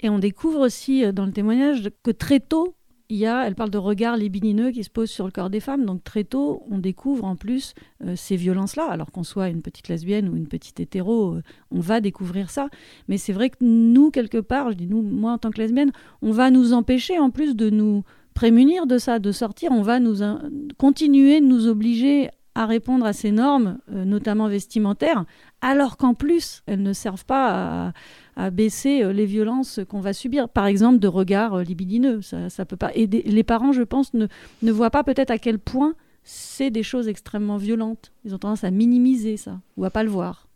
Et 0.00 0.10
on 0.10 0.18
découvre 0.18 0.60
aussi 0.60 1.02
euh, 1.02 1.12
dans 1.12 1.24
le 1.24 1.32
témoignage 1.32 1.90
que 2.02 2.10
très 2.10 2.40
tôt, 2.40 2.74
il 3.10 3.16
y 3.16 3.26
a, 3.26 3.46
elle 3.46 3.54
parle 3.54 3.70
de 3.70 3.78
regards 3.78 4.16
libidineux 4.16 4.70
qui 4.70 4.84
se 4.84 4.90
posent 4.90 5.10
sur 5.10 5.24
le 5.24 5.32
corps 5.32 5.48
des 5.50 5.60
femmes. 5.60 5.84
Donc 5.86 6.04
très 6.04 6.24
tôt, 6.24 6.62
on 6.70 6.78
découvre 6.78 7.24
en 7.24 7.36
plus 7.36 7.74
euh, 8.04 8.14
ces 8.16 8.36
violences-là. 8.36 8.86
Alors 8.90 9.10
qu'on 9.12 9.24
soit 9.24 9.48
une 9.48 9.62
petite 9.62 9.88
lesbienne 9.88 10.28
ou 10.28 10.36
une 10.36 10.46
petite 10.46 10.78
hétéro, 10.80 11.36
euh, 11.36 11.42
on 11.70 11.80
va 11.80 12.00
découvrir 12.00 12.50
ça. 12.50 12.68
Mais 13.08 13.16
c'est 13.16 13.32
vrai 13.32 13.48
que 13.50 13.56
nous, 13.62 14.10
quelque 14.10 14.38
part, 14.38 14.70
je 14.70 14.76
dis 14.76 14.86
nous, 14.86 15.00
moi 15.02 15.32
en 15.32 15.38
tant 15.38 15.50
que 15.50 15.58
lesbienne, 15.58 15.92
on 16.20 16.32
va 16.32 16.50
nous 16.50 16.74
empêcher 16.74 17.18
en 17.18 17.30
plus 17.30 17.56
de 17.56 17.70
nous 17.70 18.02
prémunir 18.34 18.86
de 18.86 18.98
ça, 18.98 19.18
de 19.18 19.32
sortir. 19.32 19.72
On 19.72 19.82
va 19.82 20.00
nous 20.00 20.22
in- 20.22 20.42
continuer 20.76 21.40
de 21.40 21.46
nous 21.46 21.66
obliger 21.66 22.28
à 22.58 22.66
répondre 22.66 23.06
à 23.06 23.12
ces 23.12 23.30
normes, 23.30 23.78
euh, 23.92 24.04
notamment 24.04 24.48
vestimentaires, 24.48 25.24
alors 25.60 25.96
qu'en 25.96 26.14
plus, 26.14 26.64
elles 26.66 26.82
ne 26.82 26.92
servent 26.92 27.24
pas 27.24 27.92
à, 28.36 28.50
baisser 28.50 29.04
euh, 29.04 29.12
les 29.12 29.26
violences 29.26 29.78
qu'on 29.88 30.00
va 30.00 30.12
subir. 30.12 30.48
Par 30.48 30.66
exemple, 30.66 30.98
de 30.98 31.06
regards 31.06 31.54
euh, 31.54 31.62
libidineux. 31.62 32.20
Ça, 32.20 32.50
ça 32.50 32.64
peut 32.64 32.76
pas. 32.76 32.90
Des- 32.96 33.22
les 33.22 33.44
parents, 33.44 33.70
je 33.70 33.84
pense, 33.84 34.12
ne, 34.12 34.26
voient 34.72 34.90
pas 34.90 35.04
peut-être 35.04 35.30
à 35.30 35.38
quel 35.38 35.60
point 35.60 35.94
c'est 36.24 36.70
des 36.70 36.82
choses 36.82 37.06
extrêmement 37.06 37.58
violentes. 37.58 38.10
Ils 38.24 38.34
ont 38.34 38.38
tendance 38.38 38.64
à 38.64 38.72
minimiser 38.72 39.36
ça 39.36 39.60
ou 39.76 39.84
à 39.84 39.90
pas 39.90 40.02
le 40.02 40.10
voir. 40.10 40.48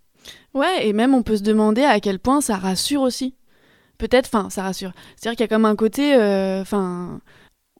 Ouais, 0.54 0.88
et 0.88 0.92
même 0.92 1.14
on 1.14 1.22
peut 1.22 1.36
se 1.36 1.44
demander 1.44 1.82
à 1.84 2.00
quel 2.00 2.18
point 2.18 2.40
ça 2.40 2.56
rassure 2.56 3.02
aussi. 3.02 3.36
Peut-être, 3.98 4.26
enfin, 4.26 4.50
ça 4.50 4.64
rassure. 4.64 4.90
C'est-à-dire 5.14 5.36
qu'il 5.36 5.44
y 5.44 5.50
a 5.52 5.54
comme 5.54 5.66
un 5.66 5.76
côté, 5.76 6.16
euh, 6.16 6.64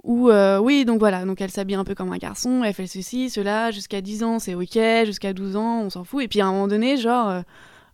où, 0.04 0.30
euh, 0.30 0.58
oui, 0.58 0.84
donc 0.84 0.98
voilà, 0.98 1.24
donc 1.24 1.40
elle 1.40 1.50
s'habille 1.50 1.76
un 1.76 1.84
peu 1.84 1.94
comme 1.94 2.12
un 2.12 2.18
garçon, 2.18 2.62
elle 2.64 2.74
fait 2.74 2.86
ceci, 2.86 3.30
cela, 3.30 3.70
jusqu'à 3.70 4.00
10 4.00 4.24
ans, 4.24 4.38
c'est 4.38 4.54
ok, 4.54 4.78
jusqu'à 5.06 5.32
12 5.32 5.56
ans, 5.56 5.82
on 5.82 5.90
s'en 5.90 6.04
fout. 6.04 6.24
Et 6.24 6.28
puis 6.28 6.40
à 6.40 6.46
un 6.46 6.52
moment 6.52 6.68
donné, 6.68 6.96
genre, 6.96 7.42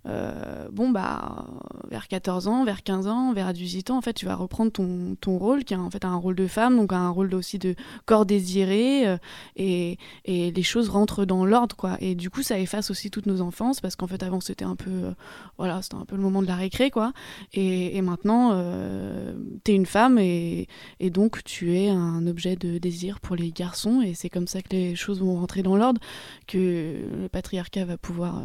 euh, 0.08 0.68
bon, 0.72 0.90
bah, 0.90 1.44
vers 1.90 2.08
14 2.08 2.48
ans, 2.48 2.64
vers 2.64 2.82
15 2.82 3.06
ans, 3.06 3.32
vers 3.32 3.52
18 3.52 3.90
ans, 3.90 3.98
en 3.98 4.00
fait, 4.00 4.14
tu 4.14 4.26
vas 4.26 4.34
reprendre 4.34 4.72
ton, 4.72 5.16
ton 5.20 5.38
rôle, 5.38 5.64
qui 5.64 5.74
est 5.74 5.76
en 5.76 5.90
fait 5.90 6.04
un 6.04 6.16
rôle 6.16 6.34
de 6.34 6.46
femme, 6.46 6.76
donc 6.76 6.92
un 6.92 7.10
rôle 7.10 7.34
aussi 7.34 7.58
de 7.58 7.74
corps 8.06 8.26
désiré, 8.26 9.06
euh, 9.06 9.18
et, 9.56 9.98
et 10.24 10.50
les 10.50 10.62
choses 10.62 10.88
rentrent 10.88 11.24
dans 11.24 11.44
l'ordre, 11.44 11.76
quoi. 11.76 11.96
Et 12.00 12.14
du 12.14 12.30
coup, 12.30 12.42
ça 12.42 12.58
efface 12.58 12.90
aussi 12.90 13.10
toutes 13.10 13.26
nos 13.26 13.40
enfances, 13.40 13.80
parce 13.80 13.96
qu'en 13.96 14.06
fait, 14.06 14.22
avant, 14.22 14.40
c'était 14.40 14.64
un 14.64 14.76
peu, 14.76 14.90
euh, 14.90 15.12
voilà, 15.58 15.82
c'était 15.82 15.96
un 15.96 16.04
peu 16.04 16.16
le 16.16 16.22
moment 16.22 16.42
de 16.42 16.46
la 16.46 16.56
récré, 16.56 16.90
quoi. 16.90 17.12
Et, 17.52 18.00
maintenant, 18.02 18.50
euh, 18.52 19.34
t'es 19.64 19.74
une 19.74 19.86
femme, 19.86 20.18
et, 20.18 20.68
donc 21.10 21.42
tu 21.44 21.76
es 21.76 21.88
un 21.88 22.26
objet 22.26 22.56
de 22.56 22.78
désir 22.78 23.20
pour 23.20 23.36
les 23.36 23.50
garçons, 23.50 24.02
et 24.02 24.14
c'est 24.14 24.28
comme 24.28 24.46
ça 24.46 24.62
que 24.62 24.70
les 24.70 24.94
choses 24.94 25.20
vont 25.20 25.34
rentrer 25.34 25.62
dans 25.62 25.76
l'ordre, 25.76 26.00
que 26.46 26.96
le 27.20 27.28
patriarcat 27.28 27.84
va 27.84 27.96
pouvoir, 27.96 28.42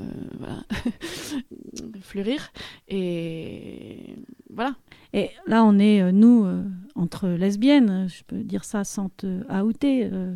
fleurir. 2.01 2.51
Et 2.87 4.15
voilà. 4.49 4.75
Et 5.13 5.29
là, 5.45 5.63
on 5.63 5.77
est, 5.77 6.01
euh, 6.01 6.11
nous, 6.11 6.43
euh, 6.45 6.63
entre 6.95 7.27
lesbiennes, 7.27 8.07
je 8.09 8.23
peux 8.23 8.43
dire 8.43 8.63
ça 8.63 8.83
sans 8.83 9.09
te 9.09 9.27
outer. 9.61 10.09
euh, 10.11 10.35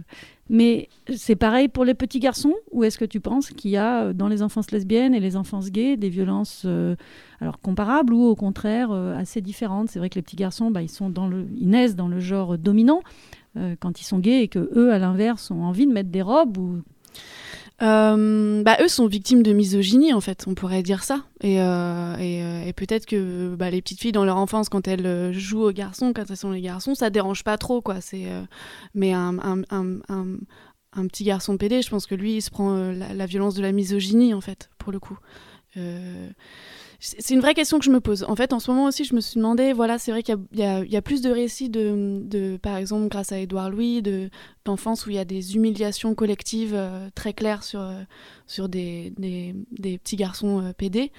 mais 0.49 0.87
c'est 1.13 1.35
pareil 1.35 1.67
pour 1.67 1.83
les 1.83 1.93
petits 1.93 2.19
garçons 2.19 2.53
Ou 2.71 2.83
est-ce 2.83 2.97
que 2.97 3.05
tu 3.05 3.19
penses 3.19 3.49
qu'il 3.49 3.71
y 3.71 3.77
a 3.77 4.13
dans 4.13 4.27
les 4.27 4.41
enfances 4.41 4.71
lesbiennes 4.71 5.13
et 5.13 5.19
les 5.19 5.35
enfances 5.35 5.71
gays 5.71 5.97
des 5.97 6.07
violences 6.07 6.65
alors 7.41 7.59
comparables 7.59 8.13
ou 8.13 8.23
au 8.23 8.35
contraire 8.35 8.91
assez 8.91 9.41
différentes? 9.41 9.89
C'est 9.89 9.99
vrai 9.99 10.09
que 10.09 10.15
les 10.15 10.21
petits 10.21 10.37
garçons, 10.37 10.71
bah, 10.71 10.81
ils, 10.81 10.89
sont 10.89 11.09
dans 11.09 11.27
le, 11.27 11.47
ils 11.57 11.69
naissent 11.69 11.97
dans 11.97 12.07
le 12.07 12.21
genre 12.21 12.57
dominant 12.57 13.01
quand 13.81 13.99
ils 13.99 14.05
sont 14.05 14.19
gays 14.19 14.43
et 14.43 14.47
que 14.47 14.71
eux, 14.73 14.93
à 14.93 14.99
l'inverse, 14.99 15.51
ont 15.51 15.63
envie 15.63 15.85
de 15.85 15.91
mettre 15.91 16.11
des 16.11 16.21
robes 16.21 16.57
ou 16.57 16.81
Euh, 17.83 18.63
bah, 18.63 18.77
eux 18.81 18.87
sont 18.87 19.07
victimes 19.07 19.43
de 19.43 19.53
misogynie, 19.53 20.13
en 20.13 20.21
fait, 20.21 20.45
on 20.47 20.55
pourrait 20.55 20.81
dire 20.81 21.03
ça. 21.03 21.23
Et, 21.41 21.61
euh, 21.61 22.15
euh, 22.17 22.73
peut-être 22.73 23.05
que 23.05 23.55
bah, 23.55 23.69
les 23.69 23.81
petites 23.81 23.99
filles, 23.99 24.11
dans 24.11 24.25
leur 24.25 24.37
enfance, 24.37 24.69
quand 24.69 24.87
elles 24.87 25.31
jouent 25.33 25.63
aux 25.63 25.71
garçons, 25.71 26.11
quand 26.13 26.29
elles 26.29 26.37
sont 26.37 26.51
les 26.51 26.61
garçons, 26.61 26.95
ça 26.95 27.09
dérange 27.09 27.43
pas 27.43 27.57
trop, 27.57 27.81
quoi. 27.81 27.97
Mais 28.95 29.13
un, 29.13 29.33
petit 31.07 31.23
garçon 31.23 31.57
PD, 31.57 31.81
je 31.83 31.89
pense 31.89 32.07
que 32.07 32.15
lui, 32.15 32.37
il 32.37 32.41
se 32.41 32.49
prend 32.49 32.91
la, 32.91 33.25
violence 33.27 33.53
de 33.53 33.61
la 33.61 33.71
misogynie, 33.71 34.33
en 34.33 34.41
fait, 34.41 34.69
pour 34.79 34.91
le 34.91 34.99
coup. 34.99 35.17
C'est 36.99 37.35
une 37.35 37.41
vraie 37.41 37.53
question 37.53 37.77
que 37.77 37.85
je 37.85 37.91
me 37.91 37.99
pose. 37.99 38.23
En 38.27 38.35
fait, 38.35 38.53
en 38.53 38.59
ce 38.59 38.71
moment 38.71 38.85
aussi, 38.85 39.03
je 39.03 39.13
me 39.13 39.21
suis 39.21 39.37
demandé, 39.37 39.71
voilà, 39.71 39.99
c'est 39.99 40.09
vrai 40.09 40.23
qu'il 40.23 40.35
y 40.53 40.63
a- 40.63 41.01
plus 41.03 41.21
de 41.21 41.29
récits 41.29 41.69
de, 41.69 42.21
de, 42.23 42.57
par 42.57 42.75
exemple, 42.77 43.07
grâce 43.07 43.31
à 43.31 43.37
Édouard 43.37 43.69
Louis, 43.69 44.01
de 44.01 44.31
d'enfance 44.67 45.05
où 45.05 45.09
il 45.09 45.15
y 45.15 45.19
a 45.19 45.25
des 45.25 45.55
humiliations 45.55 46.13
collectives 46.13 46.75
euh, 46.75 47.09
très 47.15 47.33
claires 47.33 47.63
sur, 47.63 47.81
euh, 47.81 48.03
sur 48.47 48.69
des, 48.69 49.13
des, 49.17 49.97
petits 49.97 50.15
garçons 50.15 50.63
euh, 50.63 50.73
PD. 50.73 51.11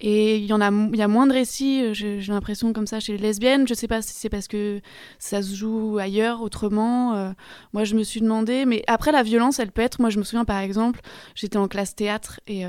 Et 0.00 0.36
il 0.36 0.44
y 0.44 0.52
en 0.52 0.60
a, 0.60 0.70
y 0.70 1.02
a 1.02 1.08
moins 1.08 1.26
de 1.26 1.32
récits, 1.32 1.82
euh, 1.82 1.92
j'ai 1.92 2.20
l'impression 2.28 2.72
comme 2.72 2.86
ça 2.86 3.00
chez 3.00 3.12
les 3.12 3.18
lesbiennes. 3.18 3.66
Je 3.66 3.74
sais 3.74 3.88
pas 3.88 4.00
si 4.00 4.14
c'est 4.14 4.28
parce 4.28 4.46
que 4.46 4.80
ça 5.18 5.42
se 5.42 5.54
joue 5.54 5.98
ailleurs, 5.98 6.40
autrement. 6.42 7.34
moi, 7.72 7.84
je 7.84 7.94
me 7.94 8.02
suis 8.04 8.20
demandé, 8.20 8.64
mais 8.64 8.84
après 8.86 9.12
la 9.12 9.22
violence, 9.22 9.58
elle 9.58 9.72
peut 9.72 9.82
être. 9.82 10.00
Moi, 10.00 10.10
je 10.10 10.18
me 10.18 10.24
souviens 10.24 10.44
par 10.44 10.60
exemple, 10.60 11.00
j'étais 11.34 11.56
en 11.56 11.66
classe 11.66 11.96
théâtre 11.96 12.40
et 12.46 12.62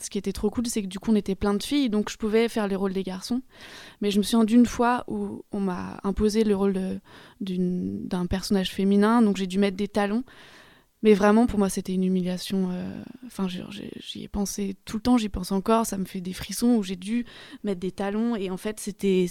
ce 0.00 0.10
qui 0.10 0.18
était 0.18 0.32
trop 0.32 0.50
cool, 0.50 0.66
c'est 0.66 0.82
que 0.82 0.88
du 0.88 0.98
coup, 0.98 1.12
on 1.12 1.16
était 1.16 1.34
plein 1.34 1.54
de 1.54 1.62
filles, 1.62 1.90
donc 1.90 2.10
je 2.10 2.16
pouvais 2.16 2.48
faire 2.48 2.66
les 2.66 2.76
rôles 2.76 2.92
des 2.92 3.02
garçons. 3.02 3.42
Mais 4.00 4.10
je 4.10 4.18
me 4.18 4.22
souviens 4.22 4.44
d'une 4.44 4.66
fois 4.66 5.04
où 5.06 5.44
on 5.52 5.60
m'a 5.60 6.00
imposé 6.02 6.42
le 6.42 6.56
rôle 6.56 7.00
d'un 7.40 8.26
personnage 8.26 8.70
féminin, 8.70 9.22
donc 9.22 9.36
j'ai 9.36 9.46
dû 9.46 9.58
mettre 9.58 9.71
des 9.76 9.88
talons. 9.88 10.24
Mais 11.04 11.14
vraiment, 11.14 11.46
pour 11.46 11.58
moi, 11.58 11.68
c'était 11.68 11.92
une 11.94 12.04
humiliation. 12.04 12.68
euh, 12.70 13.02
Enfin, 13.26 13.48
j'y 13.48 14.22
ai 14.22 14.28
pensé 14.28 14.76
tout 14.84 14.98
le 14.98 15.02
temps, 15.02 15.18
j'y 15.18 15.28
pense 15.28 15.50
encore. 15.50 15.84
Ça 15.84 15.98
me 15.98 16.04
fait 16.04 16.20
des 16.20 16.32
frissons 16.32 16.76
où 16.76 16.84
j'ai 16.84 16.94
dû 16.94 17.24
mettre 17.64 17.80
des 17.80 17.90
talons. 17.90 18.36
Et 18.36 18.50
en 18.50 18.56
fait, 18.56 18.78
c'était 18.78 19.26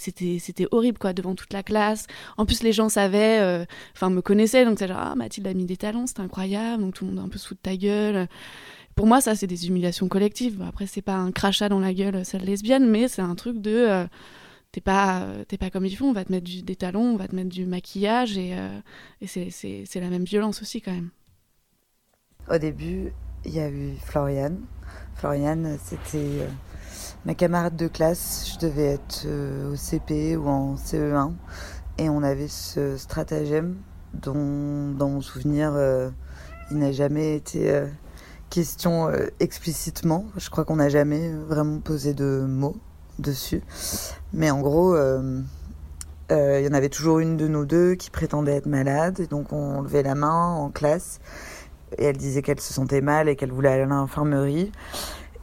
horrible, 0.70 0.98
quoi, 0.98 1.14
devant 1.14 1.34
toute 1.34 1.54
la 1.54 1.62
classe. 1.62 2.06
En 2.36 2.44
plus, 2.44 2.62
les 2.62 2.72
gens 2.74 2.90
savaient, 2.90 3.38
euh, 3.40 3.64
enfin, 3.94 4.10
me 4.10 4.20
connaissaient. 4.20 4.66
Donc, 4.66 4.78
c'est 4.78 4.88
genre, 4.88 4.98
ah, 5.00 5.14
Mathilde 5.14 5.46
a 5.46 5.54
mis 5.54 5.64
des 5.64 5.78
talons, 5.78 6.06
c'est 6.06 6.20
incroyable. 6.20 6.82
Donc, 6.82 6.92
tout 6.94 7.06
le 7.06 7.12
monde 7.12 7.20
est 7.20 7.26
un 7.26 7.30
peu 7.30 7.38
sous 7.38 7.54
ta 7.54 7.74
gueule. 7.74 8.28
Pour 8.94 9.06
moi, 9.06 9.22
ça, 9.22 9.34
c'est 9.34 9.46
des 9.46 9.66
humiliations 9.68 10.08
collectives. 10.08 10.60
Après, 10.68 10.86
c'est 10.86 11.00
pas 11.00 11.16
un 11.16 11.32
crachat 11.32 11.70
dans 11.70 11.80
la 11.80 11.94
gueule, 11.94 12.22
celle 12.26 12.44
lesbienne, 12.44 12.86
mais 12.86 13.08
c'est 13.08 13.22
un 13.22 13.34
truc 13.34 13.62
de. 13.62 13.70
euh, 13.74 14.04
T'es 14.72 14.80
pas, 14.80 15.26
t'es 15.48 15.58
pas 15.58 15.68
comme 15.68 15.84
il 15.84 15.94
faut, 15.94 16.06
on 16.06 16.14
va 16.14 16.24
te 16.24 16.32
mettre 16.32 16.50
des 16.64 16.76
talons, 16.76 17.12
on 17.12 17.16
va 17.16 17.28
te 17.28 17.36
mettre 17.36 17.50
du 17.50 17.66
maquillage, 17.66 18.38
et, 18.38 18.56
euh, 18.58 18.80
et 19.20 19.26
c'est- 19.26 20.00
la 20.00 20.08
même 20.08 20.24
violence 20.24 20.62
aussi, 20.62 20.80
quand 20.80 20.92
même. 20.92 21.10
Au 22.50 22.56
début, 22.56 23.12
il 23.44 23.52
y 23.54 23.60
a 23.60 23.68
eu 23.68 23.94
Floriane. 24.02 24.60
Floriane, 25.14 25.76
c'était 25.84 26.40
euh, 26.40 26.48
ma 27.26 27.34
camarade 27.34 27.76
de 27.76 27.86
classe. 27.86 28.54
Je 28.54 28.66
devais 28.66 28.94
être 28.94 29.24
euh, 29.26 29.72
au 29.72 29.76
CP 29.76 30.36
ou 30.36 30.48
en 30.48 30.76
CE1. 30.78 31.34
Et 31.98 32.08
on 32.08 32.22
avait 32.22 32.48
ce 32.48 32.96
stratagème 32.96 33.76
dont, 34.14 34.92
dans 34.92 35.10
mon 35.10 35.20
souvenir, 35.20 35.72
euh, 35.74 36.08
il 36.70 36.78
n'a 36.78 36.92
jamais 36.92 37.36
été 37.36 37.82
question 38.48 39.10
explicitement. 39.38 40.24
Je 40.38 40.48
crois 40.48 40.64
qu'on 40.64 40.76
n'a 40.76 40.88
jamais 40.88 41.30
vraiment 41.30 41.80
posé 41.80 42.14
de 42.14 42.46
mots 42.48 42.76
dessus. 43.18 43.62
Mais 44.32 44.50
en 44.50 44.60
gros, 44.60 44.94
euh, 44.94 45.40
euh, 46.30 46.60
il 46.60 46.66
y 46.66 46.68
en 46.68 46.74
avait 46.74 46.88
toujours 46.88 47.18
une 47.18 47.36
de 47.36 47.48
nous 47.48 47.64
deux 47.64 47.94
qui 47.94 48.10
prétendait 48.10 48.56
être 48.56 48.66
malade. 48.66 49.20
Et 49.20 49.26
donc 49.26 49.52
on 49.52 49.82
levait 49.82 50.02
la 50.02 50.14
main 50.14 50.54
en 50.54 50.70
classe 50.70 51.20
et 51.98 52.04
elle 52.04 52.16
disait 52.16 52.42
qu'elle 52.42 52.60
se 52.60 52.72
sentait 52.72 53.02
mal 53.02 53.28
et 53.28 53.36
qu'elle 53.36 53.52
voulait 53.52 53.70
aller 53.70 53.82
à 53.82 53.86
l'infirmerie. 53.86 54.72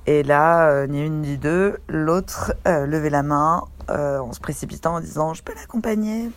Et 0.07 0.23
là, 0.23 0.69
euh, 0.69 0.87
ni 0.87 1.05
une 1.05 1.21
ni 1.21 1.37
deux, 1.37 1.77
l'autre 1.87 2.53
levait 2.65 3.11
la 3.11 3.23
main 3.23 3.63
en 3.89 4.33
se 4.33 4.39
précipitant 4.39 4.95
en 4.95 4.99
disant 4.99 5.33
je 5.33 5.43
peux 5.43 5.53
l'accompagner. 5.53 6.29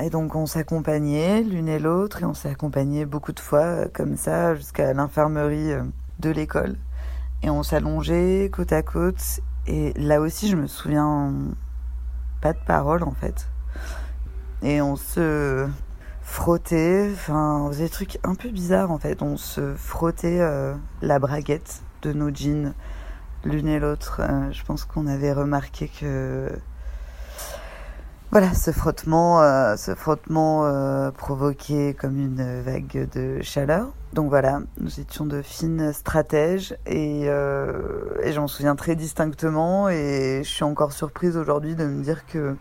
Et 0.00 0.10
donc 0.10 0.36
on 0.36 0.46
s'accompagnait 0.46 1.42
l'une 1.42 1.68
et 1.68 1.80
l'autre 1.80 2.22
et 2.22 2.24
on 2.24 2.34
s'est 2.34 2.50
accompagné 2.50 3.04
beaucoup 3.04 3.32
de 3.32 3.40
fois 3.40 3.86
comme 3.92 4.16
ça 4.16 4.54
jusqu'à 4.54 4.92
l'infirmerie 4.92 5.72
de 6.20 6.30
l'école. 6.30 6.76
Et 7.42 7.50
on 7.50 7.62
s'allongeait 7.62 8.50
côte 8.52 8.72
à 8.72 8.82
côte. 8.82 9.40
Et 9.68 9.92
là 9.96 10.22
aussi, 10.22 10.48
je 10.48 10.56
me 10.56 10.66
souviens 10.66 11.30
pas 12.40 12.54
de 12.54 12.58
parole 12.66 13.02
en 13.02 13.12
fait. 13.12 13.48
Et 14.62 14.80
on 14.80 14.96
se 14.96 15.68
frottait, 16.22 17.10
enfin, 17.12 17.58
on 17.60 17.68
faisait 17.68 17.84
des 17.84 17.90
trucs 17.90 18.18
un 18.24 18.34
peu 18.34 18.48
bizarres 18.48 18.90
en 18.90 18.98
fait. 18.98 19.20
On 19.20 19.36
se 19.36 19.74
frottait 19.74 20.40
euh, 20.40 20.74
la 21.02 21.18
braguette 21.18 21.82
de 22.00 22.14
nos 22.14 22.34
jeans 22.34 22.72
l'une 23.44 23.68
et 23.68 23.78
l'autre. 23.78 24.22
Euh, 24.22 24.50
je 24.52 24.64
pense 24.64 24.86
qu'on 24.86 25.06
avait 25.06 25.34
remarqué 25.34 25.88
que 25.88 26.50
voilà, 28.30 28.54
ce 28.54 28.70
frottement, 28.70 29.42
euh, 29.42 29.76
ce 29.76 29.94
frottement 29.94 31.12
provoquait 31.12 31.94
comme 31.98 32.18
une 32.18 32.62
vague 32.62 33.06
de 33.12 33.42
chaleur. 33.42 33.88
Donc 34.14 34.30
voilà, 34.30 34.60
nous 34.80 35.00
étions 35.00 35.26
de 35.26 35.42
fines 35.42 35.92
stratèges 35.92 36.74
et, 36.86 37.24
euh, 37.26 38.14
et 38.22 38.32
j'en 38.32 38.46
souviens 38.46 38.74
très 38.74 38.96
distinctement 38.96 39.90
et 39.90 40.40
je 40.42 40.48
suis 40.48 40.64
encore 40.64 40.92
surprise 40.92 41.36
aujourd'hui 41.36 41.74
de 41.74 41.84
me 41.84 42.02
dire 42.02 42.24
que 42.26 42.56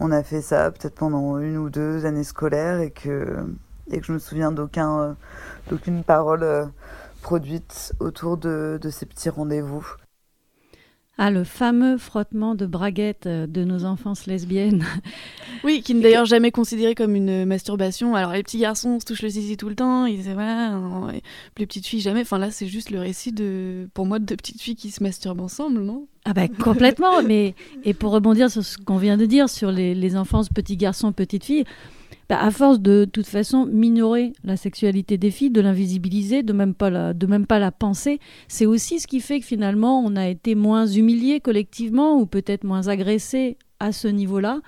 on 0.00 0.10
a 0.10 0.22
fait 0.22 0.40
ça 0.40 0.70
peut-être 0.70 0.94
pendant 0.94 1.38
une 1.38 1.58
ou 1.58 1.70
deux 1.70 2.06
années 2.06 2.24
scolaires 2.24 2.80
et 2.80 2.90
que, 2.90 3.46
et 3.90 4.00
que 4.00 4.06
je 4.06 4.12
me 4.12 4.18
souviens 4.18 4.52
d'aucun, 4.52 5.00
euh, 5.00 5.12
d'aucune 5.68 6.02
parole 6.02 6.42
euh, 6.42 6.64
produite 7.22 7.92
autour 8.00 8.36
de, 8.38 8.78
de 8.80 8.90
ces 8.90 9.04
petits 9.06 9.30
rendez-vous. 9.30 9.86
Ah, 11.18 11.30
le 11.30 11.44
fameux 11.44 11.96
frottement 11.96 12.54
de 12.54 12.66
braguettes 12.66 13.26
euh, 13.26 13.46
de 13.46 13.64
nos 13.64 13.84
enfances 13.84 14.26
lesbiennes. 14.26 14.84
Oui, 15.64 15.82
qui 15.82 15.94
n'est 15.94 16.02
d'ailleurs 16.02 16.26
jamais 16.26 16.52
considéré 16.52 16.94
comme 16.94 17.16
une 17.16 17.44
masturbation. 17.44 18.14
Alors 18.14 18.32
les 18.32 18.42
petits 18.42 18.58
garçons 18.58 19.00
se 19.00 19.06
touchent 19.06 19.22
le 19.22 19.30
zizi 19.30 19.56
tout 19.56 19.68
le 19.68 19.74
temps, 19.74 20.04
ils 20.04 20.18
disaient 20.18 20.34
voilà, 20.34 20.78
et 21.12 21.22
les 21.58 21.66
petites 21.66 21.86
filles 21.86 22.00
jamais. 22.00 22.20
Enfin 22.20 22.38
là, 22.38 22.50
c'est 22.50 22.66
juste 22.66 22.90
le 22.90 23.00
récit 23.00 23.32
de, 23.32 23.88
pour 23.94 24.06
moi, 24.06 24.18
de 24.18 24.34
petites 24.34 24.60
filles 24.60 24.76
qui 24.76 24.90
se 24.90 25.02
masturbent 25.02 25.40
ensemble, 25.40 25.80
non? 25.80 26.06
Ah 26.24 26.34
ben 26.34 26.48
complètement, 26.48 27.22
mais 27.26 27.54
et 27.84 27.94
pour 27.94 28.12
rebondir 28.12 28.50
sur 28.50 28.62
ce 28.62 28.76
qu'on 28.76 28.98
vient 28.98 29.16
de 29.16 29.26
dire 29.26 29.48
sur 29.48 29.72
les, 29.72 29.94
les 29.94 30.16
enfances, 30.16 30.50
petits 30.50 30.76
garçons, 30.76 31.10
petites 31.12 31.44
filles, 31.44 31.64
bah, 32.28 32.40
à 32.42 32.50
force 32.50 32.80
de, 32.80 33.04
de 33.04 33.10
toute 33.10 33.26
façon 33.26 33.66
minorer 33.66 34.32
la 34.44 34.56
sexualité 34.56 35.16
des 35.18 35.30
filles, 35.30 35.50
de 35.50 35.60
l'invisibiliser, 35.60 36.42
de 36.42 36.52
même 36.52 36.74
pas 36.74 36.90
la, 36.90 37.14
de 37.14 37.26
même 37.26 37.46
pas 37.46 37.58
la 37.58 37.70
penser, 37.72 38.18
c'est 38.48 38.66
aussi 38.66 38.98
ce 39.00 39.06
qui 39.06 39.20
fait 39.20 39.40
que 39.40 39.46
finalement 39.46 40.00
on 40.04 40.16
a 40.16 40.26
été 40.28 40.54
moins 40.54 40.86
humilié 40.86 41.40
collectivement 41.40 42.18
ou 42.18 42.26
peut-être 42.26 42.64
moins 42.64 42.88
agressé 42.88 43.56
à 43.80 43.92
ce 43.92 44.08
niveau-là 44.08 44.60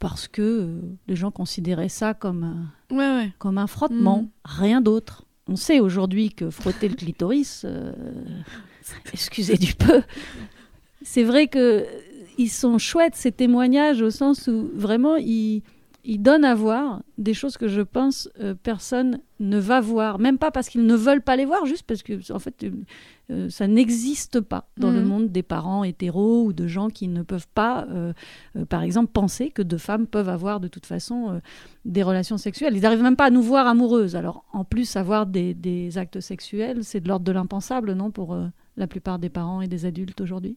parce 0.00 0.28
que 0.28 0.42
euh, 0.42 0.80
les 1.08 1.16
gens 1.16 1.30
considéraient 1.30 1.88
ça 1.88 2.14
comme 2.14 2.68
Ouais, 2.90 2.96
ouais. 2.98 3.32
comme 3.38 3.58
un 3.58 3.66
frottement, 3.66 4.22
Mm. 4.22 4.28
rien 4.44 4.80
d'autre. 4.80 5.24
On 5.48 5.56
sait 5.56 5.80
aujourd'hui 5.80 6.30
que 6.30 6.50
frotter 6.50 6.88
le 6.88 6.94
clitoris, 6.94 7.62
euh, 7.64 7.92
excusez 9.12 9.56
du 9.56 9.74
peu, 9.74 10.02
c'est 11.02 11.22
vrai 11.24 11.46
que 11.48 11.58
euh, 11.58 11.84
ils 12.38 12.48
sont 12.50 12.78
chouettes 12.78 13.16
ces 13.16 13.32
témoignages 13.32 14.00
au 14.02 14.10
sens 14.10 14.46
où 14.46 14.70
vraiment 14.74 15.16
ils, 15.16 15.62
ils 16.10 16.22
donnent 16.22 16.46
à 16.46 16.54
voir 16.54 17.02
des 17.18 17.34
choses 17.34 17.58
que 17.58 17.68
je 17.68 17.82
pense 17.82 18.30
euh, 18.40 18.54
personne 18.54 19.20
ne 19.40 19.58
va 19.58 19.78
voir, 19.82 20.18
même 20.18 20.38
pas 20.38 20.50
parce 20.50 20.70
qu'ils 20.70 20.86
ne 20.86 20.94
veulent 20.94 21.20
pas 21.20 21.36
les 21.36 21.44
voir, 21.44 21.66
juste 21.66 21.82
parce 21.82 22.02
que 22.02 22.14
en 22.32 22.38
fait 22.38 22.64
euh, 22.64 22.70
euh, 23.30 23.50
ça 23.50 23.66
n'existe 23.68 24.40
pas 24.40 24.70
dans 24.78 24.90
le 24.90 25.02
Mhm. 25.02 25.06
monde 25.06 25.28
des 25.28 25.42
parents 25.42 25.84
hétéros 25.84 26.44
ou 26.46 26.54
de 26.54 26.66
gens 26.66 26.88
qui 26.88 27.08
ne 27.08 27.22
peuvent 27.22 27.46
pas, 27.54 27.86
euh, 27.90 28.14
par 28.70 28.82
exemple, 28.82 29.12
penser 29.12 29.50
que 29.50 29.60
deux 29.60 29.76
femmes 29.76 30.06
peuvent 30.06 30.30
avoir 30.30 30.60
de 30.60 30.68
toute 30.68 30.86
façon 30.86 31.42
des 31.84 32.02
relations 32.02 32.38
sexuelles. 32.38 32.74
Ils 32.74 32.82
n'arrivent 32.82 33.02
même 33.02 33.14
pas 33.22 33.26
à 33.26 33.30
nous 33.30 33.42
voir 33.42 33.66
amoureuses. 33.66 34.16
Alors 34.16 34.44
en 34.54 34.64
plus 34.64 34.96
avoir 34.96 35.26
des, 35.26 35.52
des 35.52 35.98
actes 35.98 36.20
sexuels, 36.20 36.84
c'est 36.84 37.00
de 37.00 37.08
l'ordre 37.08 37.26
de 37.26 37.32
l'impensable, 37.32 37.92
non, 37.92 38.10
pour 38.10 38.34
la 38.78 38.86
plupart 38.86 39.18
des 39.18 39.28
parents 39.28 39.60
et 39.60 39.68
des 39.68 39.84
adultes 39.84 40.22
aujourd'hui? 40.22 40.56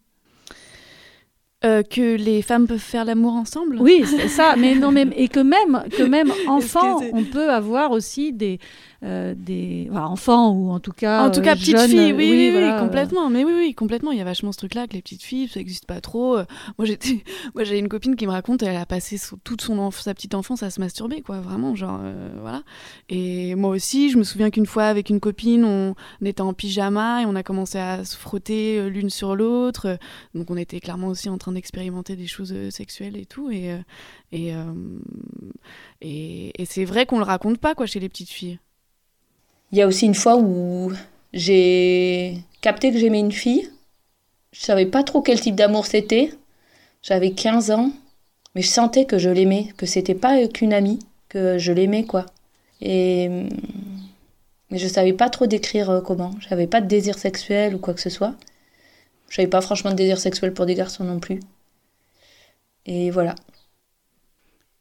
Euh, 1.63 1.83
que 1.83 2.15
les 2.15 2.41
femmes 2.41 2.65
peuvent 2.65 2.79
faire 2.79 3.05
l'amour 3.05 3.33
ensemble 3.33 3.77
Oui, 3.79 4.03
c'est 4.03 4.29
ça. 4.29 4.55
Mais 4.57 4.73
non, 4.73 4.91
mais 4.91 5.05
et 5.15 5.27
que 5.27 5.39
même, 5.39 5.83
que 5.95 6.01
même 6.01 6.33
enfant, 6.47 6.99
on 7.13 7.23
peut 7.23 7.51
avoir 7.51 7.91
aussi 7.91 8.33
des, 8.33 8.57
euh, 9.03 9.33
des 9.35 9.87
enfin, 9.91 10.05
enfants 10.05 10.51
ou 10.51 10.69
en 10.71 10.79
tout 10.79 10.91
cas. 10.91 11.25
En 11.25 11.31
tout 11.31 11.39
euh, 11.39 11.43
cas, 11.43 11.55
petites 11.55 11.75
jeunes, 11.77 11.89
filles, 11.89 12.11
euh, 12.11 12.15
oui, 12.15 12.27
oui, 12.29 12.37
oui, 12.37 12.51
voilà, 12.51 12.77
euh, 12.77 12.79
complètement. 12.79 13.29
Mais 13.29 13.43
oui, 13.43 13.53
oui, 13.55 13.73
complètement. 13.73 14.11
Il 14.11 14.17
y 14.17 14.21
a 14.21 14.23
vachement 14.25 14.51
ce 14.51 14.57
truc-là 14.59 14.87
que 14.87 14.93
les 14.93 15.01
petites 15.01 15.23
filles, 15.23 15.47
ça 15.47 15.59
n'existe 15.59 15.85
pas 15.85 16.01
trop. 16.01 16.37
Euh, 16.37 16.45
Moi, 16.77 16.85
j'étais, 16.85 17.23
moi, 17.55 17.63
j'ai 17.63 17.79
une 17.79 17.89
copine 17.89 18.15
qui 18.15 18.25
me 18.27 18.31
raconte, 18.31 18.61
elle 18.63 18.75
a 18.75 18.85
passé 18.85 19.17
son- 19.17 19.37
toute 19.43 19.61
son 19.61 19.77
enf- 19.77 20.01
sa 20.01 20.13
petite 20.13 20.35
enfance 20.35 20.61
à 20.63 20.69
se 20.69 20.79
masturber, 20.79 21.21
quoi, 21.21 21.39
vraiment, 21.39 21.75
genre, 21.75 21.99
euh, 22.03 22.29
voilà. 22.41 22.63
Et 23.09 23.55
moi 23.55 23.71
aussi, 23.71 24.09
je 24.11 24.17
me 24.17 24.23
souviens 24.23 24.49
qu'une 24.51 24.67
fois 24.67 24.83
avec 24.83 25.09
une 25.09 25.19
copine, 25.19 25.65
on, 25.65 25.95
on 26.21 26.25
était 26.25 26.41
en 26.41 26.53
pyjama 26.53 27.23
et 27.23 27.25
on 27.25 27.35
a 27.35 27.43
commencé 27.43 27.79
à 27.79 28.05
se 28.05 28.15
frotter 28.15 28.77
euh, 28.77 28.87
l'une 28.89 29.09
sur 29.09 29.35
l'autre. 29.35 29.87
Euh, 29.87 29.95
Donc, 30.35 30.51
on 30.51 30.57
était 30.57 30.79
clairement 30.79 31.07
aussi 31.07 31.27
en 31.29 31.37
train 31.39 31.53
d'expérimenter 31.53 32.15
des 32.15 32.27
choses 32.27 32.53
euh, 32.55 32.69
sexuelles 32.69 33.17
et 33.17 33.25
tout. 33.25 33.49
Et, 33.49 33.71
euh, 33.71 33.77
et, 34.31 34.53
euh, 34.55 34.63
et, 36.01 36.61
et 36.61 36.65
c'est 36.65 36.85
vrai 36.85 37.05
qu'on 37.05 37.17
le 37.17 37.23
raconte 37.25 37.57
pas, 37.57 37.75
quoi, 37.75 37.85
chez 37.85 37.99
les 37.99 38.09
petites 38.09 38.29
filles. 38.29 38.59
Il 39.71 39.77
y 39.77 39.81
a 39.81 39.87
aussi 39.87 40.05
une 40.05 40.15
fois 40.15 40.37
où 40.37 40.91
j'ai 41.33 42.37
capté 42.61 42.91
que 42.91 42.97
j'aimais 42.97 43.19
une 43.19 43.31
fille. 43.31 43.69
Je 44.51 44.61
savais 44.61 44.85
pas 44.85 45.03
trop 45.03 45.21
quel 45.21 45.39
type 45.39 45.55
d'amour 45.55 45.85
c'était. 45.85 46.31
J'avais 47.01 47.31
15 47.31 47.71
ans, 47.71 47.91
mais 48.53 48.61
je 48.61 48.67
sentais 48.67 49.05
que 49.05 49.17
je 49.17 49.29
l'aimais, 49.29 49.69
que 49.77 49.85
c'était 49.85 50.15
pas 50.15 50.45
qu'une 50.47 50.73
amie, 50.73 50.99
que 51.29 51.57
je 51.57 51.71
l'aimais 51.71 52.03
quoi. 52.03 52.25
Et 52.81 53.29
mais 54.71 54.77
je 54.77 54.87
savais 54.87 55.13
pas 55.13 55.29
trop 55.29 55.47
décrire 55.47 55.89
euh, 55.89 56.01
comment. 56.01 56.31
J'avais 56.39 56.67
pas 56.67 56.81
de 56.81 56.87
désir 56.87 57.19
sexuel 57.19 57.75
ou 57.75 57.77
quoi 57.77 57.93
que 57.93 58.01
ce 58.01 58.09
soit. 58.09 58.33
J'avais 59.29 59.47
pas 59.49 59.61
franchement 59.61 59.91
de 59.91 59.95
désir 59.95 60.17
sexuel 60.17 60.53
pour 60.53 60.65
des 60.65 60.75
garçons 60.75 61.03
non 61.03 61.19
plus. 61.19 61.41
Et 62.85 63.11
voilà. 63.11 63.35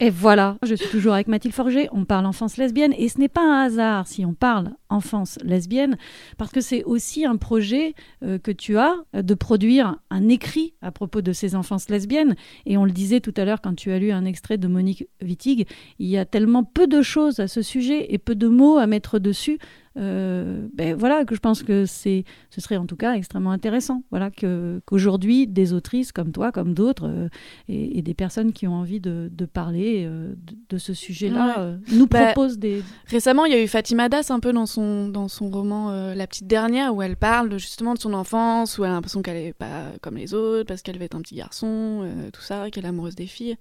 Et 0.03 0.09
voilà, 0.09 0.57
je 0.62 0.74
suis 0.74 0.88
toujours 0.88 1.12
avec 1.12 1.28
Mathilde 1.28 1.55
Forger, 1.55 1.90
on 1.92 2.07
parle 2.07 2.24
enfance 2.24 2.57
lesbienne, 2.57 2.94
et 2.96 3.11
ce 3.11 3.18
n'est 3.18 3.28
pas 3.28 3.42
un 3.42 3.66
hasard 3.66 4.09
si 4.09 4.24
on 4.24 4.32
parle 4.32 4.70
enfance 4.88 5.38
lesbienne, 5.44 5.98
parce 6.38 6.51
que 6.53 6.62
c'est 6.62 6.84
aussi 6.84 7.26
un 7.26 7.36
projet 7.36 7.94
euh, 8.22 8.38
que 8.38 8.51
tu 8.51 8.78
as 8.78 8.94
euh, 9.14 9.20
de 9.20 9.34
produire 9.34 9.98
un 10.09 10.30
écrit 10.30 10.72
à 10.80 10.90
propos 10.90 11.20
de 11.20 11.34
ces 11.34 11.55
enfances 11.55 11.90
lesbiennes, 11.90 12.34
et 12.64 12.78
on 12.78 12.86
le 12.86 12.92
disait 12.92 13.20
tout 13.20 13.34
à 13.36 13.44
l'heure 13.44 13.61
quand 13.61 13.74
tu 13.74 13.92
as 13.92 13.98
lu 13.98 14.11
un 14.11 14.24
extrait 14.24 14.57
de 14.57 14.68
Monique 14.68 15.07
Wittig, 15.20 15.66
il 15.98 16.09
y 16.09 16.16
a 16.16 16.24
tellement 16.24 16.64
peu 16.64 16.86
de 16.86 17.03
choses 17.03 17.38
à 17.38 17.46
ce 17.46 17.61
sujet 17.61 18.14
et 18.14 18.16
peu 18.16 18.34
de 18.34 18.48
mots 18.48 18.78
à 18.78 18.86
mettre 18.86 19.18
dessus, 19.18 19.59
euh, 19.97 20.68
ben 20.72 20.95
voilà 20.95 21.24
que 21.24 21.34
je 21.34 21.41
pense 21.41 21.64
que 21.64 21.84
c'est 21.84 22.22
ce 22.51 22.61
serait 22.61 22.76
en 22.76 22.86
tout 22.86 22.95
cas 22.95 23.14
extrêmement 23.14 23.51
intéressant 23.51 24.05
voilà 24.11 24.30
que 24.30 24.80
qu'aujourd'hui 24.86 25.49
des 25.49 25.72
autrices 25.72 26.12
comme 26.12 26.30
toi 26.30 26.53
comme 26.53 26.74
d'autres 26.74 27.09
euh, 27.09 27.28
et, 27.68 27.99
et 27.99 28.03
des 28.03 28.14
personnes 28.14 28.53
qui 28.53 28.68
ont 28.68 28.74
envie 28.74 29.01
de, 29.01 29.28
de 29.32 29.47
parler 29.47 30.05
euh, 30.07 30.34
de, 30.36 30.55
de 30.68 30.78
ce 30.78 30.95
sujet-là 30.95 31.59
Ouais. 31.59 31.76
nous 31.93 32.07
Bah, 32.07 32.26
proposent 32.32 32.59
des 32.59 32.84
Récemment, 33.07 33.47
il 33.47 33.53
y 33.53 33.57
a 33.57 33.62
eu 33.62 33.66
Fatima 33.66 34.09
Das 34.09 34.30
un 34.30 34.38
peu 34.38 34.53
dans 34.53 34.66
son, 34.66 35.09
dans 35.09 35.26
son 35.26 35.51
roman 35.51 35.91
La 36.14 36.26
petite 36.28 36.47
dernière, 36.47 36.95
où 36.95 37.03
elle 37.03 37.16
parle 37.16 37.59
justement 37.59 37.95
de 37.95 37.99
son 37.99 38.12
enfance, 38.14 38.78
où 38.78 38.84
elle 38.84 38.91
a 38.91 38.95
l'impression 38.95 39.22
qu'elle 39.22 39.36
est 39.38 39.53
pas 39.53 39.86
comme 40.03 40.16
les 40.16 40.34
autres, 40.34 40.66
parce 40.68 40.82
qu'elle 40.82 40.99
va 40.99 41.05
être 41.07 41.16
un 41.16 41.22
petit 41.22 41.34
garçon, 41.34 42.09
tout 42.32 42.43
ça, 42.43 42.70
qu'elle 42.70 42.84
est 42.84 42.88
amoureuse 42.88 43.16
des 43.16 43.26
filles. 43.26 43.57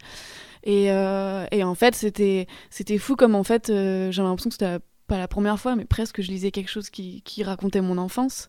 Et, 0.63 0.85
et 0.85 1.63
en 1.63 1.75
fait, 1.75 1.95
c'était 1.95 2.47
c'était 2.69 2.97
fou 2.99 3.15
comme 3.15 3.33
en 3.35 3.43
fait, 3.43 3.67
j'ai 3.67 4.21
l'impression 4.21 4.49
que 4.49 4.55
c'était 4.55 4.77
pas 5.09 5.17
la 5.17 5.27
première 5.27 5.59
fois, 5.59 5.75
mais 5.75 5.83
presque 5.83 6.21
je 6.21 6.29
lisais 6.31 6.51
quelque 6.51 6.69
chose 6.69 6.89
qui, 6.89 7.21
qui 7.23 7.43
racontait 7.43 7.81
mon 7.81 7.97
enfance. 7.97 8.47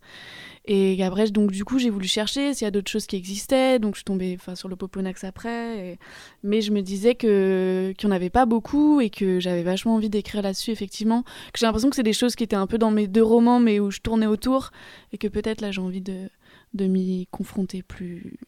Et 0.66 1.02
après, 1.02 1.28
donc 1.30 1.50
du 1.50 1.64
coup, 1.64 1.78
j'ai 1.80 1.90
voulu 1.90 2.06
chercher 2.06 2.54
s'il 2.54 2.64
y 2.64 2.68
a 2.68 2.70
d'autres 2.70 2.90
choses 2.90 3.06
qui 3.06 3.16
existaient. 3.16 3.78
Donc 3.80 3.94
je 3.94 4.00
suis 4.00 4.04
tombée 4.04 4.38
sur 4.54 4.68
le 4.68 4.76
Poponax 4.76 5.24
après. 5.24 5.92
et- 5.94 5.98
Mais 6.44 6.60
je 6.60 6.70
me 6.70 6.82
disais 6.82 7.14
que 7.16 7.92
qu'il 7.98 8.08
n'y 8.08 8.12
en 8.12 8.16
avait 8.16 8.30
pas 8.30 8.46
beaucoup 8.46 9.00
et 9.00 9.10
que 9.10 9.40
j'avais 9.40 9.62
vachement 9.64 9.94
envie 9.96 10.10
d'écrire 10.10 10.42
là-dessus, 10.42 10.70
effectivement. 10.70 11.22
Que 11.52 11.58
j'ai 11.58 11.66
l'impression 11.66 11.90
que 11.90 11.96
c'est 11.96 12.02
des 12.04 12.12
choses 12.12 12.36
qui 12.36 12.44
étaient 12.44 12.56
un 12.56 12.66
peu 12.68 12.78
dans 12.78 12.90
mes 12.92 13.08
deux 13.08 13.24
romans, 13.24 13.58
mais 13.58 13.80
où 13.80 13.90
je 13.90 14.00
tournais 14.00 14.26
autour. 14.26 14.70
Et 15.12 15.18
que 15.18 15.26
peut-être 15.28 15.60
là, 15.62 15.72
j'ai 15.72 15.80
envie 15.80 16.02
de, 16.02 16.28
de 16.74 16.86
m'y 16.86 17.26
confronter 17.32 17.82
plus, 17.82 18.38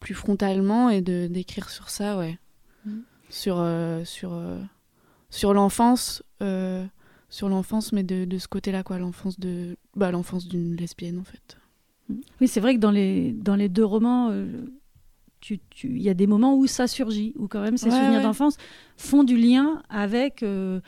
plus 0.00 0.14
frontalement 0.14 0.90
et 0.90 1.00
de 1.00 1.26
d'écrire 1.26 1.70
sur 1.70 1.88
ça, 1.90 2.18
ouais. 2.18 2.38
Mm. 2.84 2.98
Sur, 3.30 3.56
euh, 3.58 4.04
sur, 4.04 4.34
euh, 4.34 4.60
sur 5.30 5.54
l'enfance. 5.54 6.22
euh, 6.42 6.84
sur 7.28 7.48
l'enfance, 7.48 7.92
mais 7.92 8.02
de, 8.02 8.24
de 8.24 8.38
ce 8.38 8.48
côté-là, 8.48 8.82
quoi, 8.82 8.98
l'enfance 8.98 9.38
de, 9.40 9.76
bah, 9.96 10.10
l'enfance 10.10 10.46
d'une 10.46 10.76
lesbienne, 10.76 11.18
en 11.18 11.24
fait. 11.24 11.56
oui 12.40 12.48
c'est 12.48 12.60
vrai 12.60 12.74
que 12.74 12.80
dans 12.80 12.90
les 12.90 13.32
dans 13.32 13.56
les 13.56 13.68
deux 13.70 13.84
romans 13.84 14.28
euh, 14.30 14.46
tu- 15.40 15.58
tu- 15.70 15.88
il 15.96 16.02
y 16.02 16.10
a 16.10 16.14
des 16.14 16.26
moments 16.26 16.54
où 16.56 16.66
ça 16.66 16.86
surgit 16.86 17.32
où 17.36 17.48
quand 17.48 17.62
même 17.62 17.76
ces 17.78 17.86
Ouais, 17.90 17.98
souvenirs 17.98 18.18
ouais. 18.18 18.22
d'enfance 18.22 18.56
font 18.96 19.24
du 19.24 19.36
lien 19.38 19.82
avec 19.88 20.42
euh, 20.42 20.80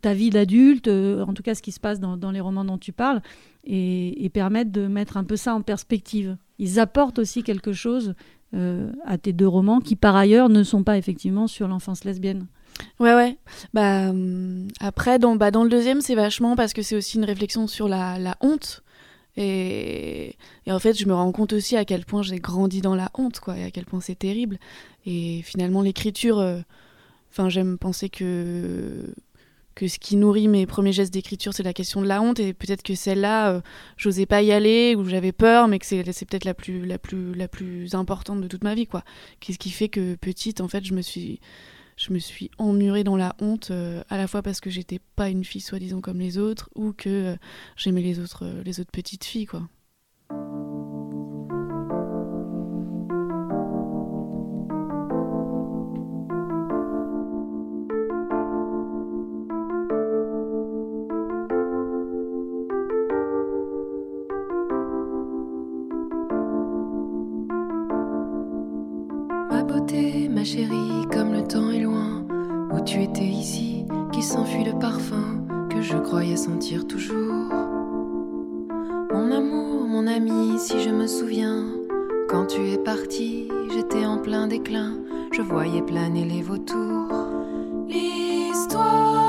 ta 0.00 0.14
vie 0.14 0.30
d'adulte, 0.30 0.88
euh, 0.88 1.24
en 1.24 1.34
tout 1.34 1.42
cas 1.42 1.54
ce 1.54 1.62
qui 1.62 1.72
se 1.72 1.78
passe 1.80 2.00
dans, 2.00 2.16
dans 2.16 2.30
les 2.32 2.40
romans 2.40 2.64
dont 2.64 2.78
tu 2.78 2.92
parles, 2.92 3.22
et, 3.64 4.24
et 4.24 4.28
permettent 4.28 4.72
de 4.72 4.86
mettre 4.88 5.16
un 5.16 5.24
peu 5.24 5.36
ça 5.36 5.54
en 5.54 5.62
perspective. 5.62 6.36
Ils 6.58 6.78
apportent 6.80 7.18
aussi 7.18 7.42
quelque 7.42 7.72
chose 7.72 8.14
euh, 8.54 8.92
à 9.04 9.18
tes 9.18 9.32
deux 9.32 9.46
romans 9.48 9.80
qui, 9.80 9.94
par 9.96 10.16
ailleurs, 10.16 10.48
ne 10.48 10.62
sont 10.62 10.82
pas 10.84 10.96
effectivement 10.98 11.46
sur 11.46 11.68
l'enfance 11.68 12.04
lesbienne. 12.04 12.46
Ouais, 13.00 13.14
ouais. 13.14 13.36
Bah, 13.72 14.10
hum, 14.10 14.68
après, 14.80 15.18
dans, 15.18 15.36
bah, 15.36 15.50
dans 15.50 15.64
le 15.64 15.70
deuxième, 15.70 16.00
c'est 16.00 16.14
vachement 16.14 16.56
parce 16.56 16.72
que 16.72 16.82
c'est 16.82 16.96
aussi 16.96 17.18
une 17.18 17.24
réflexion 17.24 17.66
sur 17.66 17.88
la, 17.88 18.18
la 18.18 18.36
honte. 18.40 18.82
Et, 19.36 20.36
et 20.66 20.72
en 20.72 20.78
fait, 20.78 20.94
je 20.98 21.06
me 21.06 21.14
rends 21.14 21.32
compte 21.32 21.52
aussi 21.52 21.76
à 21.76 21.84
quel 21.84 22.04
point 22.04 22.22
j'ai 22.22 22.38
grandi 22.38 22.80
dans 22.80 22.94
la 22.94 23.10
honte, 23.14 23.40
quoi, 23.40 23.58
et 23.58 23.64
à 23.64 23.70
quel 23.70 23.84
point 23.84 24.00
c'est 24.00 24.18
terrible. 24.18 24.58
Et 25.06 25.42
finalement, 25.42 25.82
l'écriture, 25.82 26.38
euh, 26.38 26.60
enfin, 27.30 27.48
j'aime 27.48 27.78
penser 27.78 28.08
que 28.08 29.12
que 29.74 29.88
ce 29.88 29.98
qui 29.98 30.14
nourrit 30.14 30.46
mes 30.46 30.66
premiers 30.66 30.92
gestes 30.92 31.12
d'écriture, 31.12 31.52
c'est 31.52 31.64
la 31.64 31.72
question 31.72 32.00
de 32.00 32.06
la 32.06 32.22
honte, 32.22 32.38
et 32.38 32.54
peut-être 32.54 32.84
que 32.84 32.94
celle-là, 32.94 33.50
euh, 33.50 33.60
j'osais 33.96 34.24
pas 34.24 34.40
y 34.40 34.52
aller, 34.52 34.94
ou 34.94 35.04
j'avais 35.04 35.32
peur, 35.32 35.66
mais 35.66 35.80
que 35.80 35.86
c'est 35.86 36.12
c'est 36.12 36.26
peut-être 36.26 36.44
la 36.44 36.54
plus, 36.54 36.86
la, 36.86 36.96
plus, 36.96 37.34
la 37.34 37.48
plus 37.48 37.94
importante 37.96 38.40
de 38.40 38.46
toute 38.46 38.62
ma 38.62 38.76
vie, 38.76 38.86
quoi. 38.86 39.02
Qu'est-ce 39.40 39.58
qui 39.58 39.70
fait 39.70 39.88
que 39.88 40.14
petite, 40.14 40.60
en 40.60 40.68
fait, 40.68 40.84
je 40.84 40.94
me 40.94 41.02
suis, 41.02 41.40
je 41.96 42.12
me 42.12 42.18
suis 42.18 42.50
emmurée 42.58 43.04
dans 43.04 43.16
la 43.16 43.34
honte, 43.40 43.70
euh, 43.70 44.02
à 44.08 44.16
la 44.16 44.26
fois 44.26 44.42
parce 44.42 44.60
que 44.60 44.70
j'étais 44.70 45.00
pas 45.16 45.28
une 45.28 45.44
fille 45.44 45.60
soi-disant 45.60 46.00
comme 46.00 46.18
les 46.18 46.38
autres, 46.38 46.70
ou 46.74 46.92
que 46.92 47.08
euh, 47.08 47.36
j'aimais 47.76 48.02
les 48.02 48.18
autres, 48.18 48.44
euh, 48.44 48.62
les 48.64 48.80
autres 48.80 48.90
petites 48.92 49.24
filles, 49.24 49.46
quoi. 49.46 49.62
Ma 69.50 69.62
beauté, 69.62 70.28
ma 70.28 70.44
chérie, 70.44 71.06
comme 71.12 71.32
le 71.32 71.46
temps 71.46 71.73
tu 72.84 73.02
étais 73.02 73.24
ici, 73.24 73.86
qui 74.12 74.22
s'enfuit 74.22 74.64
le 74.64 74.78
parfum 74.78 75.46
que 75.70 75.80
je 75.80 75.96
croyais 75.96 76.36
sentir 76.36 76.86
toujours. 76.86 77.52
Mon 79.12 79.30
amour, 79.32 79.86
mon 79.86 80.06
ami, 80.06 80.58
si 80.58 80.80
je 80.80 80.90
me 80.90 81.06
souviens, 81.06 81.64
quand 82.28 82.46
tu 82.46 82.70
es 82.70 82.78
parti, 82.78 83.48
j'étais 83.72 84.04
en 84.04 84.18
plein 84.18 84.46
déclin, 84.46 84.94
je 85.32 85.42
voyais 85.42 85.82
planer 85.82 86.24
les 86.24 86.42
vautours. 86.42 87.08
L'histoire 87.88 89.23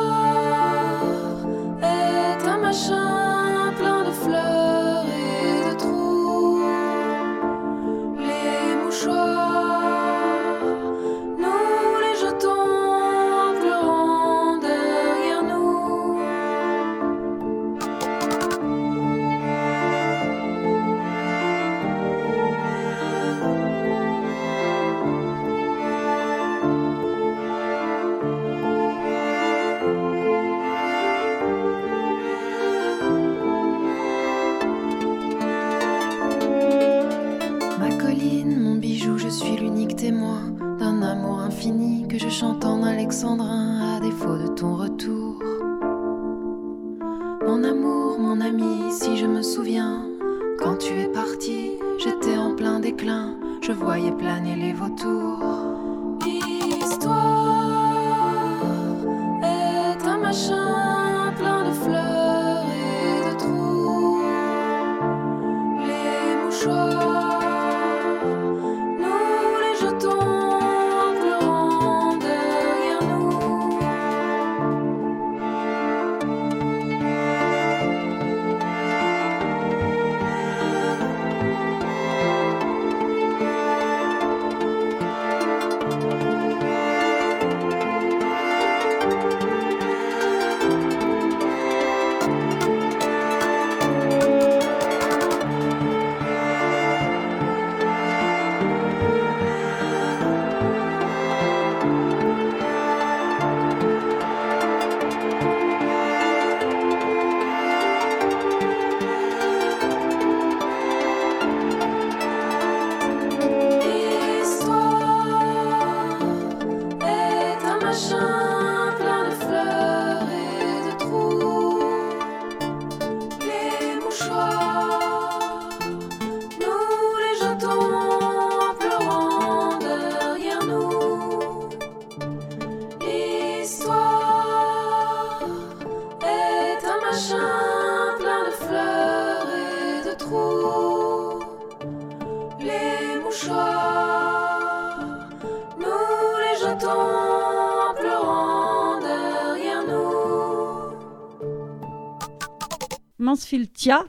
Mansfield 153.45 153.71
Tia, 153.73 154.03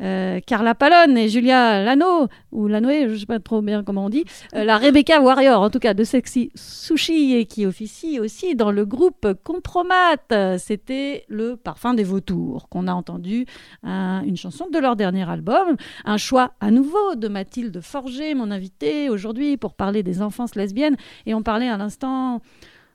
euh, 0.00 0.40
Carla 0.46 0.74
Palone 0.74 1.18
et 1.18 1.28
Julia 1.28 1.84
Lano, 1.84 2.28
ou 2.52 2.68
Lanoé, 2.68 3.06
je 3.08 3.12
ne 3.12 3.18
sais 3.18 3.26
pas 3.26 3.38
trop 3.38 3.60
bien 3.60 3.84
comment 3.84 4.06
on 4.06 4.08
dit, 4.08 4.24
euh, 4.54 4.64
la 4.64 4.78
Rebecca 4.78 5.20
Warrior, 5.20 5.60
en 5.60 5.68
tout 5.68 5.78
cas 5.78 5.92
de 5.92 6.04
Sexy 6.04 6.50
Sushi, 6.54 7.34
et 7.34 7.44
qui 7.44 7.66
officie 7.66 8.18
aussi 8.18 8.54
dans 8.54 8.70
le 8.70 8.86
groupe 8.86 9.26
Compromat. 9.44 10.16
C'était 10.58 11.24
le 11.28 11.56
parfum 11.56 11.92
des 11.92 12.04
vautours 12.04 12.68
qu'on 12.70 12.86
a 12.88 12.92
entendu, 12.94 13.44
un- 13.82 14.22
une 14.22 14.36
chanson 14.38 14.68
de 14.72 14.78
leur 14.78 14.96
dernier 14.96 15.28
album. 15.28 15.76
Un 16.06 16.16
choix 16.16 16.52
à 16.60 16.70
nouveau 16.70 17.14
de 17.14 17.28
Mathilde 17.28 17.80
Forger, 17.82 18.34
mon 18.34 18.50
invitée 18.50 19.10
aujourd'hui, 19.10 19.58
pour 19.58 19.74
parler 19.74 20.02
des 20.02 20.22
enfances 20.22 20.54
lesbiennes. 20.54 20.96
Et 21.26 21.34
on 21.34 21.42
parlait 21.42 21.68
à 21.68 21.76
l'instant 21.76 22.40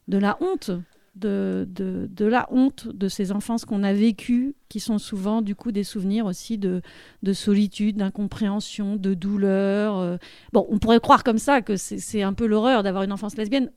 de 0.07 0.17
la 0.17 0.37
honte 0.41 0.71
de, 1.15 1.67
de, 1.69 2.07
de 2.11 2.25
la 2.25 2.47
honte 2.51 2.87
de 2.87 3.07
ces 3.07 3.31
enfances 3.31 3.65
qu'on 3.65 3.83
a 3.83 3.93
vécues, 3.93 4.55
qui 4.69 4.79
sont 4.79 4.97
souvent 4.97 5.41
du 5.41 5.55
coup 5.55 5.71
des 5.71 5.83
souvenirs 5.83 6.25
aussi 6.25 6.57
de, 6.57 6.81
de 7.21 7.33
solitude, 7.33 7.97
d'incompréhension, 7.97 8.95
de 8.95 9.13
douleur. 9.13 9.97
euh. 9.97 10.17
Bon, 10.53 10.65
on 10.69 10.79
pourrait 10.79 10.99
croire 10.99 11.23
comme 11.23 11.37
ça 11.37 11.61
que 11.61 11.75
c'est 11.77 11.99
c'est 11.99 12.23
un 12.23 12.33
peu 12.33 12.47
l'horreur 12.47 12.81
d'avoir 12.83 13.03
une 13.03 13.11
enfance 13.11 13.37
lesbienne. 13.37 13.71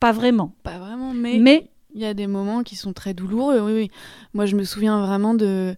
Pas 0.00 0.12
vraiment. 0.12 0.54
Pas 0.62 0.78
vraiment, 0.78 1.14
mais 1.14 1.38
Mais 1.38 1.70
il 1.94 2.02
y 2.02 2.04
a 2.04 2.12
des 2.12 2.26
moments 2.26 2.62
qui 2.62 2.76
sont 2.76 2.92
très 2.92 3.14
douloureux. 3.14 3.60
Oui, 3.60 3.72
oui. 3.72 3.90
Moi, 4.34 4.44
je 4.46 4.56
me 4.56 4.64
souviens 4.64 5.00
vraiment 5.06 5.34
de 5.34 5.76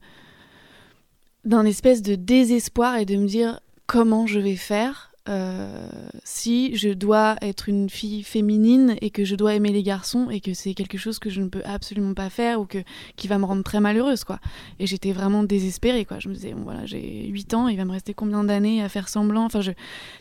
d'un 1.44 1.64
espèce 1.64 2.02
de 2.02 2.16
désespoir 2.16 2.96
et 2.96 3.04
de 3.04 3.14
me 3.16 3.26
dire 3.28 3.60
comment 3.86 4.26
je 4.26 4.40
vais 4.40 4.56
faire 4.56 5.12
euh, 5.28 5.88
si 6.24 6.76
je 6.76 6.88
dois 6.90 7.36
être 7.42 7.68
une 7.68 7.90
fille 7.90 8.22
féminine 8.22 8.96
et 9.00 9.10
que 9.10 9.24
je 9.24 9.34
dois 9.34 9.54
aimer 9.54 9.72
les 9.72 9.82
garçons 9.82 10.30
et 10.30 10.40
que 10.40 10.54
c'est 10.54 10.74
quelque 10.74 10.98
chose 10.98 11.18
que 11.18 11.30
je 11.30 11.40
ne 11.40 11.48
peux 11.48 11.62
absolument 11.64 12.14
pas 12.14 12.30
faire 12.30 12.60
ou 12.60 12.66
que 12.66 12.78
qui 13.16 13.26
va 13.26 13.38
me 13.38 13.44
rendre 13.44 13.64
très 13.64 13.80
malheureuse 13.80 14.24
quoi. 14.24 14.38
Et 14.78 14.86
j'étais 14.86 15.12
vraiment 15.12 15.42
désespérée 15.42 16.04
quoi. 16.04 16.18
Je 16.20 16.28
me 16.28 16.34
disais 16.34 16.54
voilà, 16.56 16.86
j'ai 16.86 17.26
8 17.26 17.54
ans, 17.54 17.68
il 17.68 17.76
va 17.76 17.84
me 17.84 17.92
rester 17.92 18.14
combien 18.14 18.44
d'années 18.44 18.82
à 18.82 18.88
faire 18.88 19.08
semblant? 19.08 19.44
Enfin 19.44 19.60
je 19.60 19.72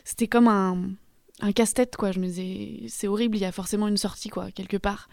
c'était 0.03 0.27
comme 0.27 0.47
un 0.47 0.77
un 1.41 1.51
casse-tête 1.51 1.95
quoi. 1.97 2.11
Je 2.11 2.19
me 2.19 2.25
disais 2.25 2.83
c'est 2.87 3.07
horrible, 3.07 3.37
il 3.37 3.41
y 3.41 3.45
a 3.45 3.51
forcément 3.51 3.87
une 3.87 3.97
sortie 3.97 4.29
quoi 4.29 4.51
quelque 4.51 4.77
part. 4.77 5.09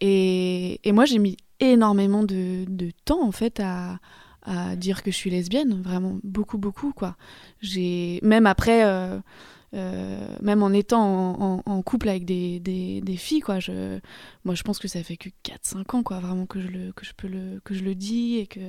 Et, 0.00 0.80
et 0.84 0.92
moi 0.92 1.04
j'ai 1.04 1.18
mis 1.18 1.36
énormément 1.60 2.22
de, 2.22 2.64
de 2.68 2.92
temps 3.04 3.22
en 3.22 3.32
fait 3.32 3.60
à 3.60 3.98
à 4.48 4.76
dire 4.76 5.02
que 5.02 5.10
je 5.10 5.16
suis 5.16 5.30
lesbienne, 5.30 5.82
vraiment 5.82 6.18
beaucoup, 6.24 6.58
beaucoup, 6.58 6.92
quoi. 6.92 7.16
J'ai 7.60 8.20
même 8.22 8.46
après, 8.46 8.84
euh, 8.84 9.18
euh, 9.74 10.26
même 10.40 10.62
en 10.62 10.72
étant 10.72 11.62
en, 11.66 11.82
couple 11.82 12.08
avec 12.08 12.24
des, 12.24 13.16
filles, 13.16 13.40
quoi, 13.40 13.58
moi 14.44 14.54
je 14.54 14.62
pense 14.62 14.78
que 14.78 14.88
ça 14.88 15.02
fait 15.02 15.16
que 15.16 15.28
4-5 15.44 15.96
ans, 15.96 16.02
quoi, 16.02 16.20
vraiment 16.20 16.46
que 16.46 16.60
je, 16.60 16.68
le, 16.68 16.92
peux 17.16 17.28
le, 17.28 17.60
que 17.64 17.74
dis 17.92 18.36
et 18.36 18.46
que 18.46 18.60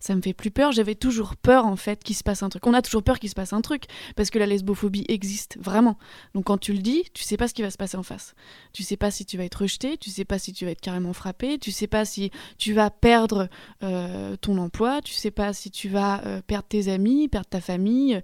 ça 0.00 0.14
me 0.14 0.20
fait 0.20 0.34
plus 0.34 0.50
peur. 0.50 0.72
J'avais 0.72 0.94
toujours 0.94 1.36
peur, 1.36 1.66
en 1.66 1.76
fait, 1.76 2.02
qu'il 2.02 2.16
se 2.16 2.22
passe 2.22 2.42
un 2.42 2.48
truc. 2.48 2.66
On 2.66 2.74
a 2.74 2.82
toujours 2.82 3.02
peur 3.02 3.18
qu'il 3.18 3.30
se 3.30 3.34
passe 3.34 3.52
un 3.52 3.60
truc, 3.60 3.84
parce 4.16 4.30
que 4.30 4.38
la 4.38 4.46
lesbophobie 4.46 5.04
existe, 5.08 5.56
vraiment. 5.60 5.98
Donc 6.34 6.44
quand 6.44 6.58
tu 6.58 6.72
le 6.72 6.80
dis, 6.80 7.04
tu 7.14 7.24
sais 7.24 7.36
pas 7.36 7.48
ce 7.48 7.54
qui 7.54 7.62
va 7.62 7.70
se 7.70 7.76
passer 7.76 7.96
en 7.96 8.02
face. 8.02 8.34
Tu 8.72 8.82
sais 8.82 8.96
pas 8.96 9.10
si 9.10 9.24
tu 9.24 9.36
vas 9.36 9.44
être 9.44 9.62
rejeté, 9.62 9.96
tu 9.96 10.10
sais 10.10 10.24
pas 10.24 10.38
si 10.38 10.52
tu 10.52 10.64
vas 10.64 10.72
être 10.72 10.80
carrément 10.80 11.12
frappé, 11.12 11.58
tu 11.58 11.70
sais 11.70 11.86
pas 11.86 12.04
si 12.04 12.30
tu 12.58 12.72
vas 12.72 12.90
perdre 12.90 13.48
euh, 13.82 14.36
ton 14.36 14.58
emploi, 14.58 15.00
tu 15.02 15.14
sais 15.14 15.30
pas 15.30 15.52
si 15.52 15.70
tu 15.70 15.88
vas 15.88 16.22
euh, 16.26 16.42
perdre 16.46 16.68
tes 16.68 16.88
amis, 16.88 17.28
perdre 17.28 17.48
ta 17.48 17.60
famille. 17.60 18.20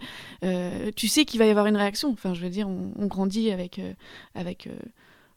tu 0.97 1.09
sais 1.09 1.25
qu'il 1.25 1.39
va 1.39 1.47
y 1.47 1.51
avoir 1.51 1.67
une 1.67 1.77
réaction. 1.77 2.10
Enfin, 2.13 2.35
je 2.35 2.43
veux 2.43 2.51
dire, 2.51 2.69
on, 2.69 3.07
grandit 3.07 3.51
avec, 3.51 3.79
euh, 3.79 3.93
avec 4.35 4.67
euh, 4.67 4.77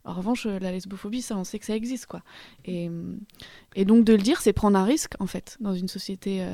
en 0.05 0.13
revanche, 0.13 0.45
euh, 0.45 0.59
la 0.59 0.71
lesbophobie, 0.71 1.21
ça, 1.21 1.37
on 1.37 1.43
sait 1.43 1.59
que 1.59 1.65
ça 1.65 1.75
existe, 1.75 2.05
quoi. 2.05 2.21
Et, 2.65 2.89
donc, 3.85 4.05
de 4.05 4.13
le 4.13 4.21
dire, 4.21 4.41
c'est 4.41 4.53
prendre 4.53 4.77
un 4.77 4.83
risque, 4.83 5.13
en 5.19 5.27
fait, 5.27 5.57
dans 5.59 5.73
une 5.73 5.87
société 5.87 6.45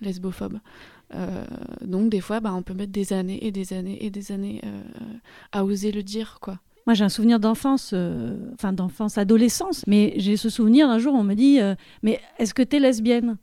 lesbophobe. 0.00 0.58
Donc, 1.82 2.10
des 2.10 2.20
fois, 2.20 2.40
bah, 2.40 2.52
on 2.54 2.62
peut 2.62 2.74
mettre 2.74 2.92
des 2.92 3.12
années 3.12 3.44
et 3.46 3.52
des 3.52 3.72
années 3.72 4.04
et 4.04 4.10
des 4.10 4.32
années 4.32 4.62
à 5.52 5.64
oser 5.64 5.92
le 5.92 6.02
dire, 6.02 6.38
quoi. 6.40 6.58
Moi, 6.86 6.92
j'ai 6.92 7.04
un 7.04 7.08
souvenir 7.08 7.40
d'enfance, 7.40 7.94
enfin 8.52 8.72
d'enfance, 8.72 9.16
adolescence, 9.16 9.86
mais 9.86 10.12
j'ai 10.16 10.36
ce 10.36 10.50
souvenir 10.50 10.86
d'un 10.86 10.98
jour, 10.98 11.14
on 11.14 11.24
me 11.24 11.34
dit 11.34 11.60
Mais 12.02 12.20
est-ce 12.38 12.52
que 12.52 12.62
tu 12.62 12.76
es 12.76 12.78
lesbienne? 12.78 13.36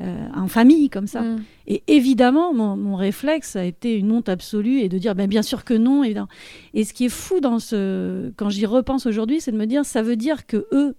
Euh, 0.00 0.26
En 0.34 0.48
famille, 0.48 0.90
comme 0.90 1.06
ça. 1.06 1.22
Mm. 1.22 1.44
Et 1.68 1.82
évidemment, 1.86 2.52
mon, 2.52 2.76
mon 2.76 2.96
réflexe 2.96 3.54
a 3.54 3.64
été 3.64 3.96
une 3.96 4.10
honte 4.10 4.28
absolue 4.28 4.80
et 4.80 4.88
de 4.88 4.98
dire 4.98 5.14
ben, 5.14 5.28
Bien 5.28 5.42
sûr 5.42 5.64
que 5.64 5.74
non. 5.74 6.02
Évidemment. 6.02 6.28
Et 6.72 6.84
ce 6.84 6.92
qui 6.92 7.04
est 7.04 7.10
fou 7.10 7.38
dans 7.40 7.60
ce, 7.60 8.32
quand 8.36 8.50
j'y 8.50 8.66
repense 8.66 9.06
aujourd'hui, 9.06 9.40
c'est 9.40 9.52
de 9.52 9.56
me 9.56 9.66
dire 9.66 9.84
Ça 9.84 10.02
veut 10.02 10.16
dire 10.16 10.46
que 10.46 10.66
eux, 10.72 10.96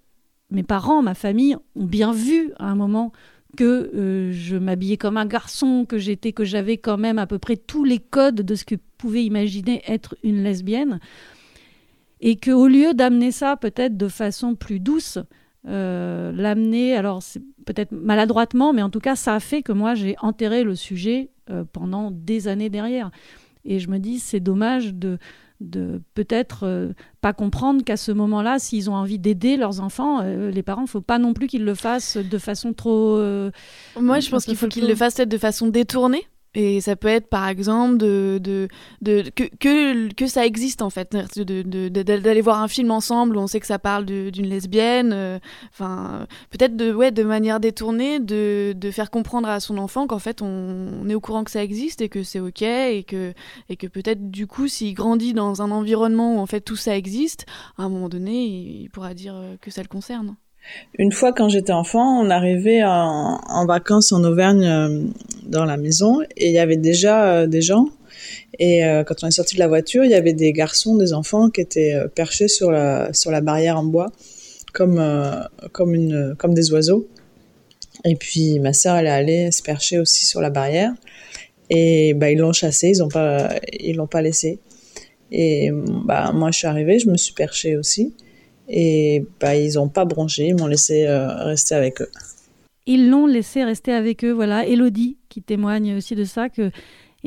mes 0.50 0.64
parents, 0.64 1.02
ma 1.02 1.14
famille, 1.14 1.58
ont 1.76 1.86
bien 1.86 2.14
vu 2.14 2.54
à 2.58 2.68
un 2.68 2.76
moment 2.76 3.12
que 3.58 3.91
euh, 3.96 4.32
je 4.32 4.56
m'habillais 4.56 4.98
comme 4.98 5.18
un 5.18 5.26
garçon, 5.26 5.86
que 5.88 5.98
j'étais, 5.98 6.34
que 6.34 6.46
j'avais 6.46 6.78
quand 6.78 6.98
même 6.98 7.20
à 7.20 7.28
peu 7.28 7.39
près 7.39 7.58
tous 7.58 7.84
les 7.84 8.00
codes 8.00 8.41
de 8.41 8.56
ce 8.56 8.66
que 8.66 8.76
pouvait 8.98 9.24
imaginer 9.24 9.82
être 9.88 10.16
une 10.24 10.43
lesbienne, 10.43 11.00
et 12.22 12.36
que 12.36 12.52
au 12.52 12.68
lieu 12.68 12.93
d'amener 12.93 13.32
ça 13.32 13.56
peut-être 13.56 13.98
de 13.98 14.08
façon 14.08 14.56
plus 14.56 14.80
douce, 14.80 15.20
euh, 15.68 16.32
l'amener, 16.32 16.95
alors 16.95 17.24
c'est 17.24 17.41
peut-être 17.66 17.91
maladroitement, 17.91 18.74
mais 18.74 18.82
en 18.82 18.89
tout 18.89 18.99
cas 18.99 19.16
ça 19.16 19.34
a 19.36 19.39
fait 19.39 19.63
que 19.63 19.72
moi 19.72 19.95
j'ai 19.95 20.16
enterré 20.22 20.63
le 20.63 20.76
sujet 20.76 21.30
euh, 21.49 21.63
pendant 21.72 22.11
des 22.11 22.47
années 22.47 22.70
derrière. 22.70 23.11
Et 23.63 23.80
je 23.80 23.89
me 23.89 23.97
dis 23.97 24.20
c'est 24.20 24.39
dommage 24.39 24.93
de 24.93 25.18
de 25.61 26.01
peut-être 26.16 26.63
euh, 26.63 26.91
pas 27.22 27.32
comprendre 27.32 27.84
qu'à 27.84 27.95
ce 27.95 28.11
moment-là, 28.11 28.59
s'ils 28.59 28.89
ont 28.89 28.95
envie 28.95 29.20
d'aider 29.20 29.55
leurs 29.55 29.80
enfants, 29.80 30.20
euh, 30.22 30.51
les 30.51 30.63
parents, 30.63 30.82
il 30.82 30.89
faut 30.89 30.99
pas 30.99 31.18
non 31.18 31.34
plus 31.34 31.47
qu'ils 31.47 31.63
le 31.63 31.76
fassent 31.76 32.18
de 32.18 32.38
façon 32.38 32.74
trop. 32.74 33.18
Moi, 33.99 34.20
je 34.20 34.30
pense 34.30 34.45
qu'il 34.45 34.57
faut 34.57 34.68
qu'ils 34.68 34.88
le 34.88 34.95
fassent 34.95 35.16
peut-être 35.16 35.30
de 35.30 35.38
façon 35.38 35.68
détournée. 35.68 36.28
Et 36.56 36.80
ça 36.80 36.95
peut 36.95 37.10
être 37.10 37.28
par 37.28 37.47
exemple 37.47 37.97
de, 37.97 38.39
de, 38.41 38.68
de- 39.01 39.30
que, 39.30 40.14
que, 40.14 40.28
ça 40.28 40.45
existe 40.45 40.82
en 40.82 40.89
fait, 40.89 41.12
d'aller 41.14 42.41
voir 42.41 42.62
un 42.62 42.68
film 42.68 42.91
ensemble 42.91 43.38
où 43.38 43.39
on 43.41 43.47
sait 43.47 43.60
que 43.60 43.68
ça 43.68 43.78
parle 43.78 44.06
d'une 44.06 44.47
lesbienne, 44.47 45.12
euh, 45.14 45.39
enfin 45.72 46.28
peut-être 46.49 46.76
de, 46.78 46.93
ouais, 46.93 47.12
de 47.12 47.24
manière 47.24 47.60
détournée 47.60 48.20
de, 48.20 48.74
de 48.76 48.91
faire 48.91 49.12
comprendre 49.12 49.49
à 49.49 49.60
son 49.60 49.78
enfant 49.78 50.08
qu'en 50.08 50.20
fait 50.20 50.41
on, 50.41 51.08
est 51.10 51.14
au 51.14 51.20
courant 51.20 51.43
que 51.43 51.51
ça 51.51 51.64
existe 51.64 52.01
et 52.01 52.10
que 52.10 52.24
c'est 52.24 52.39
ok 52.39 52.62
et 52.62 53.03
que, 53.08 53.34
et 53.70 53.76
que 53.76 53.88
peut-être 53.88 54.32
du 54.32 54.47
coup 54.47 54.68
s'il 54.68 54.93
grandit 54.93 55.34
dans 55.34 55.62
un 55.62 55.72
environnement 55.72 56.38
où 56.38 56.39
en 56.39 56.45
fait 56.45 56.62
tout 56.62 56.76
ça 56.78 56.95
existe, 56.95 57.45
à 57.78 57.84
un 57.84 57.89
moment 57.89 58.10
donné 58.10 58.45
il, 58.45 58.82
il 58.84 58.89
pourra 58.89 59.14
dire 59.14 59.36
euh, 59.36 59.58
que 59.60 59.72
ça 59.72 59.82
le 59.82 59.88
concerne. 59.88 60.36
Une 60.97 61.11
fois, 61.11 61.34
quand 61.34 61.49
j'étais 61.49 61.74
enfant, 61.74 62.22
on 62.22 62.30
arrivait 62.30 62.84
en, 62.84 63.66
vacances 63.66 64.11
en 64.11 64.24
Auvergne 64.24 64.66
euh, 64.66 65.01
dans 65.43 65.66
la 65.66 65.78
maison 65.78 66.22
et 66.38 66.47
il 66.47 66.53
y 66.53 66.59
avait 66.59 66.78
déjà 66.78 67.26
euh, 67.26 67.47
des 67.47 67.61
gens. 67.61 67.89
Et 68.59 68.86
euh, 68.86 69.03
quand 69.03 69.24
on 69.24 69.28
est 69.28 69.32
sorti 69.32 69.55
de 69.55 69.59
la 69.59 69.68
voiture, 69.68 70.05
il 70.05 70.11
y 70.11 70.16
avait 70.16 70.34
des 70.34 70.53
garçons, 70.53 70.95
des 70.95 71.13
enfants 71.13 71.49
qui 71.49 71.61
étaient 71.61 71.95
perchés 72.16 72.47
sur 72.47 72.72
la, 72.72 73.13
sur 73.13 73.32
la 73.32 73.41
barrière 73.41 73.78
en 73.78 73.84
bois, 73.84 74.11
comme, 74.74 75.03
comme, 75.74 75.93
une, 75.93 76.36
comme 76.38 76.53
des 76.53 76.72
oiseaux. 76.72 77.07
Et 78.05 78.16
puis 78.16 78.59
ma 78.59 78.72
sœur, 78.72 78.95
elle 78.95 79.07
est 79.07 79.09
allée 79.09 79.51
se 79.51 79.61
percher 79.61 79.99
aussi 79.99 80.26
sur 80.26 80.39
la 80.39 80.49
barrière. 80.49 80.93
Et 81.70 82.13
bah, 82.13 82.32
ils 82.32 82.38
l'ont 82.38 82.53
chassé, 82.53 82.91
ils 82.95 82.99
l'ont 82.99 83.09
pas, 83.09 83.55
ils 83.74 83.95
l'ont 83.95 84.07
pas 84.07 84.22
laissé. 84.22 84.59
Et 85.32 85.72
bah, 85.74 86.32
moi, 86.34 86.51
je 86.51 86.59
suis 86.59 86.68
arrivée, 86.68 86.99
je 86.99 87.09
me 87.09 87.18
suis 87.18 87.34
perchée 87.34 87.76
aussi. 87.76 88.13
Et 88.68 89.24
bah, 89.39 89.55
ils 89.55 89.76
n'ont 89.76 89.89
pas 89.89 90.05
bronché, 90.05 90.47
ils 90.47 90.55
m'ont 90.55 90.68
laissé 90.68 91.05
euh, 91.05 91.28
rester 91.43 91.76
avec 91.76 92.01
eux. 92.01 92.09
Ils 92.86 93.09
l'ont 93.09 93.28
laissé 93.28 93.63
rester 93.63 93.91
avec 93.93 94.24
eux. 94.24 94.32
Voilà, 94.32 94.66
Elodie 94.68 95.18
qui 95.30 95.41
témoigne 95.41 95.95
aussi 95.95 96.16
de 96.16 96.24
ça 96.24 96.49
que. 96.49 96.72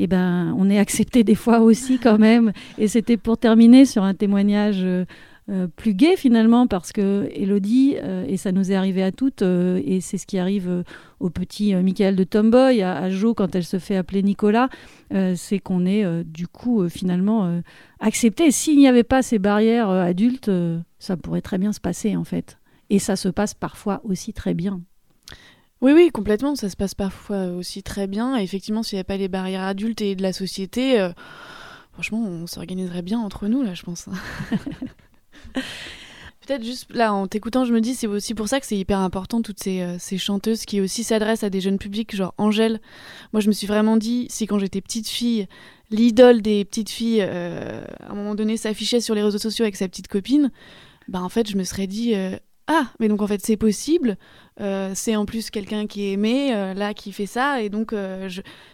Eh 0.01 0.07
ben, 0.07 0.55
on 0.57 0.71
est 0.71 0.79
accepté 0.79 1.25
des 1.25 1.35
fois 1.35 1.59
aussi 1.59 1.99
quand 1.99 2.19
même. 2.19 2.53
Et 2.79 2.87
c'était 2.87 3.17
pour 3.17 3.37
terminer 3.37 3.85
sur 3.85 4.05
un 4.05 4.15
témoignage 4.15 4.85
euh, 4.85 5.05
euh, 5.51 5.67
plus 5.75 5.95
gai 5.95 6.15
finalement, 6.17 6.69
parce 6.69 6.93
que 6.93 7.29
Elodie, 7.35 7.97
et 8.29 8.37
ça 8.37 8.53
nous 8.53 8.71
est 8.71 8.77
arrivé 8.77 9.03
à 9.03 9.11
toutes, 9.11 9.43
et 9.43 9.99
c'est 10.01 10.19
ce 10.19 10.27
qui 10.27 10.39
arrive 10.39 10.85
au 11.21 11.31
petit 11.31 11.75
Michael 11.75 12.15
de 12.15 12.23
Tomboy, 12.23 12.83
à, 12.83 12.97
à 12.97 13.11
Jo 13.11 13.35
quand 13.35 13.57
elle 13.57 13.65
se 13.65 13.79
fait 13.79 13.97
appeler 13.97 14.23
Nicolas, 14.23 14.69
c'est 15.11 15.59
qu'on 15.59 15.87
est 15.87 16.05
euh, 16.05 16.23
du 16.23 16.47
coup 16.47 16.89
finalement 16.89 17.61
accepté. 17.99 18.51
S'il 18.51 18.79
n'y 18.79 18.87
avait 18.87 19.05
pas 19.05 19.23
ces 19.23 19.39
barrières 19.39 19.89
adultes, 19.89 20.51
ça 20.99 21.17
pourrait 21.17 21.43
très 21.43 21.59
bien 21.59 21.73
se 21.73 21.81
passer 21.81 22.17
en 22.17 22.25
fait. 22.25 22.59
Et 22.91 22.99
ça 22.99 23.17
se 23.17 23.29
passe 23.29 23.55
parfois 23.55 24.01
aussi 24.05 24.33
très 24.33 24.55
bien. 24.55 24.81
Oui, 25.81 25.93
oui, 25.93 26.11
complètement. 26.11 26.57
Ça 26.57 26.69
se 26.69 26.77
passe 26.77 26.95
parfois 26.95 27.47
aussi 27.49 27.83
très 27.83 28.07
bien. 28.07 28.37
Et 28.37 28.43
effectivement, 28.43 28.83
s'il 28.83 28.97
n'y 28.97 29.01
a 29.01 29.05
pas 29.05 29.17
les 29.17 29.29
barrières 29.29 29.63
adultes 29.63 30.01
et 30.01 30.17
de 30.17 30.23
la 30.23 30.33
société, 30.33 31.01
euh, 31.01 31.11
franchement, 31.93 32.19
on 32.19 32.47
s'organiserait 32.47 33.03
bien 33.03 33.21
entre 33.21 33.47
nous, 33.47 33.63
là, 33.63 33.75
je 33.75 33.83
pense. 33.83 34.09
Peut-être 36.47 36.65
juste 36.65 36.87
là, 36.95 37.13
en 37.13 37.27
t'écoutant, 37.27 37.67
je 37.67 37.75
me 37.75 37.81
dis, 37.81 37.95
c'est 37.95 38.07
aussi 38.07 38.35
pour 38.35 38.49
ça 38.49 38.59
que 38.59 38.65
c'est 38.67 38.77
hyper 38.77 39.01
important, 39.01 39.43
toutes 39.43 39.63
ces, 39.63 39.83
euh, 39.83 39.99
chanteuses 40.17 40.65
qui 40.65 40.81
aussi 40.81 41.05
s'adressent 41.05 41.45
à 41.45 41.51
des 41.51 41.61
jeunes 41.61 41.77
publics, 41.79 42.17
genre 42.17 42.33
Angèle. 42.39 42.81
Moi, 43.35 43.41
je 43.41 43.49
me 43.49 43.53
suis 43.53 43.67
vraiment 43.67 43.99
dit, 43.99 44.27
si 44.31 44.47
quand 44.47 44.59
j'étais 44.59 44.81
petite 44.81 45.09
fille, 45.09 45.47
l'idole 45.91 46.41
des 46.41 46.65
petites 46.65 46.89
filles, 46.89 47.21
euh, 47.21 47.85
à 48.01 48.13
un 48.13 48.15
moment 48.15 48.35
donné, 48.35 48.57
s'affichait 48.57 49.03
sur 49.03 49.15
les 49.15 49.23
réseaux 49.23 49.39
sociaux 49.39 49.65
avec 49.65 49.77
sa 49.77 49.89
petite 49.89 50.09
copine, 50.09 50.51
bah 51.09 51.23
en 51.23 51.29
fait, 51.29 51.51
je 51.51 51.57
me 51.57 51.65
serais 51.65 51.87
dit, 51.87 52.15
euh, 52.15 52.37
ah, 52.67 52.93
mais 53.01 53.09
donc 53.09 53.23
en 53.23 53.27
fait, 53.27 53.41
c'est 53.43 53.57
possible. 53.57 54.19
Euh, 54.61 54.93
c'est 54.95 55.17
en 55.17 55.25
plus 55.25 55.49
quelqu'un 55.49 55.87
qui 55.87 56.03
est 56.03 56.13
aimé, 56.13 56.55
euh, 56.55 56.75
là, 56.75 56.93
qui 56.93 57.13
fait 57.13 57.25
ça. 57.25 57.63
Et 57.63 57.71
donc, 57.71 57.95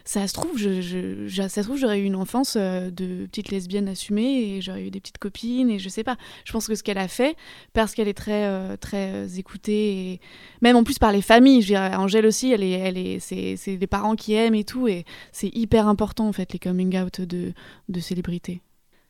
ça 0.03 0.27
se 0.27 0.33
trouve, 0.33 0.57
je, 0.57 1.27
ça 1.29 1.47
se 1.47 1.61
trouve, 1.61 1.77
j'aurais 1.77 1.99
eu 1.99 2.03
une 2.03 2.17
enfance 2.17 2.57
de 2.57 3.25
petite 3.27 3.49
lesbienne 3.51 3.87
assumée 3.87 4.57
et 4.57 4.61
j'aurais 4.61 4.83
eu 4.85 4.91
des 4.91 4.99
petites 4.99 5.17
copines 5.17 5.69
et 5.69 5.79
je 5.79 5.87
sais 5.87 6.03
pas. 6.03 6.17
Je 6.43 6.51
pense 6.51 6.67
que 6.67 6.75
ce 6.75 6.83
qu'elle 6.83 6.97
a 6.97 7.07
fait, 7.07 7.37
parce 7.71 7.93
qu'elle 7.93 8.09
est 8.09 8.13
très, 8.13 8.77
très 8.77 9.39
écoutée, 9.39 10.11
et 10.11 10.19
même 10.61 10.75
en 10.75 10.83
plus 10.83 10.99
par 10.99 11.13
les 11.13 11.21
familles. 11.21 11.61
Je 11.61 11.67
dirais, 11.67 11.95
Angèle 11.95 12.25
aussi, 12.25 12.51
elle 12.51 12.63
est, 12.63 12.71
elle 12.71 12.97
est, 12.97 13.19
c'est, 13.19 13.55
c'est 13.55 13.77
des 13.77 13.87
parents 13.87 14.15
qui 14.15 14.33
aiment 14.33 14.55
et 14.55 14.65
tout. 14.65 14.89
Et 14.89 15.05
c'est 15.31 15.55
hyper 15.55 15.87
important, 15.87 16.27
en 16.27 16.33
fait, 16.33 16.51
les 16.51 16.59
coming 16.59 16.97
out 16.97 17.21
de, 17.21 17.53
de 17.87 17.99
célébrités. 18.01 18.61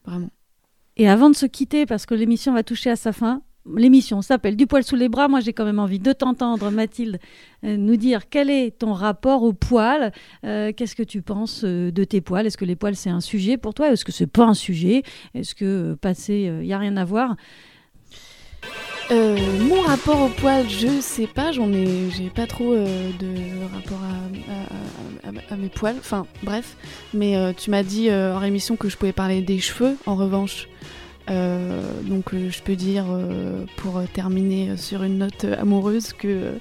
Vraiment. 0.06 0.30
Et 0.98 1.10
avant 1.10 1.30
de 1.30 1.36
se 1.36 1.46
quitter, 1.46 1.86
parce 1.86 2.06
que 2.06 2.14
l'émission 2.16 2.54
va 2.54 2.64
toucher 2.64 2.90
à 2.90 2.96
sa 2.96 3.12
fin, 3.12 3.42
l'émission 3.76 4.22
s'appelle 4.22 4.56
Du 4.56 4.66
poil 4.68 4.84
sous 4.84 4.96
les 4.96 5.10
bras. 5.10 5.28
Moi, 5.28 5.40
j'ai 5.42 5.52
quand 5.52 5.66
même 5.66 5.80
envie 5.80 6.00
de 6.00 6.14
t'entendre, 6.14 6.70
Mathilde, 6.72 7.20
euh, 7.66 7.76
nous 7.78 7.98
dire 7.98 8.30
quel 8.30 8.50
est 8.50 8.78
ton 8.80 8.94
rapport 8.94 9.44
au 9.44 9.52
poil. 9.54 10.14
Euh, 10.46 10.72
Qu'est-ce 10.72 10.96
que 10.96 11.04
tu 11.04 11.22
penses 11.22 11.64
euh, 11.66 11.92
de 11.92 12.04
tes 12.06 12.22
poils? 12.22 12.46
Est-ce 12.48 12.58
que 12.58 12.64
les 12.66 12.76
poils, 12.78 12.96
c'est 12.96 13.10
un 13.10 13.20
sujet 13.22 13.58
pour 13.58 13.74
toi? 13.74 13.92
Est-ce 13.92 14.06
que 14.06 14.12
c'est 14.14 14.28
pas 14.28 14.46
un 14.46 14.54
sujet? 14.54 15.04
Est-ce 15.34 15.54
que 15.56 15.96
passer, 15.96 16.50
il 16.62 16.66
n'y 16.68 16.74
a 16.74 16.78
rien 16.78 16.96
à 16.96 17.04
voir? 17.06 17.36
Mon 19.12 19.82
rapport 19.82 20.22
au 20.22 20.30
poil, 20.30 20.68
je 20.68 21.00
sais 21.00 21.28
pas, 21.28 21.52
j'en 21.52 21.72
ai, 21.72 22.10
j'ai 22.10 22.30
pas 22.32 22.48
trop 22.48 22.74
de 22.74 23.72
rapport 23.72 24.00
à, 24.02 25.54
à- 25.54 25.58
mes 25.58 25.70
poils, 25.70 25.96
enfin 26.00 26.26
bref. 26.42 26.76
Mais 27.14 27.54
tu 27.54 27.70
m'as 27.70 27.84
dit 27.84 28.10
en 28.12 28.42
émission 28.42 28.76
que 28.76 28.90
je 28.90 28.98
pouvais 28.98 29.12
parler 29.14 29.42
des 29.44 29.60
cheveux, 29.60 29.96
en 30.08 30.16
revanche. 30.16 30.68
Euh, 31.30 31.82
donc 32.04 32.34
euh, 32.34 32.50
je 32.52 32.62
peux 32.62 32.76
dire, 32.76 33.06
euh, 33.10 33.66
pour 33.78 34.02
terminer 34.14 34.78
sur 34.78 35.02
une 35.04 35.18
note 35.18 35.46
amoureuse, 35.58 36.14
que 36.14 36.28
euh, 36.28 36.52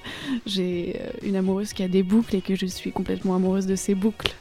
j'ai 0.45 0.99
une 1.23 1.35
amoureuse 1.35 1.73
qui 1.73 1.83
a 1.83 1.87
des 1.87 2.01
boucles 2.03 2.35
et 2.37 2.41
que 2.41 2.55
je 2.55 2.65
suis 2.65 2.91
complètement 2.91 3.35
amoureuse 3.35 3.67
de 3.67 3.75
ces 3.75 3.93
boucles. 3.95 4.33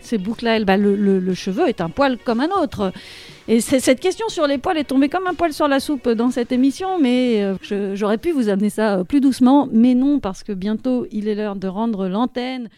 Ces 0.00 0.18
boucles-là, 0.18 0.62
bah, 0.64 0.76
le, 0.76 0.94
le- 0.94 1.18
le 1.18 1.34
cheveu 1.34 1.68
est 1.68 1.80
un 1.80 1.90
poil 1.90 2.16
comme 2.24 2.40
un 2.40 2.48
autre. 2.62 2.92
Et 3.48 3.60
cette 3.60 3.98
question 4.00 4.28
sur 4.28 4.46
les 4.46 4.56
poils 4.56 4.78
est 4.78 4.84
tombée 4.84 5.08
comme 5.08 5.26
un 5.26 5.34
poil 5.34 5.52
sur 5.52 5.66
la 5.68 5.80
soupe 5.80 6.08
dans 6.08 6.30
cette 6.30 6.52
émission, 6.52 6.98
mais 7.00 7.42
euh, 7.42 7.94
j'aurais 7.94 8.18
pu 8.18 8.30
vous 8.30 8.48
amener 8.48 8.70
ça 8.70 8.98
euh, 8.98 9.04
plus 9.04 9.20
doucement, 9.20 9.68
mais 9.72 9.94
non, 9.94 10.20
parce 10.20 10.42
que 10.44 10.52
bientôt 10.52 11.06
il 11.12 11.26
est 11.28 11.34
l'heure 11.34 11.56
de 11.56 11.66
rendre 11.68 12.08
l'antenne. 12.08 12.68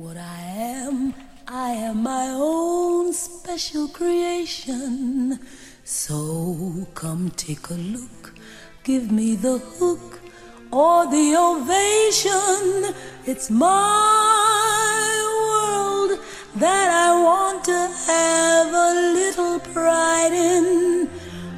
what 0.00 0.14
I 0.16 0.86
am. 0.86 1.12
I 1.48 1.72
am 1.86 2.02
my 2.02 2.30
own 2.34 3.12
special 3.12 3.88
creation. 3.92 5.38
So 5.94 6.86
come 6.94 7.30
take 7.36 7.68
a 7.68 7.74
look. 7.74 8.32
Give 8.82 9.12
me 9.12 9.36
the 9.36 9.58
hook 9.58 10.20
or 10.70 11.04
the 11.06 11.36
ovation. 11.36 12.94
It's 13.26 13.50
my 13.50 15.12
world 15.44 16.18
that 16.56 16.88
I 16.90 17.12
want 17.22 17.64
to 17.64 17.80
have 18.06 18.68
a 18.72 18.92
little 19.18 19.60
pride 19.74 20.32
in. 20.32 21.10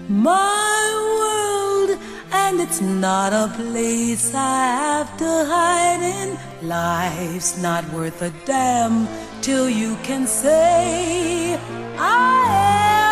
My 0.09 0.83
world, 1.21 1.97
and 2.33 2.61
it's 2.61 2.81
not 2.81 3.33
a 3.33 3.55
place 3.55 4.35
I 4.35 4.67
have 4.83 5.17
to 5.19 5.45
hide 5.55 6.03
in. 6.03 6.37
Life's 6.69 7.57
not 7.63 7.89
worth 7.91 8.21
a 8.21 8.33
damn 8.45 9.07
till 9.43 9.71
you 9.71 9.95
can 10.03 10.27
say, 10.27 11.57
I 11.97 12.99
am 12.99 13.04